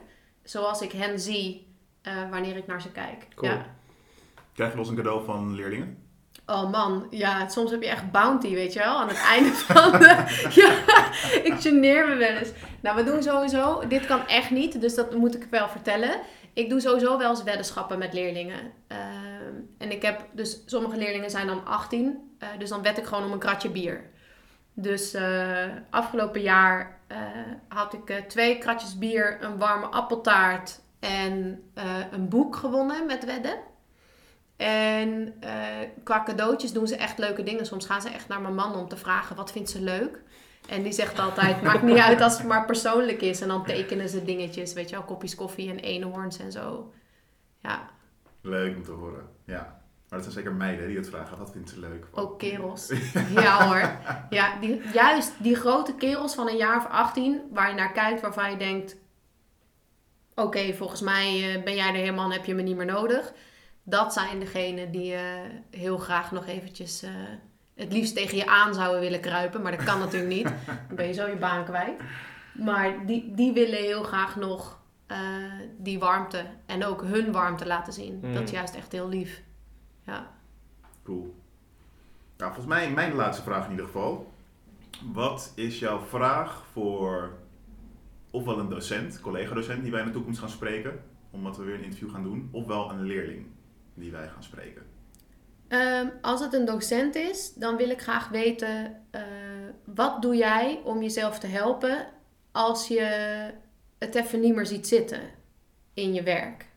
Zoals 0.43 0.81
ik 0.81 0.91
hen 0.91 1.19
zie 1.19 1.67
eh, 2.01 2.29
wanneer 2.29 2.55
ik 2.55 2.67
naar 2.67 2.81
ze 2.81 2.91
kijk. 2.91 3.27
Cool. 3.35 3.51
Ja. 3.51 3.65
Krijg 4.53 4.69
je 4.69 4.77
wel 4.77 4.85
eens 4.85 4.89
een 4.89 5.03
cadeau 5.03 5.25
van 5.25 5.55
leerlingen? 5.55 6.08
Oh 6.45 6.71
man, 6.71 7.07
ja, 7.09 7.47
soms 7.47 7.71
heb 7.71 7.81
je 7.81 7.89
echt 7.89 8.11
bounty, 8.11 8.53
weet 8.53 8.73
je 8.73 8.79
wel, 8.79 8.97
aan 8.97 9.07
het 9.07 9.21
einde 9.21 9.53
van 9.53 9.91
de... 9.91 10.23
Ja, 10.61 10.73
ik 11.43 11.53
geneer 11.59 12.07
me 12.07 12.15
wel 12.15 12.35
eens. 12.35 12.49
Nou, 12.79 12.95
we 12.95 13.03
doen 13.03 13.23
sowieso, 13.23 13.87
dit 13.87 14.05
kan 14.05 14.27
echt 14.27 14.49
niet, 14.49 14.81
dus 14.81 14.95
dat 14.95 15.15
moet 15.15 15.35
ik 15.35 15.47
wel 15.49 15.69
vertellen. 15.69 16.19
Ik 16.53 16.69
doe 16.69 16.79
sowieso 16.79 17.17
wel 17.17 17.29
eens 17.29 17.43
weddenschappen 17.43 17.97
met 17.99 18.13
leerlingen. 18.13 18.71
Ehm, 18.87 19.53
en 19.77 19.91
ik 19.91 20.01
heb, 20.01 20.25
dus 20.31 20.61
sommige 20.65 20.97
leerlingen 20.97 21.29
zijn 21.29 21.47
dan 21.47 21.65
18, 21.65 22.35
eh, 22.39 22.47
dus 22.57 22.69
dan 22.69 22.81
wed 22.81 22.97
ik 22.97 23.05
gewoon 23.05 23.25
om 23.25 23.31
een 23.31 23.39
kratje 23.39 23.69
bier. 23.69 24.09
Dus 24.73 25.13
eh, 25.13 25.65
afgelopen 25.89 26.41
jaar 26.41 26.99
eh, 27.07 27.17
had 27.67 27.93
ik 27.93 28.23
twee 28.27 28.57
kratjes 28.57 28.97
bier, 28.97 29.37
een 29.41 29.57
warme 29.57 29.85
appeltaart 29.85 30.79
en 30.99 31.63
een 32.11 32.29
boek 32.29 32.55
gewonnen 32.55 33.05
met 33.05 33.25
wedden. 33.25 33.68
En 34.65 35.33
eh, 35.39 35.53
qua 36.03 36.23
cadeautjes 36.23 36.73
doen 36.73 36.87
ze 36.87 36.95
echt 36.95 37.17
leuke 37.17 37.43
dingen. 37.43 37.65
Soms 37.65 37.85
gaan 37.85 38.01
ze 38.01 38.09
echt 38.09 38.27
naar 38.27 38.41
mijn 38.41 38.55
man 38.55 38.75
om 38.75 38.87
te 38.87 38.97
vragen 38.97 39.35
wat 39.35 39.51
vindt 39.51 39.69
ze 39.69 39.81
leuk. 39.81 40.21
En 40.69 40.83
die 40.83 40.91
zegt 40.91 41.19
altijd, 41.19 41.61
maakt 41.63 41.83
niet 41.83 41.97
uit 41.97 42.21
als 42.21 42.37
het 42.37 42.47
maar 42.47 42.65
persoonlijk 42.65 43.21
is. 43.21 43.41
En 43.41 43.47
dan 43.47 43.65
tekenen 43.65 44.09
ze 44.09 44.23
dingetjes, 44.23 44.73
weet 44.73 44.89
je 44.89 44.95
wel, 44.95 45.05
kopjes 45.05 45.35
koffie 45.35 45.69
en 45.69 45.79
eenhoorns 45.79 46.39
en 46.39 46.51
zo. 46.51 46.93
Ja, 47.61 47.89
Leuk 48.41 48.75
om 48.75 48.83
te 48.83 48.91
horen, 48.91 49.29
ja. 49.45 49.77
Maar 50.09 50.19
dat 50.19 50.21
zijn 50.21 50.43
zeker 50.43 50.53
meiden 50.53 50.87
die 50.87 50.97
het 50.97 51.09
vragen. 51.09 51.37
Wat 51.37 51.51
vindt 51.51 51.69
ze 51.69 51.79
leuk? 51.79 52.05
Ook 52.11 52.39
kerels. 52.39 52.93
Ja 53.43 53.67
hoor. 53.67 53.91
Ja, 54.29 54.59
die, 54.59 54.81
juist 54.93 55.33
die 55.43 55.55
grote 55.55 55.95
kerels 55.95 56.35
van 56.35 56.47
een 56.47 56.57
jaar 56.57 56.77
of 56.77 56.85
18, 56.85 57.41
waar 57.51 57.69
je 57.69 57.75
naar 57.75 57.91
kijkt, 57.91 58.21
waarvan 58.21 58.51
je 58.51 58.57
denkt: 58.57 58.97
Oké, 60.35 60.73
volgens 60.73 61.01
mij 61.01 61.55
eh, 61.55 61.63
ben 61.63 61.75
jij 61.75 61.87
er 61.87 61.95
helemaal 61.95 62.25
en 62.25 62.31
heb 62.31 62.45
je 62.45 62.55
me 62.55 62.61
niet 62.61 62.77
meer 62.77 62.85
nodig. 62.85 63.33
Dat 63.89 64.13
zijn 64.13 64.39
degenen 64.39 64.91
die 64.91 65.13
eh, 65.13 65.23
heel 65.69 65.97
graag 65.97 66.31
nog 66.31 66.45
eventjes 66.45 67.03
eh, 67.03 67.11
het 67.75 67.93
liefst 67.93 68.15
tegen 68.15 68.37
je 68.37 68.47
aan 68.47 68.73
zouden 68.73 68.99
willen 68.99 69.19
kruipen. 69.19 69.61
Maar 69.61 69.77
dat 69.77 69.85
kan 69.85 69.99
natuurlijk 69.99 70.33
niet. 70.33 70.43
Dan 70.87 70.95
ben 70.95 71.07
je 71.07 71.13
zo 71.13 71.27
je 71.27 71.35
baan 71.35 71.65
kwijt. 71.65 72.01
Maar 72.53 73.05
die, 73.05 73.33
die 73.35 73.53
willen 73.53 73.79
heel 73.79 74.03
graag 74.03 74.35
nog 74.35 74.79
eh, 75.07 75.17
die 75.77 75.99
warmte 75.99 76.45
en 76.65 76.85
ook 76.85 77.01
hun 77.01 77.31
warmte 77.31 77.67
laten 77.67 77.93
zien. 77.93 78.19
Mm. 78.21 78.33
Dat 78.33 78.43
is 78.43 78.51
juist 78.51 78.75
echt 78.75 78.91
heel 78.91 79.09
lief. 79.09 79.41
Ja. 80.05 80.31
Cool. 81.03 81.35
Nou, 82.37 82.53
volgens 82.53 82.75
mij 82.75 82.91
mijn 82.91 83.13
laatste 83.13 83.43
vraag 83.43 83.65
in 83.65 83.71
ieder 83.71 83.85
geval. 83.85 84.33
Wat 85.13 85.51
is 85.55 85.79
jouw 85.79 85.99
vraag 85.99 86.63
voor 86.71 87.37
ofwel 88.31 88.59
een 88.59 88.69
docent, 88.69 89.21
collega-docent 89.21 89.81
die 89.81 89.91
wij 89.91 89.99
in 89.99 90.05
de 90.05 90.13
toekomst 90.13 90.39
gaan 90.39 90.49
spreken, 90.49 91.03
omdat 91.29 91.57
we 91.57 91.63
weer 91.63 91.75
een 91.75 91.83
interview 91.83 92.11
gaan 92.11 92.23
doen, 92.23 92.49
ofwel 92.51 92.91
een 92.91 93.03
leerling 93.03 93.45
die 93.99 94.11
wij 94.11 94.27
gaan 94.27 94.43
spreken? 94.43 94.81
Ehm, 95.67 96.07
als 96.21 96.41
het 96.41 96.53
een 96.53 96.65
docent 96.65 97.15
is, 97.15 97.53
dan 97.53 97.77
wil 97.77 97.89
ik 97.89 98.01
graag 98.01 98.29
weten: 98.29 98.95
eh, 99.11 99.21
wat 99.85 100.21
doe 100.21 100.35
jij 100.35 100.81
om 100.83 101.01
jezelf 101.01 101.39
te 101.39 101.47
helpen 101.47 102.07
als 102.51 102.87
je 102.87 103.01
het 103.99 104.15
even 104.15 104.39
niet 104.39 104.55
meer 104.55 104.65
ziet 104.65 104.87
zitten 104.87 105.21
in 105.93 106.13
je 106.13 106.23
werk? 106.23 106.67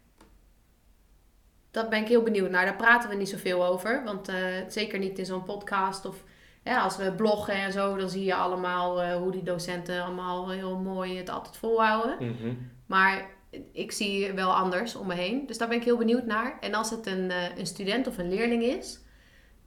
Dat 1.71 1.91
ben 1.91 2.01
ik 2.01 2.09
heel 2.09 2.23
benieuwd 2.23 2.51
naar. 2.51 2.65
Daar 2.65 2.77
praten 2.77 3.09
we 3.09 3.15
niet 3.17 3.29
zoveel 3.29 3.67
over, 3.67 4.05
want 4.05 4.29
eh, 4.29 4.37
zeker 4.69 4.99
niet 4.99 5.19
in 5.19 5.27
zo'n 5.27 5.45
podcast 5.45 6.05
of 6.05 6.25
ja, 6.65 6.83
als 6.83 6.97
we 6.97 7.13
bloggen 7.13 7.55
en 7.55 7.73
zo, 7.73 7.97
dan 7.97 8.11
zie 8.11 8.25
je 8.25 8.35
allemaal 8.35 9.03
eh, 9.03 9.17
hoe 9.17 9.33
die 9.33 9.43
docenten 9.43 10.03
allemaal 10.03 10.51
heel 10.51 10.79
mooi 10.79 11.17
het 11.17 11.29
altijd 11.29 11.57
volhouden. 11.57 12.17
Mhm. 12.21 12.55
Maar 12.87 13.31
ik 13.73 13.93
zie 13.93 14.33
wel 14.33 14.55
anders 14.55 14.95
om 14.95 15.07
me 15.07 15.15
heen. 15.15 15.47
Dus 15.47 15.59
daar 15.59 15.69
ben 15.69 15.77
ik 15.77 15.85
heel 15.85 15.97
benieuwd 15.99 16.27
naar. 16.27 16.59
En 16.61 16.75
als 16.75 16.91
het 16.91 17.07
een, 17.07 17.31
eh, 17.31 17.57
een 17.57 17.67
student 17.67 18.07
of 18.07 18.19
een 18.19 18.29
leerling 18.29 18.63
is, 18.63 19.01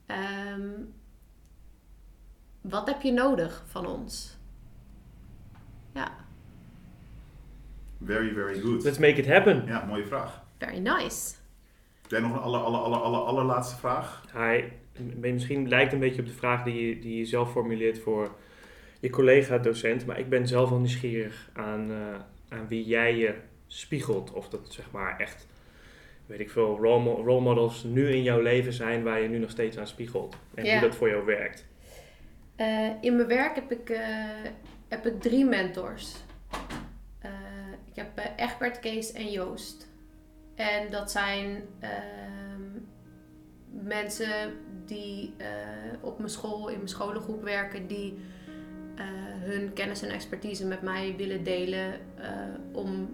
ehm, 0.06 0.70
wat 2.60 2.86
heb 2.86 3.02
je 3.02 3.12
nodig 3.12 3.64
van 3.66 3.86
ons? 3.86 4.38
Ja, 5.94 6.26
Very, 8.04 8.32
very 8.32 8.60
good. 8.60 8.84
Let's 8.84 8.98
make 8.98 9.16
it 9.16 9.26
happen. 9.26 9.64
Ja, 9.66 9.84
mooie 9.84 10.06
vraag. 10.06 10.42
very 10.58 10.78
nice. 10.78 11.34
Heb 12.02 12.10
jij 12.10 12.20
nog 12.20 12.32
een 12.32 12.38
aller, 12.38 12.60
aller, 12.60 12.80
aller, 12.80 12.98
aller, 12.98 13.20
allerlaatste 13.20 13.76
vraag? 13.76 14.24
Hij, 14.32 14.72
misschien 15.20 15.68
lijkt 15.68 15.92
een 15.92 15.98
beetje 15.98 16.20
op 16.20 16.26
de 16.26 16.32
vraag 16.32 16.64
die 16.64 16.86
je, 16.88 16.98
die 16.98 17.18
je 17.18 17.24
zelf 17.24 17.50
formuleert 17.50 17.98
voor 17.98 18.36
je 19.00 19.10
collega-docent. 19.10 20.06
Maar 20.06 20.18
ik 20.18 20.28
ben 20.28 20.48
zelf 20.48 20.68
wel 20.68 20.78
nieuwsgierig 20.78 21.50
aan, 21.52 21.90
eh, 21.90 22.58
aan 22.58 22.68
wie 22.68 22.84
jij 22.84 23.16
je 23.16 23.34
spiegelt. 23.66 24.32
Of 24.32 24.48
dat 24.48 24.66
zeg 24.72 24.90
maar 24.90 25.18
echt, 25.20 25.46
weet 26.26 26.40
ik 26.40 26.50
veel, 26.50 26.78
role, 26.80 27.02
mo- 27.02 27.22
role 27.24 27.40
models 27.40 27.82
nu 27.84 28.10
in 28.10 28.22
jouw 28.22 28.40
leven 28.40 28.72
zijn 28.72 29.02
waar 29.02 29.20
je 29.20 29.28
nu 29.28 29.38
nog 29.38 29.50
steeds 29.50 29.78
aan 29.78 29.86
spiegelt. 29.86 30.36
En 30.54 30.64
Ja. 30.64 30.72
hoe 30.78 30.80
dat 30.88 30.96
voor 30.96 31.08
jou 31.08 31.24
werkt. 31.24 31.66
Eh, 32.56 32.90
in 33.00 33.16
mijn 33.16 33.28
werk 33.28 33.54
heb 33.54 33.72
ik, 33.72 33.90
eh, 33.90 34.00
heb 34.88 35.06
ik 35.06 35.20
drie 35.20 35.44
mentors. 35.44 36.14
Eh, 37.18 37.30
ik 37.84 37.94
heb 37.96 38.08
Egbert, 38.36 38.80
Kees 38.80 39.12
en 39.12 39.30
Joost. 39.30 39.88
En 40.54 40.90
dat 40.90 41.10
zijn 41.10 41.62
ehm, 41.80 42.62
mensen 43.70 44.52
die 44.86 45.34
op 46.00 46.18
mijn 46.18 46.30
school, 46.30 46.68
in 46.68 46.76
mijn 46.76 46.88
scholengroep 46.88 47.42
werken, 47.42 47.86
die 47.86 48.18
hun 49.40 49.72
kennis 49.72 50.02
en 50.02 50.10
expertise 50.10 50.66
met 50.66 50.82
mij 50.82 51.14
willen 51.16 51.44
delen 51.44 52.00
om 52.72 53.08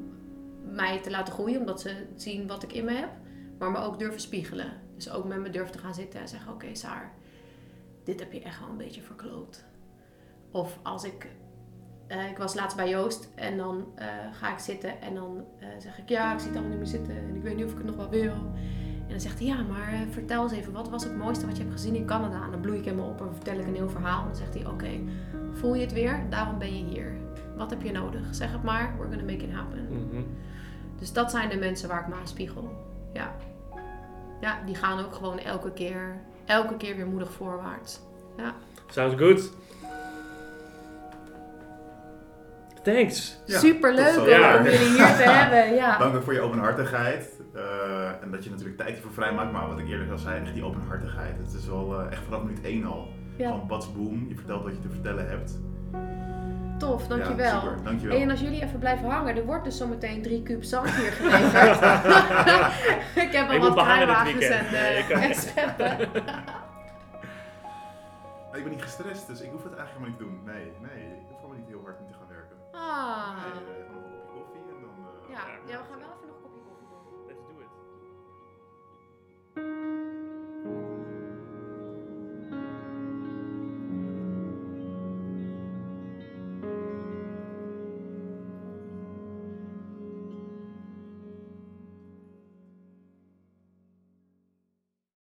mij 0.70 1.00
te 1.02 1.10
laten 1.10 1.32
groeien, 1.32 1.60
omdat 1.60 1.80
ze 1.80 2.06
zien 2.16 2.46
wat 2.46 2.62
ik 2.62 2.72
in 2.72 2.84
me 2.84 2.92
heb, 2.92 3.10
maar 3.58 3.70
me 3.70 3.78
ook 3.78 3.98
durven 3.98 4.20
spiegelen. 4.20 4.72
Dus 4.94 5.10
ook 5.10 5.24
met 5.24 5.40
me 5.40 5.50
durven 5.50 5.72
te 5.72 5.78
gaan 5.78 5.94
zitten 5.94 6.20
en 6.20 6.28
zeggen: 6.28 6.52
Oké, 6.52 6.74
Saar, 6.74 7.12
dit 8.04 8.20
heb 8.20 8.32
je 8.32 8.42
echt 8.42 8.60
wel 8.60 8.68
een 8.68 8.76
beetje 8.76 9.02
verkloot. 9.02 9.64
Of 10.50 10.78
als 10.82 11.04
ik, 11.04 11.26
eh, 12.06 12.30
ik 12.30 12.38
was 12.38 12.54
laatst 12.54 12.76
bij 12.76 12.88
Joost 12.88 13.28
en 13.34 13.56
dan 13.56 13.86
eh, 13.94 14.06
ga 14.32 14.52
ik 14.52 14.58
zitten 14.58 15.00
en 15.00 15.14
dan 15.14 15.44
eh, 15.58 15.68
zeg 15.78 15.98
ik 15.98 16.08
ja, 16.08 16.32
ik 16.32 16.38
zie 16.38 16.48
het 16.48 16.56
allemaal 16.56 16.76
niet 16.78 16.90
meer 16.90 17.00
zitten 17.00 17.16
en 17.16 17.34
ik 17.34 17.42
weet 17.42 17.56
niet 17.56 17.64
of 17.64 17.70
ik 17.70 17.76
het 17.76 17.86
nog 17.86 17.96
wel 17.96 18.08
wil. 18.08 18.32
En 19.02 19.08
dan 19.08 19.20
zegt 19.20 19.38
hij 19.38 19.48
ja, 19.48 19.62
maar 19.62 20.06
vertel 20.10 20.42
eens 20.42 20.52
even, 20.52 20.72
wat 20.72 20.88
was 20.88 21.04
het 21.04 21.16
mooiste 21.16 21.46
wat 21.46 21.56
je 21.56 21.62
hebt 21.62 21.74
gezien 21.74 21.94
in 21.94 22.06
Canada? 22.06 22.44
En 22.44 22.50
dan 22.50 22.60
bloei 22.60 22.78
ik 22.78 22.84
hem 22.84 23.00
op 23.00 23.20
en 23.20 23.34
vertel 23.34 23.58
ik 23.58 23.66
een 23.66 23.74
heel 23.74 23.88
verhaal. 23.88 24.20
En 24.20 24.26
dan 24.26 24.36
zegt 24.36 24.54
hij 24.54 24.66
oké, 24.66 25.00
voel 25.52 25.74
je 25.74 25.80
het 25.80 25.92
weer? 25.92 26.26
Daarom 26.30 26.58
ben 26.58 26.76
je 26.76 26.84
hier. 26.84 27.12
Wat 27.62 27.70
heb 27.70 27.82
je 27.82 27.92
nodig? 27.92 28.20
Zeg 28.30 28.52
het 28.52 28.62
maar, 28.62 28.94
we're 28.98 29.08
gonna 29.16 29.32
make 29.32 29.44
it 29.44 29.52
happen. 29.52 29.86
Mhm. 29.90 30.22
Dus 30.98 31.12
dat 31.12 31.30
zijn 31.30 31.48
de 31.48 31.56
mensen 31.56 31.88
waar 31.88 32.00
ik 32.00 32.08
me 32.08 32.14
aan 32.14 32.28
spiegel. 32.28 32.70
Ja. 33.12 33.34
Ja, 34.40 34.58
die 34.66 34.74
gaan 34.74 35.04
ook 35.04 35.14
gewoon 35.14 35.38
elke 35.38 35.72
keer, 35.72 36.16
elke 36.44 36.76
keer 36.76 36.96
weer 36.96 37.06
moedig 37.06 37.32
voorwaarts. 37.32 38.00
Sounds 38.88 39.14
good. 39.16 39.52
Thanks. 42.82 43.40
Ja, 43.46 43.58
Super 43.58 43.94
leuk 43.94 44.04
tot 44.06 44.14
zo. 44.14 44.20
om 44.22 44.28
Ja. 44.28 44.62
jullie 44.62 44.78
hier 44.78 44.96
te 44.96 45.22
hebben. 45.40 45.74
Ja. 45.74 45.98
Dank 45.98 46.14
ook 46.16 46.22
voor 46.22 46.32
je 46.32 46.40
openhartigheid. 46.40 47.40
eh, 47.54 48.22
en 48.22 48.30
dat 48.30 48.44
je 48.44 48.50
natuurlijk 48.50 48.76
tijd 48.78 48.90
hiervoor 48.92 49.12
vrijmaakt. 49.12 49.52
Maar 49.52 49.68
wat 49.68 49.78
ik 49.78 49.88
eerder 49.88 50.10
al 50.12 50.18
zei, 50.18 50.40
echt 50.44 50.54
die 50.54 50.64
openhartigheid. 50.64 51.36
Het 51.38 51.52
is 51.54 51.66
wel 51.66 52.00
eh, 52.00 52.12
echt 52.12 52.22
vanaf 52.24 52.42
minuut 52.42 52.64
1 52.64 52.84
al. 52.84 53.08
Ja. 53.36 53.50
Gewoon 53.50 53.66
bats 53.66 53.92
boom. 53.92 54.26
Je 54.28 54.34
vertelt 54.36 54.62
wat 54.62 54.72
je 54.72 54.80
te 54.80 54.88
vertellen 54.90 55.28
hebt. 55.28 55.58
Tof, 56.88 57.02
Ja, 57.02 57.08
dankjewel. 57.08 57.60
super, 57.60 57.82
dankjewel. 57.82 58.14
Hey, 58.16 58.24
en 58.24 58.30
als 58.30 58.40
jullie 58.40 58.62
even 58.62 58.78
blijven 58.78 59.08
hangen, 59.10 59.36
er 59.36 59.44
wordt 59.44 59.64
dus 59.64 59.76
zometeen 59.76 60.22
drie 60.22 60.42
kuub 60.42 60.62
zand 60.64 60.90
hier 60.90 61.12
geleverd. 61.12 61.76
ik 63.26 63.32
heb 63.32 63.48
al 63.48 63.54
Ik 63.54 63.60
wat 63.60 63.74
kruiwagens 63.74 64.44
en, 64.48 64.66
eh, 64.66 64.98
ik 64.98 65.04
kan 65.08 65.20
en 65.20 65.28
niet. 65.28 65.36
scheppen. 65.38 66.00
Ik 68.52 68.62
ben 68.62 68.70
niet 68.70 68.82
gestrest, 68.82 69.26
dus 69.26 69.40
ik 69.40 69.50
hoef 69.50 69.62
het 69.64 69.74
eigenlijk 69.76 69.90
helemaal 70.08 70.08
niet 70.08 70.18
te 70.18 70.24
doen. 70.24 70.54
Nee, 70.54 70.64
nee. 70.80 71.04
Ik 71.20 71.26
hoef 71.28 71.36
helemaal 71.36 71.58
niet 71.58 71.68
heel 71.68 71.82
hard 71.84 71.98
om 72.00 72.06
te 72.06 72.14
gaan 72.18 72.28
werken. 72.28 72.56
Ah. 72.72 73.28
Nee, 73.42 73.52
gewoon 73.52 74.04
een 74.04 74.12
kopje 74.12 74.30
koffie 74.34 74.62
en 74.74 74.78
dan... 74.84 74.94
eh, 75.06 75.34
Ja, 75.34 75.42
ja, 75.70 75.76
we 75.80 75.84
gaan 75.90 76.00
wel 76.06 76.11